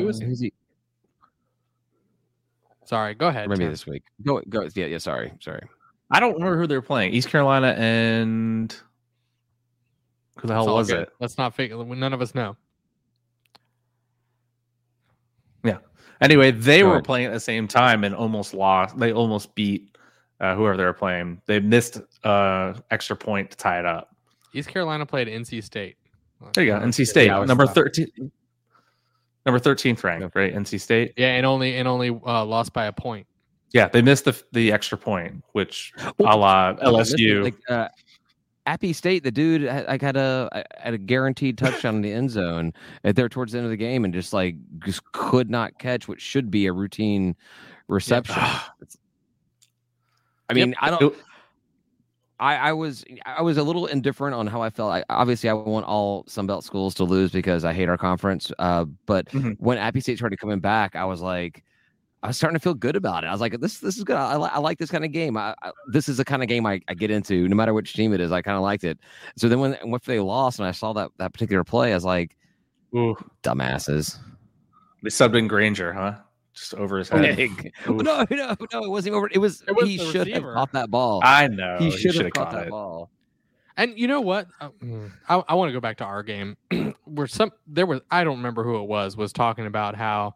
Sorry, 2.85 3.15
go 3.15 3.29
ahead. 3.29 3.49
Maybe 3.49 3.67
this 3.67 3.87
week. 3.87 4.05
Go, 4.25 4.41
go. 4.49 4.69
Yeah, 4.75 4.87
yeah. 4.87 4.99
Sorry, 4.99 5.33
sorry. 5.41 5.63
I 6.11 6.21
don't 6.21 6.35
remember 6.35 6.59
who 6.59 6.67
they're 6.67 6.83
playing. 6.83 7.15
East 7.15 7.29
Carolina 7.29 7.69
and 7.79 8.73
who 10.39 10.47
the 10.47 10.55
hell 10.55 10.67
was 10.67 10.89
good. 10.89 11.05
it? 11.05 11.09
Let's 11.19 11.39
not 11.39 11.55
fake. 11.55 11.73
None 11.75 12.13
of 12.13 12.21
us 12.21 12.35
know. 12.35 12.57
Yeah. 15.65 15.79
Anyway, 16.21 16.51
they 16.51 16.81
go 16.81 16.87
were 16.87 16.93
ahead. 16.95 17.05
playing 17.05 17.27
at 17.27 17.33
the 17.33 17.41
same 17.41 17.67
time 17.67 18.05
and 18.05 18.15
almost 18.15 18.55
lost. 18.55 18.99
They 18.99 19.13
almost 19.13 19.55
beat 19.55 19.97
uh, 20.41 20.55
whoever 20.55 20.77
they 20.77 20.85
were 20.85 20.93
playing. 20.93 21.41
They 21.47 21.59
missed 21.59 22.01
uh 22.23 22.75
extra 22.91 23.17
point 23.17 23.51
to 23.51 23.57
tie 23.57 23.79
it 23.81 23.87
up. 23.87 24.15
East 24.53 24.69
Carolina 24.69 25.07
played 25.07 25.27
NC 25.27 25.65
State. 25.65 25.97
There 26.53 26.65
you 26.65 26.73
go, 26.73 26.79
NC 26.79 27.07
State, 27.07 27.27
yeah, 27.27 27.45
number 27.45 27.67
thirteen. 27.67 28.31
Number 29.47 29.59
13th 29.59 30.03
ranked, 30.03 30.35
right? 30.35 30.55
NC 30.55 30.81
State. 30.81 31.13
Yeah, 31.17 31.35
and 31.35 31.45
only 31.45 31.77
and 31.77 31.87
only 31.87 32.09
uh, 32.09 32.45
lost 32.45 32.73
by 32.73 32.87
a 32.87 32.93
point. 32.93 33.27
Yeah, 33.73 33.89
they 33.89 34.03
missed 34.03 34.25
the 34.25 34.41
the 34.53 34.73
extra 34.73 34.97
point, 34.97 35.43
which 35.53 35.93
a 36.19 36.37
la 36.37 36.75
LSU. 36.75 37.43
Like, 37.43 37.57
uh, 37.69 37.89
Appy 38.67 38.93
State, 38.93 39.25
the 39.25 39.31
dude 39.31 39.63
like 39.63 40.01
had 40.01 40.17
a 40.17 40.65
had 40.79 40.95
a 40.95 40.99
guaranteed 40.99 41.59
touchdown 41.59 41.97
in 41.97 42.03
the 42.03 42.13
end 42.13 42.31
zone 42.31 42.73
at 43.03 43.17
there 43.17 43.29
towards 43.29 43.53
the 43.53 43.59
end 43.59 43.67
of 43.67 43.71
the 43.71 43.77
game, 43.77 44.05
and 44.05 44.15
just 44.15 44.33
like 44.33 44.57
just 44.85 45.03
could 45.13 45.51
not 45.51 45.79
catch 45.79 46.09
what 46.09 46.21
should 46.21 46.51
be 46.51 46.67
a 46.67 46.73
routine 46.73 47.37
reception. 47.89 48.37
Yep. 48.81 48.91
I 50.51 50.53
mean, 50.53 50.69
yep. 50.69 50.79
I 50.83 50.91
don't. 50.91 51.17
I, 52.41 52.57
I 52.57 52.73
was 52.73 53.05
I 53.25 53.43
was 53.43 53.59
a 53.59 53.63
little 53.63 53.87
indifferent 53.87 54.35
on 54.35 54.47
how 54.47 54.61
I 54.61 54.71
felt. 54.71 54.93
I, 54.93 55.05
obviously, 55.09 55.49
I 55.49 55.53
want 55.53 55.87
all 55.87 56.25
Sunbelt 56.25 56.65
schools 56.65 56.95
to 56.95 57.05
lose 57.05 57.31
because 57.31 57.65
I 57.65 57.73
hate 57.73 57.89
our 57.89 57.97
conference. 57.97 58.51
Uh, 58.59 58.87
but 59.07 59.27
mm-hmm. 59.27 59.53
when 59.59 59.79
Appy 59.79 60.01
State 60.01 60.19
started 60.19 60.39
coming 60.39 60.59
back, 60.59 60.97
I 60.97 61.05
was 61.05 61.21
like, 61.21 61.63
I 62.25 62.29
was 62.29 62.37
starting 62.37 62.57
to 62.57 62.61
feel 62.61 62.75
good 62.75 62.97
about 62.97 63.23
it. 63.23 63.29
I 63.29 63.33
was 63.33 63.41
like, 63.41 63.61
this 63.61 63.79
this 63.79 63.97
is 63.97 64.03
good. 64.03 64.17
I, 64.17 64.37
li- 64.37 64.51
I 64.53 64.59
like 64.59 64.79
this 64.79 64.91
kind 64.91 65.05
of 65.05 65.13
game. 65.13 65.37
I, 65.37 65.55
I, 65.63 65.71
this 65.93 66.09
is 66.09 66.17
the 66.17 66.25
kind 66.25 66.43
of 66.43 66.49
game 66.49 66.67
I, 66.67 66.81
I 66.89 66.95
get 66.95 67.11
into, 67.11 67.47
no 67.47 67.55
matter 67.55 67.73
which 67.73 67.93
team 67.93 68.13
it 68.13 68.21
is. 68.21 68.33
I 68.33 68.43
kind 68.43 68.57
of 68.57 68.63
liked 68.63 68.83
it. 68.83 68.99
So 69.37 69.49
then 69.49 69.61
when 69.61 69.77
if 69.83 70.05
they 70.05 70.19
lost 70.19 70.59
and 70.59 70.67
I 70.67 70.73
saw 70.73 70.93
that 70.95 71.11
that 71.19 71.33
particular 71.33 71.63
play, 71.63 71.93
I 71.93 71.95
was 71.95 72.05
like, 72.05 72.37
Ooh. 72.97 73.17
dumbasses. 73.43 74.19
They 75.03 75.11
subbed 75.11 75.39
in 75.39 75.47
Grainger, 75.47 75.93
huh? 75.93 76.15
Just 76.55 76.75
over 76.75 76.99
his 76.99 77.09
head. 77.09 77.37
no, 77.89 77.95
no, 77.97 78.27
no, 78.31 78.57
it 78.85 78.91
wasn't 78.91 79.15
over. 79.15 79.29
It 79.33 79.39
was, 79.39 79.63
it 79.67 79.73
was 79.73 79.89
he 79.89 79.99
should 79.99 80.27
receiver. 80.27 80.49
have 80.49 80.55
caught 80.55 80.73
that 80.73 80.91
ball. 80.91 81.21
I 81.25 81.49
know 81.49 81.79
he 81.79 81.91
should 81.91 82.15
have 82.15 82.33
caught, 82.33 82.51
caught 82.51 82.53
that 82.53 82.71
ball. 82.71 83.11
And 83.77 83.99
you 83.99 84.07
know 84.07 84.21
what? 84.21 84.47
Uh, 84.61 84.69
I, 85.29 85.43
I 85.49 85.55
want 85.55 85.69
to 85.69 85.73
go 85.73 85.81
back 85.81 85.97
to 85.99 86.05
our 86.05 86.23
game 86.23 86.57
where 87.05 87.27
some 87.27 87.51
there 87.67 87.87
was 87.87 88.01
I 88.11 88.23
don't 88.23 88.37
remember 88.37 88.63
who 88.63 88.81
it 88.81 88.87
was 88.87 89.17
was 89.17 89.33
talking 89.33 89.67
about 89.67 89.97
how 89.97 90.35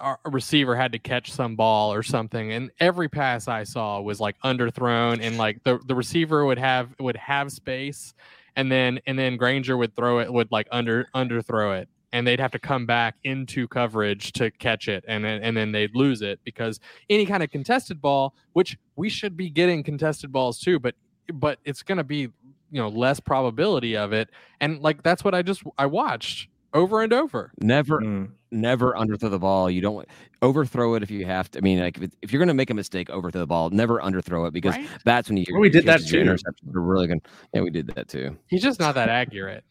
our 0.00 0.18
receiver 0.24 0.74
had 0.74 0.92
to 0.92 0.98
catch 0.98 1.30
some 1.30 1.56
ball 1.56 1.92
or 1.92 2.02
something, 2.02 2.52
and 2.52 2.70
every 2.80 3.08
pass 3.08 3.48
I 3.48 3.64
saw 3.64 4.00
was 4.00 4.20
like 4.20 4.36
underthrown, 4.40 5.20
and 5.20 5.36
like 5.36 5.62
the 5.64 5.78
the 5.86 5.94
receiver 5.94 6.46
would 6.46 6.58
have 6.58 6.94
would 7.00 7.16
have 7.16 7.52
space, 7.52 8.14
and 8.56 8.72
then 8.72 8.98
and 9.06 9.18
then 9.18 9.36
Grainger 9.36 9.76
would 9.76 9.94
throw 9.94 10.20
it 10.20 10.32
would 10.32 10.50
like 10.50 10.66
under 10.72 11.06
underthrow 11.14 11.78
it, 11.78 11.88
and 12.14 12.26
they'd 12.26 12.40
have 12.40 12.52
to 12.52 12.58
come 12.58 12.86
back 12.86 13.16
into 13.24 13.68
coverage 13.68 14.32
to 14.32 14.50
catch 14.52 14.88
it 14.88 15.04
and 15.06 15.22
then 15.22 15.42
and 15.42 15.54
then 15.54 15.72
they'd 15.72 15.94
lose 15.94 16.22
it 16.22 16.40
because 16.44 16.80
any 17.10 17.26
kind 17.26 17.42
of 17.42 17.50
contested 17.50 18.00
ball 18.00 18.34
which 18.54 18.78
we 18.96 19.10
should 19.10 19.36
be 19.36 19.50
getting 19.50 19.82
contested 19.82 20.32
balls 20.32 20.58
too 20.58 20.78
but 20.78 20.94
but 21.32 21.58
it's 21.64 21.82
going 21.82 21.98
to 21.98 22.04
be 22.04 22.28
you 22.70 22.80
know 22.80 22.88
less 22.88 23.20
probability 23.20 23.96
of 23.96 24.12
it. 24.12 24.30
And 24.60 24.80
like 24.80 25.02
that's 25.02 25.24
what 25.24 25.34
i 25.34 25.42
just 25.42 25.62
i 25.78 25.86
watched 25.86 26.48
over 26.72 27.02
and 27.02 27.12
over. 27.12 27.52
Never 27.60 28.00
mm. 28.00 28.30
never 28.50 28.94
underthrow 28.94 29.30
the 29.30 29.38
ball. 29.38 29.70
You 29.70 29.80
don't 29.80 30.08
overthrow 30.42 30.94
it 30.94 31.02
if 31.02 31.10
you 31.10 31.24
have 31.24 31.50
to 31.52 31.58
i 31.58 31.62
mean 31.62 31.78
like 31.78 31.96
if, 31.96 32.10
if 32.20 32.32
you're 32.32 32.40
going 32.40 32.48
to 32.48 32.54
make 32.54 32.70
a 32.70 32.74
mistake 32.74 33.08
overthrow 33.10 33.40
the 33.40 33.46
ball. 33.46 33.70
Never 33.70 34.00
underthrow 34.00 34.48
it 34.48 34.52
because 34.52 34.74
right? 34.74 34.88
that's 35.04 35.28
when 35.28 35.38
you 35.38 35.46
well, 35.52 35.60
we 35.60 35.70
did 35.70 35.86
that 35.86 36.04
too. 36.04 36.18
interceptions 36.18 36.74
are 36.74 36.80
really 36.80 37.06
good 37.06 37.20
yeah 37.54 37.60
we 37.60 37.70
did 37.70 37.86
that 37.94 38.08
too. 38.08 38.36
He's 38.48 38.62
just 38.62 38.80
not 38.80 38.94
that 38.96 39.08
accurate 39.08 39.64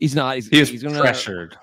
He's 0.00 0.14
not. 0.14 0.36
He's, 0.36 0.48
he's, 0.48 0.68
he's 0.68 0.82
gonna, 0.82 1.00
pressured. 1.00 1.56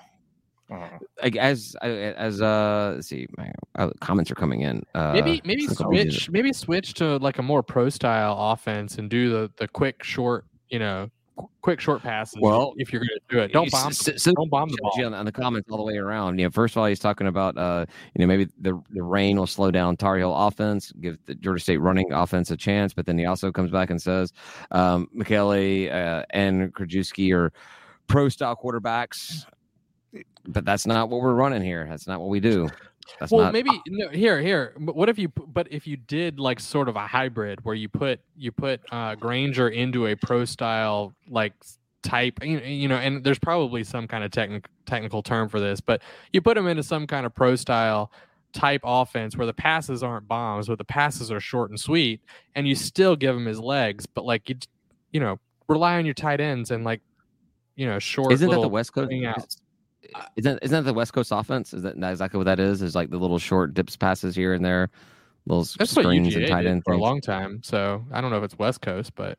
Like 1.22 1.36
as 1.36 1.76
as 1.82 2.42
uh, 2.42 2.92
let's 2.96 3.06
see, 3.08 3.28
my 3.36 3.52
uh, 3.76 3.90
comments 4.00 4.30
are 4.30 4.34
coming 4.34 4.62
in. 4.62 4.82
Uh, 4.94 5.12
maybe 5.12 5.40
maybe 5.44 5.66
switch 5.68 6.28
maybe 6.28 6.52
switch 6.52 6.94
to 6.94 7.18
like 7.18 7.38
a 7.38 7.42
more 7.42 7.62
pro 7.62 7.88
style 7.88 8.36
offense 8.38 8.98
and 8.98 9.08
do 9.08 9.30
the 9.30 9.50
the 9.58 9.68
quick 9.68 10.02
short, 10.02 10.44
you 10.68 10.80
know, 10.80 11.08
quick 11.62 11.80
short 11.80 12.02
passes. 12.02 12.38
Well, 12.40 12.74
if 12.76 12.92
you're 12.92 13.00
going 13.00 13.08
to 13.08 13.34
do 13.34 13.38
it, 13.40 13.52
don't 13.52 13.70
bomb. 13.70 13.90
S- 13.90 14.24
don't 14.24 14.50
bomb 14.50 14.68
the 14.68 14.78
ball. 14.80 15.04
On, 15.04 15.14
on, 15.14 15.24
the 15.24 15.32
comments 15.32 15.68
all 15.70 15.78
the 15.78 15.84
way 15.84 15.98
around. 15.98 16.38
You 16.38 16.46
know, 16.46 16.50
first 16.50 16.74
of 16.74 16.78
all, 16.78 16.86
he's 16.86 16.98
talking 16.98 17.28
about 17.28 17.56
uh, 17.56 17.86
you 18.14 18.20
know, 18.20 18.26
maybe 18.26 18.48
the 18.60 18.80
the 18.90 19.02
rain 19.02 19.38
will 19.38 19.46
slow 19.46 19.70
down 19.70 19.96
Tar 19.96 20.16
Heel 20.16 20.34
offense, 20.34 20.92
give 21.00 21.18
the 21.26 21.34
Georgia 21.36 21.62
State 21.62 21.78
running 21.78 22.12
offense 22.12 22.50
a 22.50 22.56
chance. 22.56 22.92
But 22.92 23.06
then 23.06 23.18
he 23.18 23.26
also 23.26 23.52
comes 23.52 23.70
back 23.70 23.90
and 23.90 24.02
says, 24.02 24.32
um, 24.72 25.08
Michele 25.12 25.50
uh, 25.92 26.24
and 26.30 26.74
Krajewski 26.74 27.32
are 27.32 27.52
pro 28.06 28.28
style 28.28 28.56
quarterbacks, 28.56 29.44
but 30.46 30.64
that's 30.64 30.86
not 30.86 31.08
what 31.08 31.20
we're 31.20 31.34
running 31.34 31.62
here. 31.62 31.86
That's 31.88 32.06
not 32.06 32.20
what 32.20 32.28
we 32.28 32.40
do. 32.40 32.68
That's 33.20 33.30
well, 33.30 33.44
not, 33.44 33.52
maybe 33.52 33.70
no, 33.88 34.08
here, 34.08 34.40
here. 34.40 34.74
But 34.78 34.96
what 34.96 35.08
if 35.08 35.18
you? 35.18 35.28
But 35.28 35.68
if 35.70 35.86
you 35.86 35.96
did 35.96 36.40
like 36.40 36.58
sort 36.58 36.88
of 36.88 36.96
a 36.96 37.06
hybrid 37.06 37.64
where 37.64 37.74
you 37.74 37.88
put 37.88 38.20
you 38.36 38.50
put 38.50 38.80
uh, 38.90 39.14
Grainger 39.14 39.68
into 39.68 40.06
a 40.06 40.16
pro 40.16 40.44
style 40.44 41.14
like 41.28 41.52
type, 42.02 42.44
you 42.44 42.88
know, 42.88 42.96
and 42.96 43.22
there's 43.22 43.38
probably 43.38 43.84
some 43.84 44.08
kind 44.08 44.24
of 44.24 44.30
technical 44.30 44.70
technical 44.86 45.22
term 45.22 45.48
for 45.48 45.60
this, 45.60 45.80
but 45.80 46.02
you 46.32 46.40
put 46.40 46.56
him 46.56 46.66
into 46.66 46.82
some 46.82 47.06
kind 47.06 47.26
of 47.26 47.34
pro 47.34 47.56
style 47.56 48.10
type 48.52 48.80
offense 48.84 49.36
where 49.36 49.46
the 49.46 49.52
passes 49.52 50.02
aren't 50.02 50.26
bombs, 50.26 50.68
but 50.68 50.78
the 50.78 50.84
passes 50.84 51.30
are 51.30 51.40
short 51.40 51.70
and 51.70 51.78
sweet, 51.78 52.20
and 52.54 52.66
you 52.66 52.74
still 52.74 53.14
give 53.14 53.36
him 53.36 53.46
his 53.46 53.60
legs, 53.60 54.06
but 54.06 54.24
like 54.24 54.48
you, 54.48 54.56
you 55.12 55.20
know, 55.20 55.38
rely 55.68 55.96
on 55.96 56.04
your 56.04 56.14
tight 56.14 56.40
ends 56.40 56.70
and 56.70 56.84
like, 56.84 57.00
you 57.76 57.86
know, 57.86 57.98
short. 57.98 58.32
Isn't 58.32 58.50
that 58.50 58.60
the 58.60 58.68
West 58.68 58.92
Coast? 58.92 59.08
swing 59.08 59.26
outs. 59.26 59.58
Isn't 60.36 60.58
isn't 60.62 60.84
that 60.84 60.88
the 60.88 60.94
West 60.94 61.12
Coast 61.12 61.32
offense? 61.32 61.72
Is 61.74 61.82
that 61.82 61.96
not 61.96 62.10
exactly 62.10 62.38
what 62.38 62.44
that 62.44 62.60
is? 62.60 62.82
Is 62.82 62.94
like 62.94 63.10
the 63.10 63.18
little 63.18 63.38
short 63.38 63.74
dips 63.74 63.96
passes 63.96 64.34
here 64.36 64.54
and 64.54 64.64
there, 64.64 64.88
little 65.46 65.64
That's 65.78 65.94
what 65.96 66.04
screens 66.04 66.28
UGA 66.28 66.36
and 66.36 66.48
tight 66.48 66.62
did 66.62 66.70
end 66.70 66.84
for 66.84 66.92
a 66.92 66.98
long 66.98 67.20
time. 67.20 67.60
So 67.62 68.04
I 68.12 68.20
don't 68.20 68.30
know 68.30 68.38
if 68.38 68.44
it's 68.44 68.58
West 68.58 68.82
Coast, 68.82 69.14
but 69.14 69.38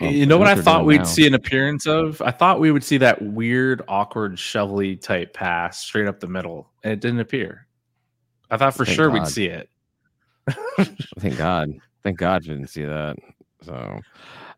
Well, 0.00 0.12
you 0.12 0.26
know 0.26 0.38
what 0.38 0.46
I 0.46 0.54
thought 0.54 0.84
we'd 0.84 0.98
now. 0.98 1.04
see 1.04 1.26
an 1.26 1.34
appearance 1.34 1.86
of? 1.86 2.22
I 2.22 2.30
thought 2.30 2.60
we 2.60 2.70
would 2.70 2.84
see 2.84 2.98
that 2.98 3.20
weird, 3.20 3.82
awkward, 3.88 4.38
shovely 4.38 4.96
type 4.96 5.34
pass 5.34 5.80
straight 5.80 6.06
up 6.06 6.20
the 6.20 6.28
middle, 6.28 6.70
and 6.84 6.92
it 6.92 7.00
didn't 7.00 7.20
appear. 7.20 7.66
I 8.50 8.56
thought 8.56 8.74
for 8.74 8.84
Thank 8.84 8.96
sure 8.96 9.10
we'd 9.10 9.26
see 9.26 9.46
it. 9.46 9.68
Thank 11.18 11.36
God. 11.36 11.72
Thank 12.04 12.18
God 12.18 12.44
you 12.44 12.54
didn't 12.54 12.70
see 12.70 12.84
that. 12.84 13.16
So, 13.62 13.98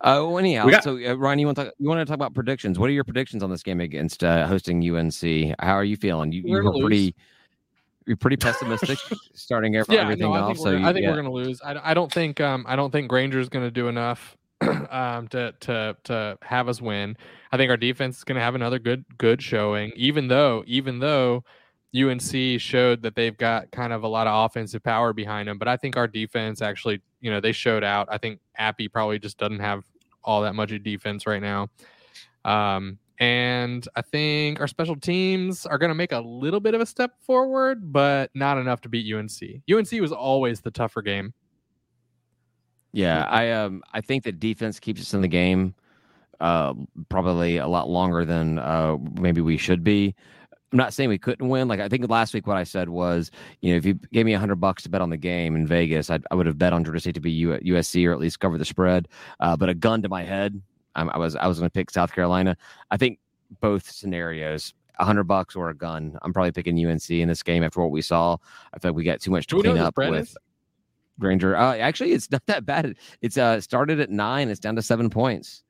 uh, 0.00 0.22
well, 0.26 0.38
anyhow, 0.38 0.68
got- 0.68 0.84
so 0.84 0.98
uh, 0.98 1.14
Ryan, 1.14 1.38
you 1.38 1.46
want 1.46 1.56
to 1.58 1.64
talk, 1.64 1.74
you 1.78 1.88
want 1.88 2.00
to 2.00 2.04
talk 2.04 2.14
about 2.14 2.34
predictions? 2.34 2.78
What 2.78 2.88
are 2.88 2.92
your 2.92 3.04
predictions 3.04 3.42
on 3.42 3.50
this 3.50 3.62
game 3.62 3.80
against 3.80 4.22
uh, 4.24 4.46
hosting 4.46 4.78
UNC? 4.88 5.54
How 5.58 5.72
are 5.74 5.84
you 5.84 5.96
feeling? 5.96 6.32
You, 6.32 6.42
you 6.42 6.50
We're 6.52 6.62
were 6.64 6.72
gonna 6.72 6.84
pretty, 6.84 7.14
you're 8.06 8.16
pretty 8.16 8.36
pessimistic 8.36 8.98
starting 9.34 9.76
ev- 9.76 9.86
yeah, 9.88 10.02
everything 10.02 10.30
no, 10.30 10.34
I 10.34 10.40
off. 10.40 10.58
So 10.58 10.64
we're, 10.64 10.78
you, 10.78 10.86
I 10.86 10.92
think 10.92 11.04
yeah. 11.04 11.10
we're 11.10 11.16
gonna 11.16 11.32
lose. 11.32 11.60
I, 11.62 11.90
I 11.90 11.94
don't 11.94 12.12
think 12.12 12.40
um 12.40 12.64
I 12.68 12.76
don't 12.76 12.90
think 12.90 13.08
Grainger's 13.08 13.48
gonna 13.48 13.70
do 13.70 13.88
enough 13.88 14.36
um 14.90 15.28
to 15.28 15.52
to 15.60 15.96
to 16.04 16.38
have 16.42 16.68
us 16.68 16.80
win. 16.80 17.16
I 17.52 17.56
think 17.56 17.70
our 17.70 17.76
defense 17.76 18.18
is 18.18 18.24
gonna 18.24 18.40
have 18.40 18.54
another 18.54 18.78
good 18.78 19.04
good 19.18 19.42
showing, 19.42 19.92
even 19.96 20.28
though 20.28 20.62
even 20.66 20.98
though 21.00 21.44
UNC 21.96 22.60
showed 22.60 23.02
that 23.02 23.14
they've 23.14 23.36
got 23.36 23.70
kind 23.70 23.92
of 23.92 24.02
a 24.02 24.08
lot 24.08 24.26
of 24.26 24.44
offensive 24.44 24.82
power 24.82 25.12
behind 25.12 25.48
them. 25.48 25.58
But 25.58 25.68
I 25.68 25.76
think 25.76 25.96
our 25.96 26.08
defense 26.08 26.60
actually, 26.62 27.00
you 27.20 27.30
know, 27.30 27.40
they 27.40 27.52
showed 27.52 27.84
out. 27.84 28.08
I 28.10 28.18
think 28.18 28.40
Appy 28.56 28.88
probably 28.88 29.18
just 29.18 29.38
doesn't 29.38 29.60
have 29.60 29.84
all 30.24 30.42
that 30.42 30.54
much 30.54 30.72
of 30.72 30.82
defense 30.82 31.26
right 31.26 31.42
now. 31.42 31.68
Um, 32.44 32.98
and 33.18 33.86
I 33.96 34.02
think 34.02 34.60
our 34.60 34.68
special 34.68 34.96
teams 34.96 35.64
are 35.64 35.78
going 35.78 35.88
to 35.88 35.94
make 35.94 36.12
a 36.12 36.20
little 36.20 36.60
bit 36.60 36.74
of 36.74 36.80
a 36.80 36.86
step 36.86 37.12
forward, 37.20 37.92
but 37.92 38.30
not 38.34 38.58
enough 38.58 38.82
to 38.82 38.88
beat 38.88 39.12
UNC. 39.12 39.62
UNC 39.72 39.90
was 40.00 40.12
always 40.12 40.60
the 40.60 40.70
tougher 40.70 41.02
game. 41.02 41.32
Yeah, 42.92 43.24
I 43.28 43.50
um 43.52 43.82
I 43.92 44.00
think 44.00 44.24
that 44.24 44.40
defense 44.40 44.80
keeps 44.80 45.02
us 45.02 45.12
in 45.12 45.20
the 45.20 45.28
game 45.28 45.74
uh 46.40 46.72
probably 47.10 47.58
a 47.58 47.66
lot 47.66 47.90
longer 47.90 48.24
than 48.24 48.58
uh 48.58 48.96
maybe 49.20 49.42
we 49.42 49.58
should 49.58 49.84
be. 49.84 50.14
I'm 50.72 50.78
not 50.78 50.92
saying 50.92 51.08
we 51.08 51.18
couldn't 51.18 51.48
win. 51.48 51.68
Like 51.68 51.80
I 51.80 51.88
think 51.88 52.08
last 52.08 52.34
week 52.34 52.46
what 52.46 52.56
I 52.56 52.64
said 52.64 52.88
was, 52.88 53.30
you 53.60 53.70
know, 53.70 53.76
if 53.76 53.86
you 53.86 53.94
gave 54.12 54.26
me 54.26 54.34
a 54.34 54.38
hundred 54.38 54.56
bucks 54.56 54.82
to 54.82 54.88
bet 54.88 55.00
on 55.00 55.10
the 55.10 55.16
game 55.16 55.54
in 55.54 55.66
Vegas, 55.66 56.10
I'd, 56.10 56.24
I 56.30 56.34
would 56.34 56.46
have 56.46 56.58
bet 56.58 56.72
on 56.72 56.84
Georgia 56.84 57.00
State 57.00 57.14
to 57.14 57.20
be 57.20 57.30
U- 57.30 57.58
USC 57.58 58.06
or 58.06 58.12
at 58.12 58.18
least 58.18 58.40
cover 58.40 58.58
the 58.58 58.64
spread. 58.64 59.08
Uh, 59.38 59.56
but 59.56 59.68
a 59.68 59.74
gun 59.74 60.02
to 60.02 60.08
my 60.08 60.24
head, 60.24 60.60
I'm, 60.96 61.08
I 61.10 61.18
was 61.18 61.36
I 61.36 61.46
was 61.46 61.58
going 61.58 61.70
to 61.70 61.72
pick 61.72 61.90
South 61.90 62.12
Carolina. 62.12 62.56
I 62.90 62.96
think 62.96 63.20
both 63.60 63.88
scenarios, 63.88 64.74
a 64.98 65.04
hundred 65.04 65.24
bucks 65.24 65.54
or 65.54 65.70
a 65.70 65.74
gun. 65.74 66.18
I'm 66.22 66.32
probably 66.32 66.52
picking 66.52 66.84
UNC 66.84 67.10
in 67.10 67.28
this 67.28 67.42
game 67.42 67.62
after 67.62 67.80
what 67.80 67.90
we 67.90 68.02
saw. 68.02 68.36
I 68.74 68.78
feel 68.78 68.90
like 68.90 68.96
we 68.96 69.04
got 69.04 69.20
too 69.20 69.30
much 69.30 69.46
to 69.48 69.60
clean 69.60 69.78
up 69.78 69.96
with. 69.96 70.14
is? 70.14 70.36
Grainger. 71.18 71.56
Uh, 71.56 71.76
actually, 71.76 72.12
it's 72.12 72.30
not 72.32 72.44
that 72.46 72.66
bad. 72.66 72.96
It's 73.22 73.38
uh 73.38 73.60
started 73.60 74.00
at 74.00 74.10
nine. 74.10 74.48
It's 74.48 74.60
down 74.60 74.76
to 74.76 74.82
seven 74.82 75.10
points 75.10 75.62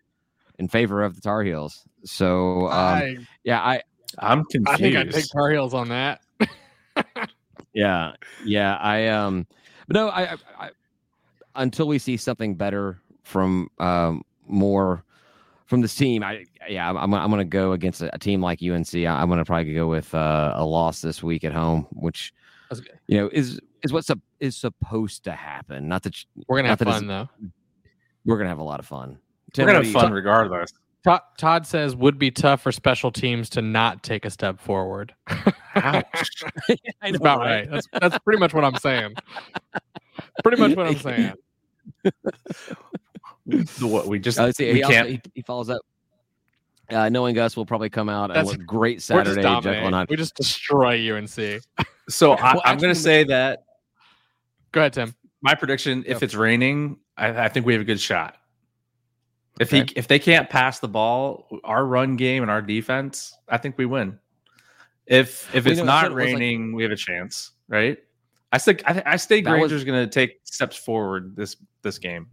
in 0.59 0.69
favor 0.69 1.03
of 1.03 1.15
the 1.15 1.21
Tar 1.21 1.43
Heels. 1.43 1.85
So 2.05 2.67
um, 2.67 2.73
I, 2.73 3.19
yeah, 3.45 3.61
I 3.61 3.83
I'm 4.19 4.45
confused. 4.45 4.69
I 4.69 4.77
think 4.77 4.97
I'd 4.97 5.11
take 5.13 5.27
Tar 5.31 5.51
Heels 5.51 5.75
on 5.75 5.89
that. 5.91 6.21
yeah 7.73 8.13
yeah 8.45 8.77
I 8.77 9.07
um, 9.09 9.47
but 9.87 9.95
no, 9.95 10.09
I, 10.09 10.23
I, 10.33 10.37
I 10.59 10.71
until 11.57 11.89
we 11.89 11.99
see 11.99 12.17
something 12.17 12.55
better 12.55 13.01
from 13.25 13.69
um 13.79 14.23
more 14.47 15.05
from 15.67 15.81
this 15.81 15.95
team, 15.95 16.23
I 16.23 16.45
yeah 16.69 16.89
I'm 16.89 16.97
I'm, 16.97 17.13
I'm 17.15 17.31
gonna 17.31 17.45
go 17.45 17.73
against 17.73 18.01
a, 18.03 18.15
a 18.15 18.19
team 18.19 18.41
like 18.41 18.61
UNC. 18.63 18.95
I, 18.95 19.07
I'm 19.07 19.29
gonna 19.29 19.45
probably 19.45 19.75
go 19.75 19.87
with 19.89 20.15
uh, 20.15 20.53
a 20.57 20.65
loss 20.65 21.01
this 21.01 21.23
week 21.23 21.45
at 21.45 21.53
home, 21.53 21.87
which 21.91 22.33
you 23.09 23.19
know 23.19 23.29
is 23.33 23.61
is 23.83 23.93
what's 23.93 24.07
sup- 24.07 24.21
is 24.41 24.57
supposed 24.57 25.25
to 25.25 25.33
happen. 25.33 25.89
Not 25.89 26.03
that 26.05 26.15
We're 26.49 26.57
gonna 26.59 26.69
have 26.69 26.79
that 26.79 26.89
it's- 26.89 27.01
fun 27.01 27.07
though. 27.09 27.29
we're 28.25 28.37
gonna 28.39 28.49
have 28.49 28.59
a 28.59 28.65
lot 28.65 28.81
of 28.81 28.87
fun. 28.87 29.19
We're 29.57 29.65
gonna 29.67 29.75
have 29.79 29.83
do 29.83 29.89
you- 29.89 29.95
fun 29.95 30.13
regardless. 30.13 30.73
Todd, 31.07 31.21
Todd 31.39 31.67
says 31.67 31.95
would 31.95 32.19
be 32.19 32.31
tough 32.33 32.63
for 32.63 32.73
special 32.73 33.13
teams 33.13 33.49
to 33.51 33.63
not 33.63 34.03
take 34.03 34.25
a 34.25 34.31
step 34.31 34.59
forward. 34.61 35.15
Ouch. 35.29 35.55
I 35.77 36.05
That's 36.69 37.13
know, 37.13 37.17
about 37.17 37.39
right. 37.39 37.71
That's 37.71 37.87
that's 38.01 38.19
pretty 38.19 38.41
much 38.41 38.53
what 38.53 38.65
I'm 38.65 38.75
saying. 38.77 39.15
Pretty 40.43 40.61
much 40.61 40.77
what 40.77 40.87
I'm 40.89 40.97
saying. 40.99 41.33
What 43.81 44.09
we 44.09 44.19
just 44.19 44.41
uh, 44.41 44.51
see, 44.51 44.67
we 44.73 44.75
he, 44.79 44.83
also, 44.83 44.95
can't. 44.97 45.09
he, 45.09 45.21
he 45.37 45.43
follows 45.43 45.71
up. 45.71 45.81
Uh, 46.91 47.09
knowing 47.09 47.39
us, 47.39 47.57
will 47.57 47.65
probably 47.67 47.89
come 47.89 48.09
out 48.09 48.31
and 48.31 48.37
That's- 48.37 48.57
look 48.57 48.67
great 48.67 48.97
We're 49.09 49.23
just 49.23 49.35
Saturday. 49.37 49.43
dominate. 49.43 49.63
Jekyll 49.75 49.87
and 49.87 49.95
Hyde. 49.95 50.09
We 50.11 50.17
just 50.17 50.35
destroy 50.35 51.15
UNC. 51.17 51.63
So 52.09 52.33
I, 52.35 52.55
Well, 52.55 52.63
I'm 52.65 52.79
going 52.79 52.93
to 52.93 53.01
say 53.01 53.23
that 53.25 53.65
Go 54.73 54.81
ahead, 54.81 54.95
Tim. 54.95 55.15
my 55.43 55.55
prediction: 55.55 56.03
if 56.09 56.25
it's 56.25 56.35
raining, 56.35 56.99
I, 57.17 57.45
I 57.45 57.49
think 57.49 57.67
we 57.67 57.73
have 57.75 57.83
a 57.83 57.85
good 57.85 58.01
shot. 58.01 58.37
If 59.59 59.71
he 59.71 59.81
if 59.97 60.07
they 60.09 60.19
can't 60.19 60.51
pass 60.51 60.81
the 60.81 60.89
ball, 60.89 61.49
our 61.65 61.85
run 61.87 62.17
game 62.17 62.43
and 62.43 62.51
our 62.51 62.61
defense, 62.61 63.37
I 63.49 63.57
think 63.57 63.79
we 63.79 63.87
win. 63.87 64.19
If 65.07 65.55
if 65.55 65.65
Well, 65.65 65.73
it's 65.73 65.79
you 65.81 65.85
know, 65.87 65.93
not 65.93 66.03
what 66.05 66.13
it 66.13 66.15
was 66.25 66.25
like- 66.33 66.41
raining, 66.41 66.75
we 66.75 66.83
have 66.83 66.93
a 66.93 66.97
chance, 66.97 67.53
right? 67.69 67.97
I 68.53 68.59
think 68.59 68.83
I, 68.87 69.03
I 69.07 69.17
stay 69.17 69.41
That 69.41 69.51
Grainger's 69.51 69.85
going 69.85 70.05
to 70.07 70.11
take 70.13 70.41
steps 70.45 70.77
forward 70.77 71.35
this 71.37 71.57
this 71.83 71.99
game. 71.99 72.27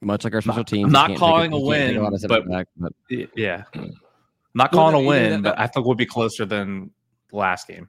Much 0.00 0.24
like 0.24 0.34
our 0.34 0.40
special 0.42 0.58
Not- 0.58 0.66
teams. 0.66 0.92
Not 0.92 1.06
can't 1.08 1.18
calling 1.18 1.50
take 1.52 1.60
a 1.60 1.62
you 1.62 1.70
can't 1.70 1.80
take 1.80 1.94
win, 1.94 2.02
lot 2.04 2.12
of 2.12 2.18
steps 2.20 2.28
but- 2.28 2.48
back, 2.50 2.66
but 2.76 2.92
Yeah, 3.34 3.62
not 4.54 4.72
calling 4.72 4.92
no, 4.92 5.00
a 5.00 5.04
win, 5.06 5.42
that- 5.42 5.54
but 5.54 5.58
uh, 5.58 5.62
I 5.62 5.66
think 5.68 5.86
we'll 5.86 5.94
be 5.94 6.06
closer 6.06 6.44
than 6.44 6.90
the 7.30 7.36
last 7.36 7.66
game. 7.66 7.88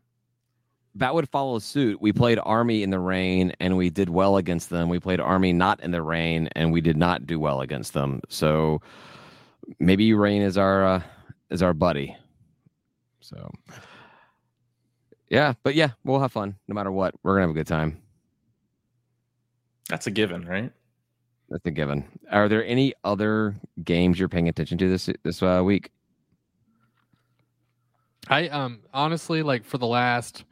That 0.95 1.13
would 1.13 1.29
follow 1.29 1.59
suit. 1.59 2.01
We 2.01 2.13
played 2.13 2.39
Army 2.41 2.81
in 2.81 2.89
the 2.89 2.99
rain 2.99 3.51
and 3.59 3.75
we 3.75 3.89
did 3.89 4.09
well 4.09 4.37
against 4.37 4.69
them. 4.69 4.87
We 4.87 4.99
played 4.99 5.19
Army 5.19 5.51
not 5.51 5.81
in 5.81 5.91
the 5.91 6.01
rain 6.01 6.47
and 6.53 6.71
we 6.71 6.81
did 6.81 6.95
not 6.95 7.27
do 7.27 7.39
well 7.39 7.61
against 7.61 7.93
them. 7.93 8.21
So 8.29 8.81
maybe 9.79 10.13
rain 10.13 10.41
is 10.41 10.57
our 10.57 10.85
uh, 10.85 11.01
is 11.49 11.61
our 11.61 11.73
buddy. 11.73 12.15
So 13.19 13.51
yeah, 15.29 15.53
but 15.63 15.75
yeah, 15.75 15.91
we'll 16.05 16.21
have 16.21 16.31
fun 16.31 16.55
no 16.67 16.73
matter 16.73 16.91
what. 16.91 17.13
We're 17.23 17.33
gonna 17.33 17.43
have 17.43 17.49
a 17.49 17.53
good 17.53 17.67
time. 17.67 18.01
That's 19.89 20.07
a 20.07 20.11
given, 20.11 20.45
right? 20.47 20.71
That's 21.49 21.65
a 21.65 21.71
given. 21.71 22.05
Are 22.31 22.47
there 22.47 22.65
any 22.65 22.93
other 23.03 23.55
games 23.83 24.17
you're 24.17 24.29
paying 24.29 24.47
attention 24.47 24.77
to 24.77 24.89
this 24.89 25.09
this 25.23 25.43
uh, 25.43 25.61
week? 25.63 25.91
I 28.29 28.47
um 28.47 28.79
honestly 28.93 29.43
like 29.43 29.65
for 29.65 29.77
the 29.77 29.87
last 29.87 30.45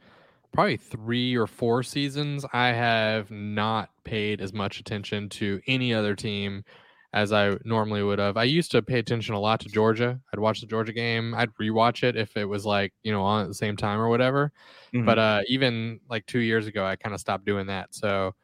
probably 0.54 0.76
three 0.76 1.36
or 1.36 1.46
four 1.46 1.82
seasons, 1.82 2.46
I 2.52 2.68
have 2.68 3.30
not 3.30 3.90
paid 4.04 4.40
as 4.40 4.52
much 4.52 4.78
attention 4.78 5.28
to 5.30 5.60
any 5.66 5.92
other 5.92 6.14
team 6.14 6.64
as 7.12 7.32
I 7.32 7.56
normally 7.64 8.02
would 8.02 8.18
have. 8.18 8.36
I 8.36 8.44
used 8.44 8.70
to 8.72 8.82
pay 8.82 8.98
attention 8.98 9.34
a 9.34 9.40
lot 9.40 9.60
to 9.60 9.68
Georgia. 9.68 10.20
I'd 10.32 10.40
watch 10.40 10.60
the 10.60 10.66
Georgia 10.66 10.92
game. 10.92 11.34
I'd 11.34 11.54
rewatch 11.60 12.02
it 12.02 12.16
if 12.16 12.36
it 12.36 12.44
was 12.44 12.64
like 12.64 12.92
you 13.02 13.12
know 13.12 13.22
on 13.22 13.42
at 13.42 13.48
the 13.48 13.54
same 13.54 13.76
time 13.76 14.00
or 14.00 14.08
whatever. 14.08 14.52
Mm-hmm. 14.94 15.04
But 15.04 15.18
uh, 15.18 15.40
even 15.48 16.00
like 16.08 16.24
two 16.26 16.40
years 16.40 16.66
ago, 16.66 16.86
I 16.86 16.96
kind 16.96 17.14
of 17.14 17.20
stopped 17.20 17.44
doing 17.44 17.66
that. 17.66 17.94
So 17.94 18.34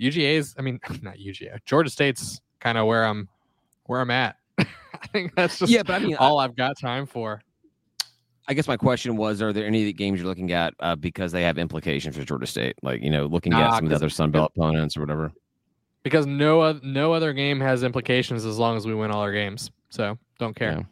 UGA's, 0.00 0.54
I 0.58 0.62
mean, 0.62 0.80
not 1.02 1.16
UGA, 1.16 1.58
Georgia 1.64 1.90
State's 1.90 2.40
kind 2.60 2.78
of 2.78 2.86
where 2.86 3.04
I'm 3.04 3.28
where 3.86 4.00
I'm 4.00 4.10
at. 4.10 4.36
I 4.58 5.06
think 5.12 5.34
that's 5.34 5.58
just 5.58 5.70
yeah, 5.70 5.82
but 5.82 5.94
I 5.94 5.98
mean, 5.98 6.16
all 6.16 6.38
I've 6.38 6.56
got 6.56 6.78
time 6.78 7.06
for. 7.06 7.42
I 8.48 8.54
guess 8.54 8.68
my 8.68 8.76
question 8.76 9.16
was: 9.16 9.42
Are 9.42 9.52
there 9.52 9.66
any 9.66 9.92
games 9.92 10.20
you're 10.20 10.28
looking 10.28 10.52
at 10.52 10.74
uh, 10.80 10.94
because 10.96 11.32
they 11.32 11.42
have 11.42 11.58
implications 11.58 12.16
for 12.16 12.24
Georgia 12.24 12.46
State? 12.46 12.76
Like 12.82 13.02
you 13.02 13.10
know, 13.10 13.26
looking 13.26 13.50
Nah, 13.50 13.62
at 13.62 13.74
some 13.76 13.84
of 13.84 13.90
the 13.90 13.94
'cause- 13.96 14.02
other 14.02 14.10
Sun 14.10 14.30
Belt 14.30 14.52
opponents 14.56 14.96
or 14.96 15.00
whatever. 15.00 15.32
because 16.04 16.26
no 16.26 16.78
no 16.84 17.12
other 17.12 17.32
game 17.32 17.58
has 17.60 17.82
implications 17.82 18.44
as 18.44 18.58
long 18.58 18.76
as 18.76 18.86
we 18.86 18.94
win 18.94 19.10
all 19.10 19.20
our 19.22 19.32
games. 19.32 19.70
So 19.90 20.16
don't 20.38 20.54
care. 20.54 20.70
Yeah. 20.72 20.82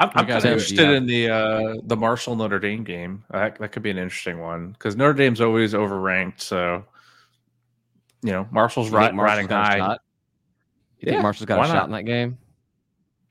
I'm, 0.00 0.10
I'm 0.14 0.26
kind 0.26 0.38
of 0.38 0.44
interested 0.44 0.90
in 0.90 1.06
the 1.06 1.28
uh, 1.30 1.74
the 1.84 1.96
Marshall 1.96 2.36
Notre 2.36 2.58
Dame 2.60 2.84
game. 2.84 3.24
That, 3.30 3.58
that 3.58 3.72
could 3.72 3.82
be 3.82 3.90
an 3.90 3.98
interesting 3.98 4.38
one 4.38 4.70
because 4.72 4.94
Notre 4.94 5.12
Dame's 5.14 5.40
always 5.40 5.72
overranked. 5.74 6.40
So, 6.40 6.84
you 8.22 8.30
know, 8.32 8.46
Marshall's 8.52 8.92
You 8.92 8.98
think 8.98 9.20
riding 9.20 9.48
high. 9.48 9.78
shot? 9.78 10.00
You 11.00 11.10
think 11.10 11.22
Marshall's 11.22 11.46
got 11.46 11.56
a 11.56 11.58
why 11.58 11.66
shot 11.66 11.86
in 11.86 11.92
that 11.92 12.04
game? 12.04 12.38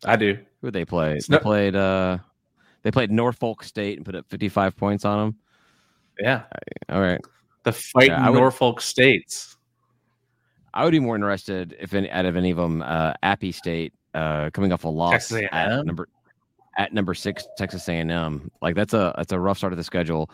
I 0.04 0.16
do. 0.18 0.34
Who 0.34 0.68
would 0.68 0.74
they 0.74 0.84
play? 0.86 1.14
It's 1.16 1.28
They 1.28 1.38
no- 1.38 1.42
played. 1.42 1.76
uh 1.76 2.18
They 2.88 2.92
played 2.92 3.12
Norfolk 3.12 3.64
State 3.64 3.98
and 3.98 4.06
put 4.06 4.16
up 4.16 4.26
55 4.30 4.78
points 4.78 5.04
on 5.04 5.20
them. 5.20 5.36
Yeah, 6.22 6.44
All 6.88 7.02
right. 7.02 7.20
the 7.64 7.74
fight 7.74 8.08
Yeah, 8.08 8.26
I 8.26 8.30
would- 8.30 8.40
Norfolk 8.40 8.80
States. 8.80 9.58
I 10.74 10.86
would 10.86 10.92
be 10.92 11.02
more 11.02 11.16
interested 11.16 11.76
if 11.82 11.94
any 11.94 12.10
out 12.10 12.24
of 12.26 12.38
any 12.38 12.50
of 12.50 12.56
them, 12.56 12.82
uh, 12.82 13.12
Appy 13.24 13.52
State 13.52 13.92
uh, 14.14 14.52
coming 14.52 14.72
off 14.72 14.86
a 14.86 14.88
loss 14.88 15.34
at 15.34 15.86
number 15.86 16.08
at 16.78 16.94
number 16.94 17.14
six 17.14 17.46
Texas 17.58 17.90
A&M. 17.90 18.50
Like 18.62 18.76
that's 18.76 18.94
a 18.94 19.14
that's 19.18 19.34
a 19.34 19.40
rough 19.40 19.58
start 19.58 19.74
of 19.74 19.78
the 19.78 19.84
schedule, 19.84 20.30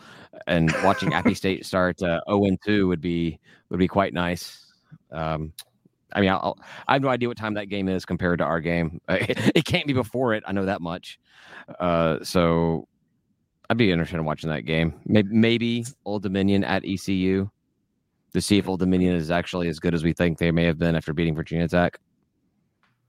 and 0.46 0.72
watching 0.84 1.12
Appy 1.12 1.34
State 1.34 1.66
start 1.66 2.00
uh, 2.04 2.20
zero 2.28 2.44
and 2.44 2.58
two 2.64 2.86
would 2.86 3.00
be 3.00 3.40
would 3.68 3.80
be 3.80 3.88
quite 3.88 4.14
nice. 4.14 4.64
Um, 5.10 5.52
I 6.14 6.20
mean, 6.20 6.30
I'll, 6.30 6.58
I 6.86 6.94
have 6.94 7.02
no 7.02 7.08
idea 7.08 7.28
what 7.28 7.36
time 7.36 7.54
that 7.54 7.68
game 7.68 7.88
is 7.88 8.04
compared 8.04 8.38
to 8.38 8.44
our 8.44 8.60
game. 8.60 9.00
It, 9.08 9.52
it 9.56 9.64
can't 9.64 9.86
be 9.86 9.92
before 9.92 10.34
it. 10.34 10.44
I 10.46 10.52
know 10.52 10.66
that 10.66 10.80
much. 10.80 11.18
Uh, 11.80 12.18
so 12.22 12.86
I'd 13.68 13.76
be 13.76 13.90
interested 13.90 14.16
in 14.16 14.24
watching 14.24 14.50
that 14.50 14.62
game. 14.62 15.00
Maybe, 15.06 15.28
maybe 15.32 15.84
Old 16.04 16.22
Dominion 16.22 16.64
at 16.64 16.84
ECU 16.84 17.50
to 18.32 18.40
see 18.40 18.58
if 18.58 18.68
Old 18.68 18.80
Dominion 18.80 19.14
is 19.14 19.30
actually 19.30 19.68
as 19.68 19.78
good 19.78 19.94
as 19.94 20.04
we 20.04 20.12
think 20.12 20.38
they 20.38 20.50
may 20.50 20.64
have 20.64 20.78
been 20.78 20.94
after 20.94 21.12
beating 21.12 21.34
Virginia 21.34 21.68
Tech. 21.68 21.98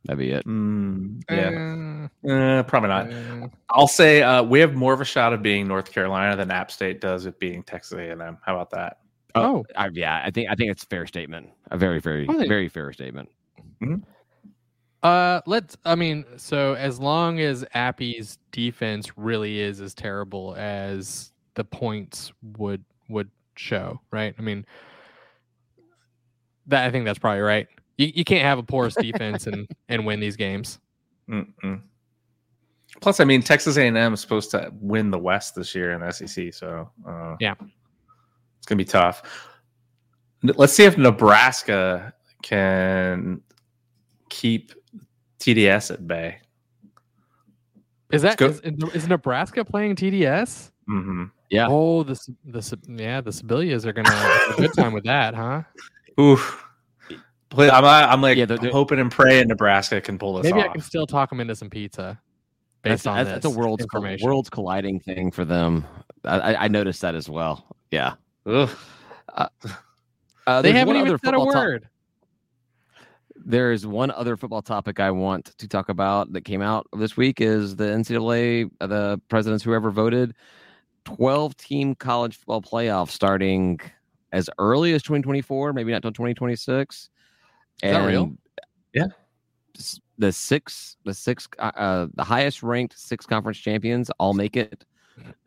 That'd 0.05 0.19
be 0.19 0.31
it. 0.31 0.45
Mm, 0.45 1.23
yeah, 1.31 2.29
Uh, 2.29 2.59
uh, 2.59 2.63
probably 2.63 2.89
not. 2.89 3.11
uh, 3.11 3.47
I'll 3.71 3.87
say 3.87 4.21
uh, 4.21 4.43
we 4.43 4.59
have 4.59 4.75
more 4.75 4.93
of 4.93 5.01
a 5.01 5.05
shot 5.05 5.33
of 5.33 5.41
being 5.41 5.67
North 5.67 5.91
Carolina 5.91 6.35
than 6.35 6.51
App 6.51 6.69
State 6.69 7.01
does 7.01 7.25
at 7.25 7.39
being 7.39 7.63
Texas 7.63 7.97
A&M. 7.97 8.37
How 8.43 8.55
about 8.55 8.69
that? 8.71 8.97
Oh, 9.35 9.65
I, 9.75 9.89
yeah, 9.93 10.21
I 10.23 10.31
think 10.31 10.49
I 10.49 10.55
think 10.55 10.71
it's 10.71 10.83
a 10.83 10.87
fair 10.87 11.05
statement. 11.05 11.49
A 11.71 11.77
very, 11.77 11.99
very, 11.99 12.27
I 12.29 12.33
think- 12.33 12.47
very 12.47 12.69
fair 12.69 12.91
statement. 12.93 13.29
Uh, 15.03 15.41
let's. 15.45 15.77
I 15.85 15.95
mean, 15.95 16.25
so 16.37 16.73
as 16.73 16.99
long 16.99 17.39
as 17.39 17.63
Appy's 17.73 18.39
defense 18.51 19.17
really 19.17 19.59
is 19.59 19.79
as 19.79 19.93
terrible 19.93 20.55
as 20.57 21.31
the 21.53 21.63
points 21.63 22.31
would 22.57 22.83
would 23.09 23.29
show, 23.55 24.01
right? 24.11 24.33
I 24.39 24.41
mean, 24.41 24.65
that 26.67 26.85
I 26.85 26.91
think 26.91 27.05
that's 27.05 27.19
probably 27.19 27.41
right. 27.41 27.67
You 27.97 28.11
you 28.15 28.23
can't 28.23 28.43
have 28.43 28.57
a 28.57 28.63
porous 28.63 28.95
defense 28.99 29.45
and 29.45 29.67
and 29.89 30.05
win 30.05 30.19
these 30.19 30.35
games. 30.35 30.79
Mm-mm. 31.29 31.81
Plus, 33.01 33.19
I 33.19 33.25
mean, 33.25 33.41
Texas 33.41 33.77
A&M 33.77 34.13
is 34.13 34.21
supposed 34.21 34.51
to 34.51 34.71
win 34.79 35.11
the 35.11 35.19
West 35.19 35.55
this 35.55 35.75
year 35.75 35.91
in 35.91 35.99
the 36.01 36.11
SEC, 36.11 36.53
so 36.53 36.89
uh, 37.07 37.35
Yeah. 37.39 37.55
It's 38.65 38.69
gonna 38.71 38.77
be 38.77 38.85
tough. 38.85 39.21
Let's 40.41 40.73
see 40.73 40.85
if 40.85 40.97
Nebraska 40.97 42.11
can 42.41 43.41
keep 44.29 44.71
TDS 45.39 45.91
at 45.91 46.07
bay. 46.07 46.39
Is 48.11 48.23
that 48.23 48.41
Let's 48.41 48.59
is, 48.61 48.95
is 48.95 49.07
Nebraska 49.07 49.63
playing 49.63 49.97
TDS? 49.97 50.71
hmm 50.87 51.25
Yeah. 51.51 51.67
Oh, 51.69 52.01
the 52.01 52.19
the 52.45 52.79
yeah 52.87 53.21
the 53.21 53.29
Sibilias 53.29 53.85
are 53.85 53.93
gonna 53.93 54.09
have 54.11 54.57
a 54.57 54.61
good 54.61 54.73
time 54.73 54.93
with 54.93 55.03
that, 55.03 55.35
huh? 55.35 55.61
Oof. 56.19 56.65
But 57.49 57.71
I'm, 57.71 57.85
I'm 57.85 58.21
like 58.23 58.35
Yeah, 58.37 58.45
they're- 58.45 58.57
they're- 58.57 58.71
hoping 58.71 58.97
and 58.99 59.11
praying 59.11 59.49
Nebraska 59.49 60.01
can 60.01 60.17
pull 60.17 60.33
this 60.33 60.45
Maybe 60.45 60.59
off. 60.63 60.69
I 60.71 60.73
can 60.73 60.81
still 60.81 61.05
talk 61.05 61.29
them 61.29 61.39
into 61.39 61.55
some 61.55 61.69
pizza 61.69 62.19
based 62.81 63.03
That's, 63.03 63.07
on 63.07 63.15
that's, 63.17 63.27
this 63.27 63.43
that's 63.43 63.55
a 63.55 63.59
world's 63.59 63.85
worlds 64.23 64.49
colliding 64.49 65.01
thing 65.01 65.29
for 65.29 65.45
them. 65.45 65.85
I, 66.23 66.39
I, 66.39 66.63
I 66.63 66.67
noticed 66.67 67.01
that 67.01 67.13
as 67.13 67.29
well. 67.29 67.75
Yeah. 67.91 68.15
Ugh. 68.45 68.69
Uh, 69.33 69.47
they 70.61 70.71
haven't 70.71 70.95
even 70.95 71.17
said 71.23 71.33
a 71.33 71.39
word. 71.39 71.89
there 73.35 73.71
is 73.71 73.85
one 73.85 74.11
other 74.11 74.37
football 74.37 74.61
topic 74.61 74.99
I 74.99 75.11
want 75.11 75.57
to 75.57 75.67
talk 75.67 75.89
about 75.89 76.31
that 76.33 76.41
came 76.41 76.61
out 76.61 76.87
this 76.97 77.17
week 77.17 77.41
is 77.41 77.75
the 77.75 77.85
NCAA, 77.85 78.69
uh, 78.81 78.87
the 78.87 79.21
presidents, 79.29 79.63
whoever 79.63 79.91
voted, 79.91 80.33
12 81.05 81.55
team 81.57 81.95
college 81.95 82.37
football 82.37 82.61
playoff 82.61 83.09
starting 83.09 83.79
as 84.31 84.49
early 84.57 84.93
as 84.93 85.01
2024, 85.03 85.73
maybe 85.73 85.91
not 85.91 85.97
until 85.97 86.11
2026. 86.11 86.95
Is 86.95 87.09
that 87.81 88.05
real? 88.05 88.33
Yeah. 88.93 89.07
The 90.17 90.31
six, 90.31 90.97
the 91.03 91.13
six, 91.13 91.47
uh, 91.59 91.71
uh, 91.75 92.07
the 92.15 92.23
highest 92.23 92.63
ranked 92.63 92.97
six 92.97 93.25
conference 93.25 93.57
champions 93.57 94.09
all 94.19 94.33
make 94.33 94.55
it. 94.55 94.85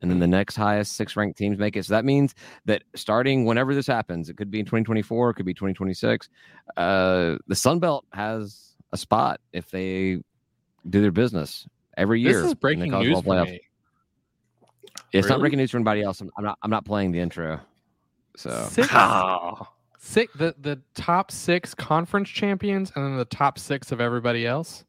And 0.00 0.10
then 0.10 0.18
the 0.18 0.26
next 0.26 0.56
highest 0.56 0.92
six 0.96 1.14
ranked 1.16 1.36
teams 1.38 1.58
make 1.58 1.76
it. 1.76 1.84
So 1.84 1.92
that 1.94 2.04
means 2.04 2.34
that 2.64 2.84
starting 2.94 3.44
whenever 3.44 3.74
this 3.74 3.86
happens, 3.86 4.28
it 4.30 4.36
could 4.36 4.50
be 4.50 4.60
in 4.60 4.64
2024, 4.64 5.30
it 5.30 5.34
could 5.34 5.46
be 5.46 5.54
2026 5.54 6.28
uh, 6.76 7.36
the 7.46 7.54
Sun 7.54 7.78
Belt 7.80 8.04
has 8.12 8.74
a 8.92 8.96
spot 8.96 9.40
if 9.52 9.70
they 9.70 10.22
do 10.88 11.00
their 11.02 11.10
business 11.12 11.66
every 11.96 12.20
year. 12.20 12.32
This 12.32 12.36
is 12.38 12.42
in 12.44 12.48
the 12.50 12.56
breaking 12.56 12.92
news 12.92 13.20
for 13.22 13.44
me. 13.44 13.60
It's 15.12 15.28
not 15.28 15.34
Really? 15.34 15.40
breaking 15.42 15.58
news 15.58 15.70
for 15.70 15.76
anybody 15.78 16.02
else. 16.02 16.20
I'm, 16.20 16.30
I'm 16.36 16.44
not. 16.44 16.58
I'm 16.62 16.70
not 16.70 16.84
playing 16.84 17.12
the 17.12 17.20
intro. 17.20 17.60
So 18.36 18.68
Six, 18.70 18.88
Oh. 18.92 19.66
six, 19.98 20.32
the 20.36 20.54
the 20.60 20.80
top 20.94 21.30
six 21.30 21.74
conference 21.74 22.28
champions, 22.28 22.92
and 22.94 23.04
then 23.04 23.16
the 23.16 23.24
top 23.24 23.58
six 23.58 23.90
of 23.92 24.00
everybody 24.00 24.46
else. 24.46 24.84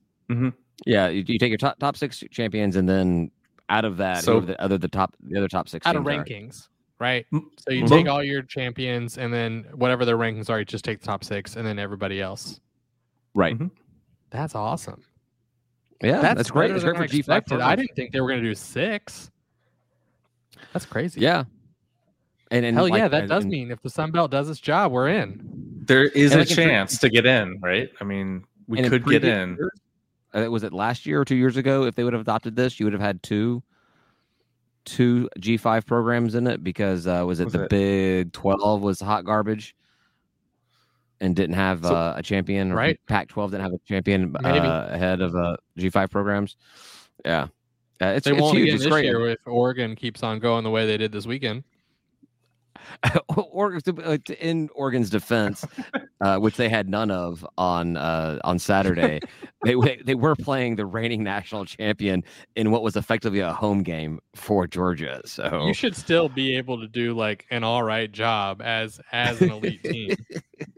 yeah, 0.86 1.08
you, 1.08 1.24
you 1.28 1.40
take 1.40 1.50
your 1.50 1.58
top 1.58 1.80
top 1.80 1.96
six 1.98 2.24
champions, 2.32 2.76
and 2.76 2.88
then 2.88 3.32
out 3.70 3.86
of 3.86 3.98
that, 3.98 4.24
So- 4.24 4.40
the 4.40 4.60
other 4.62 4.78
the 4.78 4.88
top 4.88 5.16
the 5.22 5.38
other 5.38 5.48
top 5.48 5.70
six 5.70 5.86
out 5.86 5.96
of 5.96 6.04
teams 6.06 6.18
are. 6.20 6.24
rankings, 6.24 6.68
right? 7.00 7.26
So 7.32 7.72
you 7.72 7.82
mo- 7.84 7.88
take 7.88 8.08
all 8.08 8.24
your 8.24 8.42
champions, 8.42 9.18
and 9.18 9.34
then 9.34 9.66
whatever 9.74 10.06
their 10.06 10.18
rankings 10.18 10.50
are, 10.50 10.60
you 10.60 10.66
just 10.66 10.84
take 10.86 11.00
the 11.00 11.06
top 11.06 11.24
six, 11.24 11.56
and 11.56 11.66
then 11.66 11.80
everybody 11.80 12.22
else. 12.22 12.60
Right. 13.36 13.58
Mhm. 13.58 13.72
That's 14.32 14.56
awesome. 14.56 15.02
Yeah, 16.02 16.22
that's, 16.22 16.36
that's, 16.38 16.52
great. 16.52 16.68
better 16.68 16.76
It's 16.76 16.84
great 16.86 16.96
I 16.96 17.00
for 17.00 17.08
G 17.08 17.22
five. 17.22 17.38
expected. 17.42 17.62
I 17.62 17.76
didn't 17.76 17.96
think 17.96 18.12
they 18.14 18.22
were 18.22 18.28
going 18.30 18.42
to 18.42 18.48
do 18.48 18.56
six. 18.56 19.30
That's 20.74 20.86
crazy. 20.86 21.20
Yeah. 21.22 21.44
And, 22.52 22.66
and 22.66 22.76
Hell 22.76 22.90
like- 22.90 22.98
yeah, 23.00 23.08
that 23.08 23.22
and- 23.22 23.30
does 23.30 23.44
and- 23.44 23.52
mean 23.52 23.70
if 23.72 23.82
the 23.82 23.90
Sun 23.90 24.12
Belt 24.12 24.32
does 24.32 24.50
its 24.50 24.60
job, 24.60 24.92
we're 24.92 25.10
in. 25.10 25.42
There 25.86 26.04
is 26.06 26.32
And 26.32 26.40
a 26.42 26.44
like 26.44 26.50
in 26.52 26.56
pre- 26.56 26.66
chance 26.66 26.98
to 27.00 27.10
get 27.10 27.26
in, 27.26 27.60
right? 27.62 27.90
I 28.00 28.04
mean, 28.04 28.44
we 28.68 28.82
could 28.82 29.06
get 29.06 29.24
in. 29.24 29.56
years, 29.56 29.70
was 30.34 30.64
it 30.64 30.74
last 30.74 31.06
year 31.06 31.20
or 31.22 31.26
two 31.26 31.36
years 31.36 31.58
ago? 31.58 31.84
If 31.86 31.96
they 31.96 32.04
would 32.04 32.14
have 32.14 32.22
adopted 32.22 32.56
this, 32.56 32.80
you 32.80 32.86
would 32.86 32.94
have 32.94 33.02
had 33.02 33.22
two, 33.24 33.64
two 34.86 35.30
G 35.40 35.58
five 35.58 35.86
programs 35.86 36.36
in 36.36 36.48
it 36.48 36.64
because 36.64 37.08
uh, 37.08 37.24
was 37.26 37.40
it 37.40 37.46
Was 37.46 37.54
the 37.54 37.64
it- 37.64 37.70
Big 37.70 38.32
Twelve 38.34 38.82
was 38.82 39.00
hot 39.00 39.26
garbage, 39.26 39.76
and 41.20 41.36
didn't 41.36 41.56
have 41.56 41.84
So- 41.86 41.96
uh, 41.96 42.14
a 42.18 42.24
champion, 42.24 42.72
Right. 42.74 43.00
Pac 43.08 43.28
twelve 43.28 43.52
didn't 43.52 43.64
have 43.64 43.74
a 43.74 43.80
champion 43.88 44.36
uh, 44.44 44.90
ahead 44.92 45.22
of 45.22 45.36
uh, 45.36 45.58
G 45.78 45.90
five 45.90 46.10
programs. 46.12 46.56
Yeah, 47.26 47.48
uh, 48.02 48.06
it's, 48.08 48.26
They 48.26 48.32
it's 48.32 48.42
won't 48.42 48.56
huge. 48.58 48.64
again 48.70 48.76
It's 48.76 48.84
this 48.86 48.92
great. 48.92 49.06
year 49.06 49.28
if 49.30 49.40
Oregon 49.46 49.96
keeps 49.96 50.24
on 50.24 50.40
going 50.40 50.64
the 50.64 50.70
way 50.70 50.86
they 50.86 50.98
did 50.98 51.12
this 51.12 51.26
weekend. 51.26 51.64
or 53.38 53.80
uh, 54.04 54.18
in 54.40 54.70
Oregon's 54.76 55.10
defense, 55.10 55.66
uh, 56.22 56.38
which 56.38 56.56
they 56.58 56.70
had 56.70 56.90
none 56.90 57.12
of 57.12 57.46
on 57.58 57.98
uh, 57.98 58.40
on 58.44 58.60
Saturday, 58.60 59.20
they 59.64 59.76
they 59.76 60.02
they 60.04 60.16
were 60.16 60.36
playing 60.36 60.76
the 60.76 60.86
reigning 60.86 61.24
national 61.24 61.66
champion 61.66 62.24
in 62.56 62.72
what 62.72 62.84
was 62.84 62.96
effectively 62.96 63.40
a 63.40 63.54
home 63.54 63.84
game 63.84 64.20
for 64.36 64.68
Georgia. 64.68 65.22
So 65.26 65.66
You 65.68 65.74
should 65.74 65.96
still 65.96 66.30
be 66.30 66.56
able 66.58 66.80
to 66.80 66.88
do 66.88 67.14
like 67.14 67.46
an 67.52 67.64
all 67.64 67.84
right 67.84 68.12
job 68.12 68.62
as 68.62 69.00
as 69.12 69.42
an 69.42 69.52
elite 69.52 69.84
team. 69.84 70.16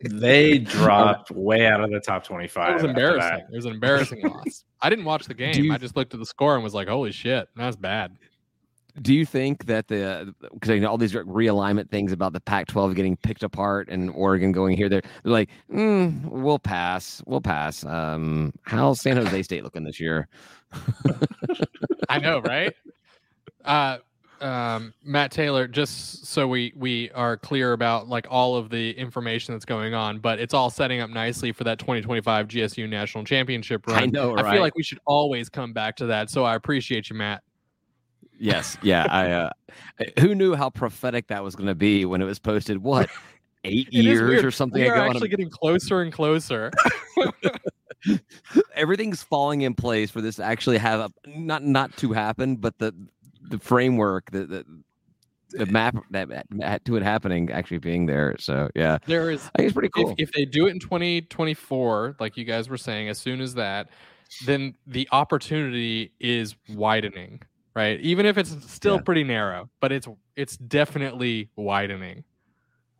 They 0.04 0.60
dropped 0.60 1.32
way 1.32 1.66
out 1.66 1.82
of 1.82 1.90
the 1.92 2.00
top 2.00 2.24
twenty 2.24 2.48
five. 2.48 2.72
It 2.72 2.74
was 2.76 2.84
embarrassing. 2.84 3.46
It 3.52 3.56
was 3.56 3.66
an 3.66 3.74
embarrassing 3.74 4.22
loss. 4.22 4.64
I 4.82 4.90
didn't 4.90 5.06
watch 5.06 5.26
the 5.26 5.34
game. 5.34 5.54
you- 5.56 5.74
I 5.74 5.78
just 5.78 5.96
looked 5.96 6.14
at 6.14 6.20
the 6.20 6.26
score 6.26 6.54
and 6.56 6.64
was 6.64 6.74
like, 6.74 6.88
"Holy 6.88 7.12
shit, 7.12 7.48
that's 7.56 7.76
bad." 7.76 8.16
Do 9.02 9.14
you 9.14 9.26
think 9.26 9.66
that 9.66 9.88
the 9.88 10.34
because 10.54 10.70
you 10.70 10.80
know 10.80 10.90
all 10.90 10.98
these 10.98 11.14
realignment 11.14 11.90
things 11.90 12.12
about 12.12 12.34
the 12.34 12.40
Pac-12 12.42 12.96
getting 12.96 13.18
picked 13.18 13.44
apart 13.44 13.90
and 13.90 14.10
Oregon 14.12 14.52
going 14.52 14.76
here, 14.76 14.90
they're, 14.90 15.02
they're 15.24 15.32
like, 15.32 15.50
mm, 15.72 16.24
we'll 16.26 16.60
pass, 16.60 17.22
we'll 17.26 17.42
pass. 17.42 17.86
Um, 17.86 18.54
how's 18.64 19.02
San 19.02 19.18
Jose 19.18 19.44
State 19.44 19.64
looking 19.64 19.84
this 19.84 20.00
year? 20.00 20.28
I 22.10 22.20
know, 22.20 22.40
right? 22.42 22.74
Uh, 23.64 23.98
um, 24.42 24.94
Matt 25.04 25.32
Taylor, 25.32 25.68
just 25.68 26.26
so 26.26 26.48
we 26.48 26.74
we 26.76 27.12
are 27.12 27.38
clear 27.38 27.74
about 27.74 28.08
like 28.08 28.26
all 28.30 28.56
of 28.56 28.70
the 28.70 28.92
information 28.92 29.54
that's 29.54 29.66
going 29.66 29.94
on, 29.94 30.20
but 30.20 30.40
it's 30.40 30.54
all 30.54 30.70
setting 30.70 31.00
up 31.00 31.10
nicely 31.10 31.52
for 31.52 31.64
that 31.64 31.80
2025 31.80 32.48
GSU 32.48 32.90
National 32.90 33.24
Championship 33.24 33.86
run. 33.88 34.04
I 34.04 34.06
know, 34.08 34.36
I 34.36 34.52
feel 34.52 34.62
like 34.62 34.76
we 34.76 34.84
should 34.84 35.00
always 35.06 35.48
come 35.48 35.74
back 35.74 35.96
to 35.98 36.08
that. 36.08 36.30
So 36.30 36.44
I 36.44 36.56
appreciate 36.56 37.10
you, 37.10 37.16
Matt. 37.16 37.44
Yes, 38.42 38.78
yeah. 38.82 39.06
I 39.10 39.32
uh, 39.32 39.50
who 40.20 40.34
knew 40.34 40.56
how 40.56 40.72
prophetic 40.72 41.28
that 41.28 41.44
was 41.44 41.56
going 41.56 41.68
to 41.68 41.76
be 41.76 42.06
when 42.06 42.22
it 42.22 42.26
was 42.26 42.40
posted? 42.40 42.80
What 42.80 43.10
eight 43.64 43.94
years 43.94 44.44
or 44.44 44.50
something 44.50 44.82
We 44.82 44.90
are 44.90 44.94
ago? 44.96 45.04
and 45.04 45.12
actually 45.16 45.30
getting 45.30 45.50
closer 45.50 46.02
and 46.02 46.12
closer. 46.12 46.72
everything's 48.74 49.22
falling 49.22 49.62
in 49.62 49.76
place 49.76 50.10
for 50.10 50.22
this 50.22 50.38
to 50.38 50.44
actually 50.44 50.80
have 50.80 51.00
a 51.00 51.12
not 51.30 51.64
not 51.64 51.96
to 51.98 52.14
happen, 52.14 52.56
but 52.56 52.78
the 52.80 52.96
the 53.44 53.60
framework, 53.60 54.32
the 54.32 54.46
the, 54.48 54.66
the 55.52 55.66
map 55.68 55.98
that 56.10 56.30
that- 56.50 56.84
to 56.86 56.96
it 56.96 57.04
happening 57.04 57.52
actually 57.52 57.78
being 57.78 58.08
there. 58.08 58.36
So 58.40 58.72
yeah, 58.76 58.98
there 59.06 59.30
is 59.30 59.52
I 59.54 59.60
think 59.60 59.68
it's 59.68 59.74
pretty 59.74 59.90
cool. 59.90 60.16
if, 60.18 60.30
if 60.30 60.32
they 60.32 60.46
do 60.46 60.66
it 60.66 60.72
in 60.72 60.80
2024 60.80 62.16
like 62.20 62.38
you 62.38 62.44
guys 62.44 62.70
were 62.70 62.78
saying 62.78 63.08
as 63.08 63.20
soon 63.20 63.40
as 63.40 63.54
that 63.54 63.90
then 64.46 64.74
the 64.88 65.08
opportunity 65.12 66.14
is 66.20 66.56
widening 66.70 67.42
right 67.76 68.00
even 68.02 68.26
if 68.26 68.38
it's 68.38 68.52
still 68.72 68.96
Yeah. 68.96 69.02
pretty 69.02 69.24
narrow 69.24 69.70
but 69.80 69.92
it's 69.92 70.08
it's 70.36 70.58
definitely 70.58 71.50
widening 71.56 72.24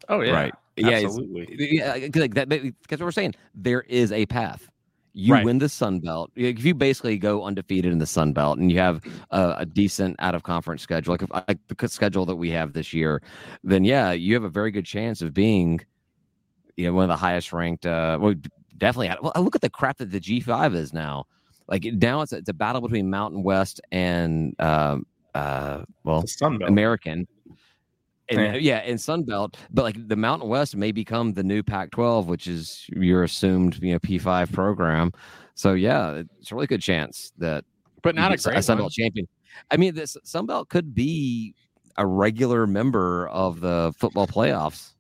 Oh 0.10 0.22
yeah, 0.22 0.32
Right. 0.34 0.54
Yeah, 0.78 0.88
it's- 0.98 1.04
absolutely. 1.06 1.78
yeah, 1.78 2.00
'cause 2.10 2.22
like 2.22 2.34
that 2.34 2.50
because 2.50 3.00
we're 3.00 3.12
saying 3.12 3.36
there 3.54 3.82
is 3.82 4.12
a 4.12 4.26
path. 4.26 4.68
you 5.14 5.34
Right. 5.34 5.44
win 5.46 5.58
the 5.60 5.68
Sun 5.70 6.00
Belt. 6.00 6.32
If 6.36 6.64
you 6.66 6.74
basically 6.74 7.18
go 7.18 7.44
undefeated 7.44 7.92
in 7.92 8.00
the 8.00 8.06
Sun 8.08 8.32
Belt 8.34 8.58
and 8.58 8.72
you 8.72 8.80
have 8.80 9.04
a, 9.30 9.56
a 9.60 9.66
decent 9.66 10.16
out 10.20 10.34
of 10.36 10.44
conference 10.44 10.82
schedule, 10.82 11.14
like, 11.14 11.22
if, 11.22 11.30
like 11.50 11.60
the 11.68 11.88
schedule 11.90 12.26
that 12.26 12.38
we 12.38 12.50
have 12.52 12.72
this 12.74 12.94
year, 12.94 13.22
then 13.64 13.84
yeah, 13.84 14.12
you 14.14 14.34
have 14.34 14.44
a 14.46 14.50
very 14.50 14.72
good 14.72 14.86
chance 14.86 15.22
of 15.22 15.34
being, 15.34 15.82
you 16.78 16.86
know, 16.88 16.94
one 16.94 17.04
of 17.04 17.10
the 17.10 17.16
highest 17.18 17.52
ranked. 17.54 17.86
Uh, 17.86 18.18
well, 18.22 18.34
definitely. 18.78 19.14
Well, 19.22 19.34
look 19.44 19.56
at 19.56 19.62
the 19.62 19.70
crap 19.70 19.98
that 19.98 20.12
the 20.12 20.20
G 20.20 20.40
five 20.40 20.74
is 20.74 20.94
now. 20.94 21.26
Like 21.72 21.86
now, 21.86 22.22
it's 22.22 22.34
a, 22.34 22.38
it's 22.38 22.50
a 22.50 22.54
battle 22.54 22.82
between 22.82 23.10
Mountain 23.10 23.42
West 23.44 23.82
and 23.92 24.54
um, 24.60 25.06
uh, 25.34 25.84
well, 26.04 26.22
The 26.22 26.66
American. 26.68 27.26
And, 28.30 28.40
Yeah. 28.40 28.56
yeah. 28.56 28.78
and 28.80 29.00
Sun 29.02 29.24
Belt, 29.24 29.58
but 29.72 29.84
like 29.84 30.08
the 30.08 30.16
Mountain 30.16 30.48
West 30.50 30.76
may 30.76 30.92
become 30.92 31.34
the 31.34 31.44
new 31.44 31.64
Pac-12, 31.64 32.26
which 32.28 32.48
is 32.48 32.86
your 32.90 33.24
assumed 33.24 33.82
you 33.82 33.94
know 33.94 34.00
P5 34.00 34.52
program. 34.54 35.12
So 35.56 35.74
yeah, 35.74 36.22
it's 36.40 36.52
a 36.52 36.56
really 36.56 36.68
good 36.68 36.82
chance 36.82 37.32
that 37.40 37.66
but 38.04 38.16
not 38.16 38.32
a 38.32 38.36
get 38.36 38.46
a 38.46 38.50
great 38.52 38.64
Sun 38.64 38.78
one. 38.78 38.84
Belt 38.84 38.92
champion. 38.94 39.28
I 39.70 39.78
mean, 39.78 39.96
this 39.96 40.16
Sun 40.24 40.46
Belt 40.48 40.70
could 40.70 40.94
be 40.94 41.56
a 41.98 42.06
regular 42.06 42.68
member 42.68 43.28
of 43.30 43.60
the 43.62 43.94
football 43.98 44.28
playoffs. 44.28 44.94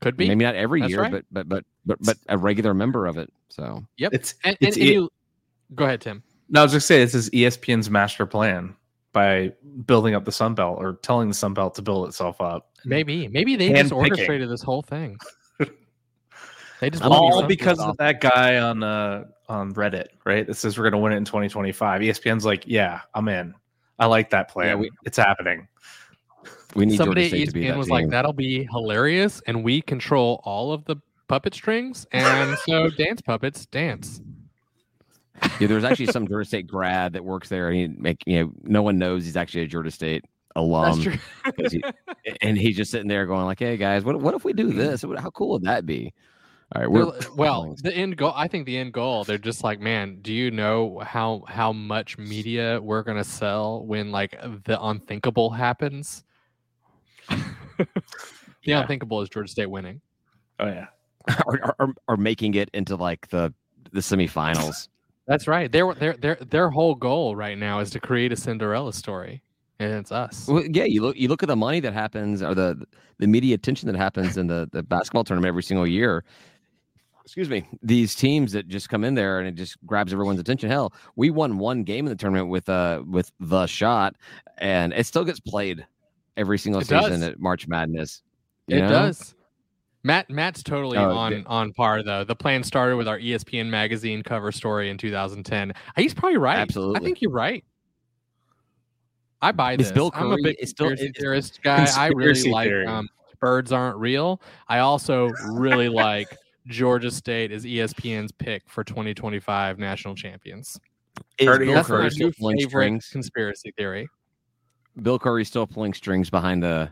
Could 0.00 0.16
be. 0.16 0.26
Maybe 0.28 0.44
not 0.44 0.54
every 0.56 0.80
That's 0.80 0.90
year, 0.90 1.02
right. 1.02 1.12
but 1.12 1.24
but 1.32 1.48
but 1.48 1.64
but 1.86 1.98
but 2.02 2.16
a 2.28 2.36
regular 2.38 2.74
member 2.74 3.06
of 3.06 3.16
it. 3.18 3.32
So 3.48 3.84
yep, 3.96 4.12
It's 4.14 4.34
And, 4.44 4.56
and, 4.60 4.68
it's 4.68 4.76
and 4.76 4.86
E- 4.86 4.92
you, 4.94 5.08
go 5.74 5.84
ahead, 5.84 6.00
Tim. 6.00 6.22
No, 6.48 6.60
I 6.60 6.62
was 6.64 6.72
just 6.72 6.86
saying 6.86 7.02
this 7.06 7.14
is 7.14 7.30
ESPN's 7.30 7.88
master 7.90 8.26
plan 8.26 8.74
by 9.12 9.52
building 9.86 10.14
up 10.14 10.24
the 10.24 10.32
Sun 10.32 10.54
Belt 10.54 10.78
or 10.78 10.94
telling 11.02 11.28
the 11.28 11.34
Sun 11.34 11.54
Belt 11.54 11.74
to 11.76 11.82
build 11.82 12.08
itself 12.08 12.40
up. 12.40 12.70
Maybe, 12.84 13.28
maybe 13.28 13.56
they 13.56 13.70
just 13.70 13.92
Handpicking. 13.92 13.96
orchestrated 13.96 14.48
this 14.50 14.62
whole 14.62 14.82
thing. 14.82 15.18
They 16.80 16.90
just 16.90 17.04
I'm 17.04 17.10
want 17.10 17.20
gonna 17.20 17.36
be 17.36 17.42
all 17.42 17.46
because 17.48 17.78
of 17.78 17.96
that 17.98 18.20
guy 18.20 18.58
on 18.58 18.82
uh 18.82 19.26
on 19.48 19.72
Reddit, 19.74 20.06
right? 20.24 20.44
That 20.44 20.54
says 20.54 20.76
we're 20.76 20.82
gonna 20.90 20.98
win 21.00 21.12
it 21.12 21.16
in 21.18 21.24
2025. 21.24 22.00
ESPN's 22.00 22.44
like, 22.44 22.64
yeah, 22.66 23.02
I'm 23.14 23.28
in. 23.28 23.54
I 24.00 24.06
like 24.06 24.30
that 24.30 24.50
plan. 24.50 24.66
Yeah, 24.66 24.74
we- 24.74 24.90
it's 25.04 25.16
happening. 25.16 25.68
we 26.74 26.86
need 26.86 26.96
somebody 26.96 27.28
Georgia 27.28 27.36
at 27.36 27.38
State 27.38 27.46
to 27.50 27.52
be 27.52 27.60
ESPN 27.66 27.76
was 27.78 27.86
team. 27.86 27.92
like, 27.94 28.08
"That'll 28.10 28.32
be 28.32 28.64
hilarious," 28.72 29.40
and 29.46 29.62
we 29.62 29.80
control 29.80 30.40
all 30.42 30.72
of 30.72 30.84
the 30.86 30.96
puppet 31.28 31.54
strings, 31.54 32.04
and 32.10 32.58
so 32.66 32.88
dance 32.98 33.20
puppets 33.20 33.64
dance. 33.66 34.20
Yeah, 35.60 35.66
there's 35.66 35.84
actually 35.84 36.06
some 36.06 36.26
Georgia 36.28 36.46
State 36.46 36.66
grad 36.66 37.12
that 37.14 37.24
works 37.24 37.48
there, 37.48 37.68
and 37.68 37.76
he 37.76 37.88
make 37.88 38.22
you 38.26 38.40
know 38.40 38.52
no 38.62 38.82
one 38.82 38.98
knows 38.98 39.24
he's 39.24 39.36
actually 39.36 39.62
a 39.62 39.66
Georgia 39.66 39.90
State 39.90 40.24
alum. 40.56 41.00
That's 41.00 41.02
true. 41.02 41.52
'cause 41.52 41.72
he- 41.72 41.84
and 42.42 42.56
he's 42.56 42.76
just 42.76 42.90
sitting 42.90 43.08
there 43.08 43.26
going 43.26 43.44
like, 43.44 43.58
"Hey 43.58 43.76
guys, 43.76 44.04
what 44.04 44.20
what 44.20 44.34
if 44.34 44.44
we 44.44 44.52
do 44.52 44.68
mm-hmm. 44.68 44.78
this? 44.78 45.02
How 45.02 45.30
cool 45.30 45.50
would 45.50 45.62
that 45.62 45.86
be?" 45.86 46.12
All 46.74 46.80
right, 46.80 46.90
we're 46.90 47.12
well, 47.36 47.72
uh, 47.72 47.74
the 47.82 47.94
end 47.94 48.16
goal. 48.16 48.32
I 48.34 48.48
think 48.48 48.64
the 48.64 48.78
end 48.78 48.94
goal. 48.94 49.24
They're 49.24 49.36
just 49.36 49.62
like, 49.62 49.78
man, 49.78 50.18
do 50.22 50.32
you 50.32 50.50
know 50.50 51.00
how 51.00 51.44
how 51.46 51.70
much 51.72 52.16
media 52.16 52.80
we're 52.80 53.02
gonna 53.02 53.24
sell 53.24 53.84
when 53.84 54.10
like 54.10 54.38
the 54.64 54.82
unthinkable 54.82 55.50
happens? 55.50 56.24
the 57.28 57.86
Yeah. 58.62 58.80
unthinkable 58.80 59.20
is 59.20 59.28
Georgia 59.28 59.50
State 59.50 59.66
winning. 59.70 60.00
Oh 60.60 60.66
yeah. 60.66 60.86
or, 61.46 61.74
are, 61.78 61.94
are 62.08 62.16
making 62.16 62.54
it 62.54 62.70
into 62.72 62.96
like 62.96 63.28
the 63.28 63.52
the 63.92 64.00
semifinals. 64.00 64.88
That's 65.26 65.46
right. 65.46 65.70
Their 65.70 65.94
their 65.94 66.14
their 66.14 66.34
their 66.36 66.70
whole 66.70 66.94
goal 66.94 67.36
right 67.36 67.56
now 67.56 67.78
is 67.80 67.90
to 67.90 68.00
create 68.00 68.32
a 68.32 68.36
Cinderella 68.36 68.92
story, 68.92 69.42
and 69.78 69.92
it's 69.92 70.10
us. 70.12 70.48
Well, 70.48 70.64
yeah, 70.68 70.84
you 70.84 71.00
look 71.02 71.16
you 71.16 71.28
look 71.28 71.42
at 71.42 71.46
the 71.48 71.56
money 71.56 71.80
that 71.80 71.92
happens 71.92 72.42
or 72.42 72.54
the 72.54 72.84
the 73.18 73.26
media 73.26 73.54
attention 73.54 73.86
that 73.90 73.96
happens 73.96 74.36
in 74.36 74.46
the 74.48 74.68
the 74.72 74.82
basketball 74.82 75.24
tournament 75.24 75.48
every 75.48 75.62
single 75.62 75.86
year. 75.86 76.24
Excuse 77.24 77.48
me. 77.48 77.68
These 77.84 78.16
teams 78.16 78.50
that 78.50 78.66
just 78.66 78.88
come 78.88 79.04
in 79.04 79.14
there 79.14 79.38
and 79.38 79.46
it 79.46 79.54
just 79.54 79.76
grabs 79.86 80.12
everyone's 80.12 80.40
attention. 80.40 80.68
Hell, 80.68 80.92
we 81.14 81.30
won 81.30 81.56
one 81.58 81.84
game 81.84 82.04
in 82.06 82.10
the 82.10 82.16
tournament 82.16 82.48
with 82.48 82.68
uh 82.68 83.04
with 83.06 83.30
the 83.38 83.66
shot, 83.66 84.16
and 84.58 84.92
it 84.92 85.06
still 85.06 85.24
gets 85.24 85.38
played 85.38 85.86
every 86.36 86.58
single 86.58 86.80
It 86.80 86.88
season 86.88 87.20
does. 87.20 87.22
at 87.22 87.38
March 87.38 87.68
Madness. 87.68 88.22
you 88.66 88.78
It 88.78 88.80
know? 88.82 88.88
does. 88.88 89.36
Matt 90.04 90.28
Matt's 90.30 90.62
totally 90.62 90.98
Oh, 90.98 91.10
on 91.16 91.32
yeah. 91.32 91.42
on 91.46 91.72
par 91.72 92.02
though. 92.02 92.24
The 92.24 92.34
plan 92.34 92.62
started 92.64 92.96
with 92.96 93.06
our 93.08 93.18
ESPN 93.18 93.66
magazine 93.68 94.22
cover 94.22 94.50
story 94.50 94.90
in 94.90 94.98
2010. 94.98 95.72
He's 95.96 96.12
probably 96.14 96.38
right. 96.38 96.58
Absolutely, 96.58 97.00
I 97.00 97.04
think 97.04 97.22
you're 97.22 97.30
right. 97.30 97.64
I 99.40 99.52
buy 99.52 99.72
Is 99.72 99.78
this. 99.78 99.92
Bill 99.92 100.10
I'm 100.14 100.26
a 100.26 100.30
Curry- 100.36 100.42
big 100.42 100.56
is 100.60 100.70
still- 100.70 100.88
conspiracy 100.88 101.10
is- 101.16 101.20
theorist 101.20 101.62
guy. 101.62 101.86
I 101.96 102.06
really 102.08 102.32
Conspiracy 102.34 102.50
like 102.50 102.86
um, 102.88 103.08
birds 103.40 103.72
aren't 103.72 103.96
real. 103.96 104.40
I 104.68 104.78
also 104.80 105.30
really 105.52 105.88
like 105.88 106.28
Georgia 106.66 107.10
State 107.10 107.50
is 107.50 107.64
ESPN's 107.64 108.30
pick 108.32 108.62
for 108.68 108.84
2025 108.84 109.78
national 109.78 110.14
champions. 110.14 110.78
Is 111.38 111.46
Heard 111.48 111.62
it 111.62 111.66
Bill 111.66 111.68
here 111.68 111.76
my 111.76 111.82
Curry 111.82 112.02
first. 112.04 112.16
still 112.16 112.28
new 112.28 112.32
pulling 112.34 112.56
favorite 112.58 112.70
strings? 112.70 113.08
conspiracy 113.10 113.72
theory. 113.76 114.08
Bill 115.02 115.18
Curry's 115.18 115.48
still 115.48 115.66
pulling 115.66 115.92
strings 115.94 116.30
behind 116.30 116.62
the 116.62 116.90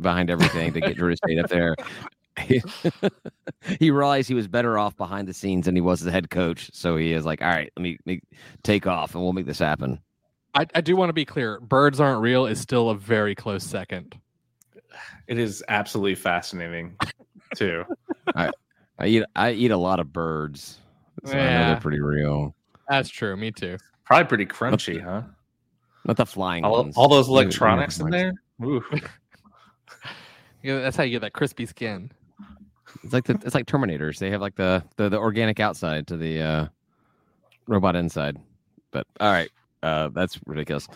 behind 0.00 0.30
everything 0.30 0.72
to 0.74 0.80
get 0.80 0.96
Georgia 0.96 1.16
State 1.16 1.38
up 1.38 1.48
there. 1.50 1.74
he 3.78 3.90
realized 3.90 4.28
he 4.28 4.34
was 4.34 4.48
better 4.48 4.78
off 4.78 4.96
behind 4.96 5.28
the 5.28 5.34
scenes 5.34 5.66
than 5.66 5.74
he 5.74 5.80
was 5.80 6.04
as 6.06 6.12
head 6.12 6.30
coach. 6.30 6.70
So 6.72 6.96
he 6.96 7.12
is 7.12 7.24
like, 7.24 7.42
all 7.42 7.48
right, 7.48 7.70
let 7.76 7.82
me, 7.82 7.98
let 8.04 8.14
me 8.16 8.20
take 8.62 8.86
off 8.86 9.14
and 9.14 9.22
we'll 9.22 9.32
make 9.32 9.46
this 9.46 9.58
happen. 9.58 10.00
I, 10.54 10.66
I 10.74 10.80
do 10.80 10.96
want 10.96 11.08
to 11.10 11.14
be 11.14 11.24
clear. 11.24 11.60
Birds 11.60 12.00
aren't 12.00 12.20
real 12.22 12.46
is 12.46 12.60
still 12.60 12.90
a 12.90 12.94
very 12.94 13.34
close 13.34 13.64
second. 13.64 14.14
It 15.26 15.38
is 15.38 15.62
absolutely 15.68 16.14
fascinating 16.16 16.96
too. 17.54 17.84
I 18.34 18.50
eat 19.04 19.24
I 19.36 19.52
eat 19.52 19.70
a 19.70 19.76
lot 19.76 20.00
of 20.00 20.12
birds. 20.12 20.78
So 21.24 21.32
I 21.32 21.34
know 21.36 21.40
Yeah. 21.42 21.68
they're 21.72 21.80
pretty 21.80 22.00
real. 22.00 22.54
That's 22.88 23.08
true. 23.10 23.36
Me 23.36 23.50
too. 23.52 23.76
Probably 24.04 24.24
pretty 24.26 24.46
crunchy, 24.46 25.02
huh? 25.02 25.22
Not 26.06 26.16
the 26.16 26.24
flying 26.26 26.64
All, 26.64 26.82
ones. 26.82 26.96
all 26.96 27.08
those 27.08 27.28
Maybe- 27.28 27.34
maybe 27.36 27.44
electronics 27.46 28.00
in 28.00 28.10
there. 28.10 28.32
Ooh. 28.64 28.82
Yeah, 30.62 30.80
that's 30.80 30.96
how 30.96 31.04
you 31.04 31.12
get 31.12 31.20
that 31.20 31.32
crispy 31.34 31.66
skin. 31.66 32.10
It's 33.02 33.12
like 33.12 33.24
the, 33.24 33.38
it's 33.44 33.54
like 33.54 33.66
Terminators. 33.66 34.18
They 34.18 34.30
have 34.30 34.40
like 34.40 34.56
the, 34.56 34.82
the 34.96 35.08
the 35.08 35.18
organic 35.18 35.60
outside 35.60 36.06
to 36.08 36.16
the 36.16 36.42
uh, 36.42 36.66
robot 37.66 37.96
inside. 37.96 38.38
But 38.90 39.06
all 39.20 39.32
right, 39.32 39.50
uh, 39.82 40.08
that's 40.08 40.38
ridiculous. 40.46 40.88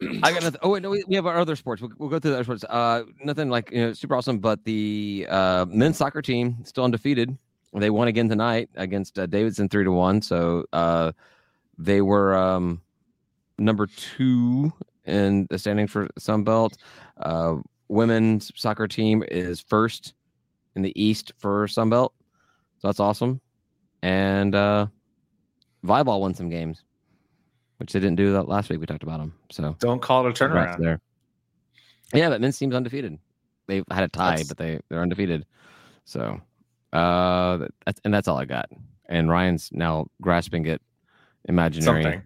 I 0.22 0.32
got 0.32 0.42
nothing. 0.42 0.60
Oh 0.62 0.70
wait, 0.70 0.82
no, 0.82 0.90
we, 0.90 1.02
we 1.08 1.16
have 1.16 1.26
our 1.26 1.38
other 1.38 1.56
sports. 1.56 1.82
We'll, 1.82 1.92
we'll 1.98 2.08
go 2.08 2.18
through 2.18 2.32
the 2.32 2.36
other 2.36 2.44
sports. 2.44 2.64
Uh, 2.68 3.04
nothing 3.24 3.48
like 3.50 3.70
you 3.70 3.80
know 3.80 3.92
super 3.92 4.14
awesome, 4.14 4.38
but 4.38 4.64
the 4.64 5.26
uh, 5.28 5.66
men's 5.68 5.96
soccer 5.96 6.22
team 6.22 6.58
still 6.64 6.84
undefeated. 6.84 7.36
They 7.74 7.90
won 7.90 8.08
again 8.08 8.28
tonight 8.28 8.70
against 8.76 9.18
uh, 9.18 9.26
Davidson 9.26 9.68
three 9.68 9.84
to 9.84 9.92
one. 9.92 10.22
So 10.22 10.64
uh, 10.72 11.12
they 11.76 12.00
were 12.00 12.36
um, 12.36 12.80
number 13.58 13.86
two 13.86 14.72
in 15.04 15.46
the 15.50 15.58
standings 15.58 15.90
for 15.90 16.08
Sun 16.18 16.44
Belt. 16.44 16.76
Uh, 17.18 17.56
women's 17.88 18.52
soccer 18.54 18.86
team 18.86 19.24
is 19.28 19.60
first 19.60 20.14
in 20.76 20.82
the 20.82 20.92
East 21.00 21.32
for 21.38 21.66
Sun 21.68 21.90
Belt. 21.90 22.12
So 22.78 22.88
that's 22.88 23.00
awesome. 23.00 23.40
And 24.02 24.54
uh, 24.54 24.86
volleyball 25.84 26.20
won 26.20 26.34
some 26.34 26.48
games, 26.48 26.82
which 27.78 27.92
they 27.92 28.00
didn't 28.00 28.16
do 28.16 28.32
that 28.34 28.48
last 28.48 28.70
week. 28.70 28.80
We 28.80 28.86
talked 28.86 29.02
about 29.02 29.18
them. 29.18 29.34
So 29.50 29.76
Don't 29.80 30.00
call 30.00 30.26
it 30.26 30.30
a 30.40 30.44
turnaround. 30.44 30.78
there. 30.78 31.00
Yeah, 32.14 32.28
but 32.30 32.40
men's 32.40 32.56
team's 32.58 32.74
undefeated. 32.74 33.18
They've 33.66 33.84
had 33.90 34.04
a 34.04 34.08
tie, 34.08 34.30
That's- 34.30 34.48
but 34.48 34.56
they 34.56 34.80
they're 34.88 35.02
undefeated. 35.02 35.44
So, 36.04 36.40
uh, 36.94 37.66
that's, 37.84 38.00
and 38.04 38.14
that's 38.14 38.28
all 38.28 38.38
I 38.38 38.46
got. 38.46 38.70
And 39.10 39.28
Ryan's 39.28 39.68
now 39.72 40.06
grasping 40.22 40.66
at 40.68 40.80
imaginary. 41.46 42.02
Something. 42.02 42.22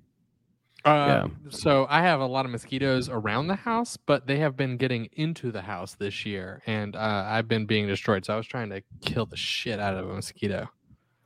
Uh, 0.85 1.29
So 1.51 1.87
I 1.89 2.03
have 2.03 2.21
a 2.21 2.27
lot 2.27 2.45
of 2.45 2.51
mosquitoes 2.51 3.09
around 3.09 3.47
the 3.47 3.55
house, 3.55 3.97
but 3.97 4.27
they 4.27 4.39
have 4.39 4.57
been 4.57 4.77
getting 4.77 5.09
into 5.13 5.53
the 5.53 5.63
house 5.63 5.95
this 5.95 6.27
year, 6.27 6.61
and 6.67 6.97
uh, 6.97 7.25
I've 7.27 7.47
been 7.47 7.67
being 7.67 7.87
destroyed. 7.87 8.25
So 8.25 8.35
I 8.35 8.37
was 8.37 8.47
trying 8.47 8.71
to 8.71 8.83
kill 9.05 9.27
the 9.27 9.37
shit 9.37 9.79
out 9.79 9.95
of 9.95 10.11
a 10.11 10.15
mosquito. 10.15 10.69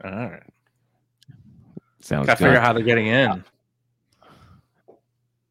All 0.05 0.11
right. 0.11 0.43
Sounds 2.01 2.27
Gotta 2.27 2.39
good. 2.39 2.45
figure 2.45 2.59
out 2.59 2.65
how 2.65 2.73
they're 2.75 2.83
getting 2.83 3.07
in. 3.07 3.43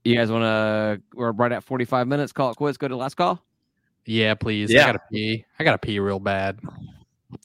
You 0.04 0.16
guys 0.16 0.32
want 0.32 0.44
to? 0.44 1.02
We're 1.16 1.32
right 1.32 1.52
at 1.52 1.64
forty-five 1.64 2.08
minutes. 2.08 2.32
Call 2.32 2.52
it 2.52 2.58
quits. 2.58 2.78
Go 2.78 2.88
to 2.88 2.96
last 2.96 3.16
call. 3.16 3.44
Yeah, 4.06 4.36
please. 4.36 4.72
Yeah. 4.72 4.84
I 4.84 4.86
gotta 4.86 5.02
pee. 5.12 5.46
I 5.58 5.64
gotta 5.64 5.78
pee 5.80 6.00
real 6.00 6.20
bad. 6.20 6.60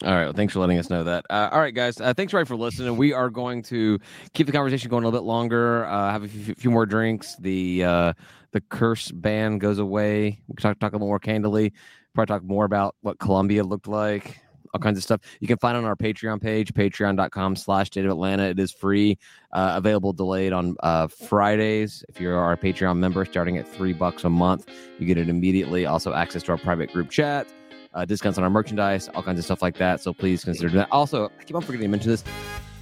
All 0.05 0.13
right. 0.13 0.25
Well, 0.25 0.33
thanks 0.33 0.53
for 0.53 0.61
letting 0.61 0.79
us 0.79 0.91
know 0.91 1.05
that. 1.05 1.25
Uh, 1.31 1.49
all 1.53 1.61
right, 1.61 1.75
guys. 1.75 2.01
Uh, 2.01 2.13
thanks, 2.15 2.33
Ray, 2.33 2.45
for 2.45 2.57
listening. 2.57 2.97
We 2.97 3.13
are 3.13 3.31
going 3.31 3.63
to 3.65 3.99
keep 4.35 4.47
the 4.47 4.53
conversation 4.53 4.91
going 4.91 5.05
a 5.05 5.07
little 5.07 5.21
bit 5.21 5.27
longer. 5.27 5.87
Uh, 5.87 6.11
have 6.11 6.23
a 6.23 6.29
few, 6.29 6.55
few 6.55 6.71
more 6.71 6.87
drinks. 6.87 7.37
The 7.37 7.85
uh, 7.85 8.13
the 8.53 8.61
curse 8.61 9.11
ban 9.11 9.59
goes 9.59 9.79
away. 9.79 10.41
We 10.49 10.55
can 10.55 10.63
talk 10.63 10.79
talk 10.79 10.93
a 10.93 10.97
little 10.97 11.09
more 11.09 11.19
candidly. 11.19 11.73
Probably 12.15 12.35
talk 12.35 12.45
more 12.45 12.65
about 12.65 12.97
what 13.01 13.19
Columbia 13.19 13.65
looked 13.65 13.89
like. 13.89 14.41
All 14.73 14.81
kinds 14.81 14.99
of 14.99 15.03
stuff. 15.03 15.21
You 15.41 15.49
can 15.49 15.59
find 15.59 15.77
on 15.77 15.85
our 15.85 15.97
Patreon 15.97 16.41
page, 16.41 16.73
patreon.com 16.73 17.57
slash 17.57 17.89
state 17.89 18.05
of 18.05 18.11
Atlanta. 18.13 18.45
It 18.45 18.61
is 18.61 18.71
free, 18.71 19.19
uh, 19.53 19.73
available 19.77 20.13
delayed 20.13 20.53
on 20.53 20.77
uh, 20.85 21.09
Fridays. 21.09 22.05
If 22.09 22.21
you're 22.21 22.39
our 22.39 22.57
Patreon 22.57 22.99
member, 22.99 23.25
starting 23.25 23.57
at 23.57 23.67
three 23.67 23.93
bucks 23.93 24.23
a 24.23 24.31
month, 24.31 24.69
you 25.01 25.07
get 25.07 25.19
it 25.19 25.29
immediately. 25.29 25.87
Also, 25.87 26.13
access 26.13 26.45
to 26.45 26.53
our 26.53 26.59
private 26.59 26.93
group 26.93 27.11
chat 27.11 27.49
uh, 27.95 28.05
discounts 28.05 28.39
on 28.39 28.45
our 28.45 28.51
merchandise, 28.51 29.09
all 29.15 29.23
kinds 29.23 29.39
of 29.39 29.45
stuff 29.45 29.63
like 29.63 29.77
that. 29.79 30.01
So 30.01 30.13
please 30.13 30.45
consider 30.45 30.69
that. 30.71 30.89
Also, 30.91 31.31
I 31.39 31.45
keep 31.45 31.57
on 31.57 31.63
forgetting 31.63 31.87
to 31.87 31.89
mention 31.89 32.11
this. 32.11 32.25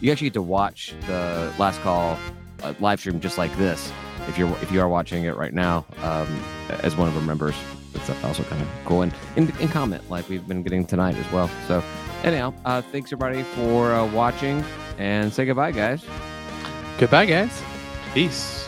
you 0.00 0.12
actually 0.12 0.28
get 0.28 0.34
to 0.34 0.42
watch 0.42 0.94
the 1.06 1.52
last 1.58 1.80
call 1.80 2.18
uh, 2.62 2.74
live 2.80 3.00
stream 3.00 3.20
just 3.20 3.38
like 3.38 3.54
this. 3.56 3.92
If 4.28 4.36
you're 4.36 4.50
if 4.62 4.70
you 4.70 4.80
are 4.80 4.88
watching 4.88 5.24
it 5.24 5.36
right 5.36 5.54
now 5.54 5.86
um, 6.02 6.42
as 6.82 6.96
one 6.96 7.08
of 7.08 7.16
our 7.16 7.22
members, 7.22 7.54
it's 7.94 8.10
also 8.24 8.42
kind 8.44 8.60
of 8.60 8.68
cool. 8.84 9.02
And, 9.02 9.14
and, 9.36 9.50
and 9.60 9.70
comment 9.70 10.08
like 10.10 10.28
we've 10.28 10.46
been 10.46 10.62
getting 10.62 10.84
tonight 10.86 11.16
as 11.16 11.32
well. 11.32 11.48
So 11.66 11.82
anyhow, 12.24 12.52
uh, 12.64 12.82
thanks 12.82 13.12
everybody 13.12 13.42
for 13.42 13.92
uh, 13.92 14.06
watching 14.12 14.62
and 14.98 15.32
say 15.32 15.46
goodbye, 15.46 15.72
guys. 15.72 16.04
Goodbye, 16.98 17.26
guys. 17.26 17.62
Peace. 18.12 18.67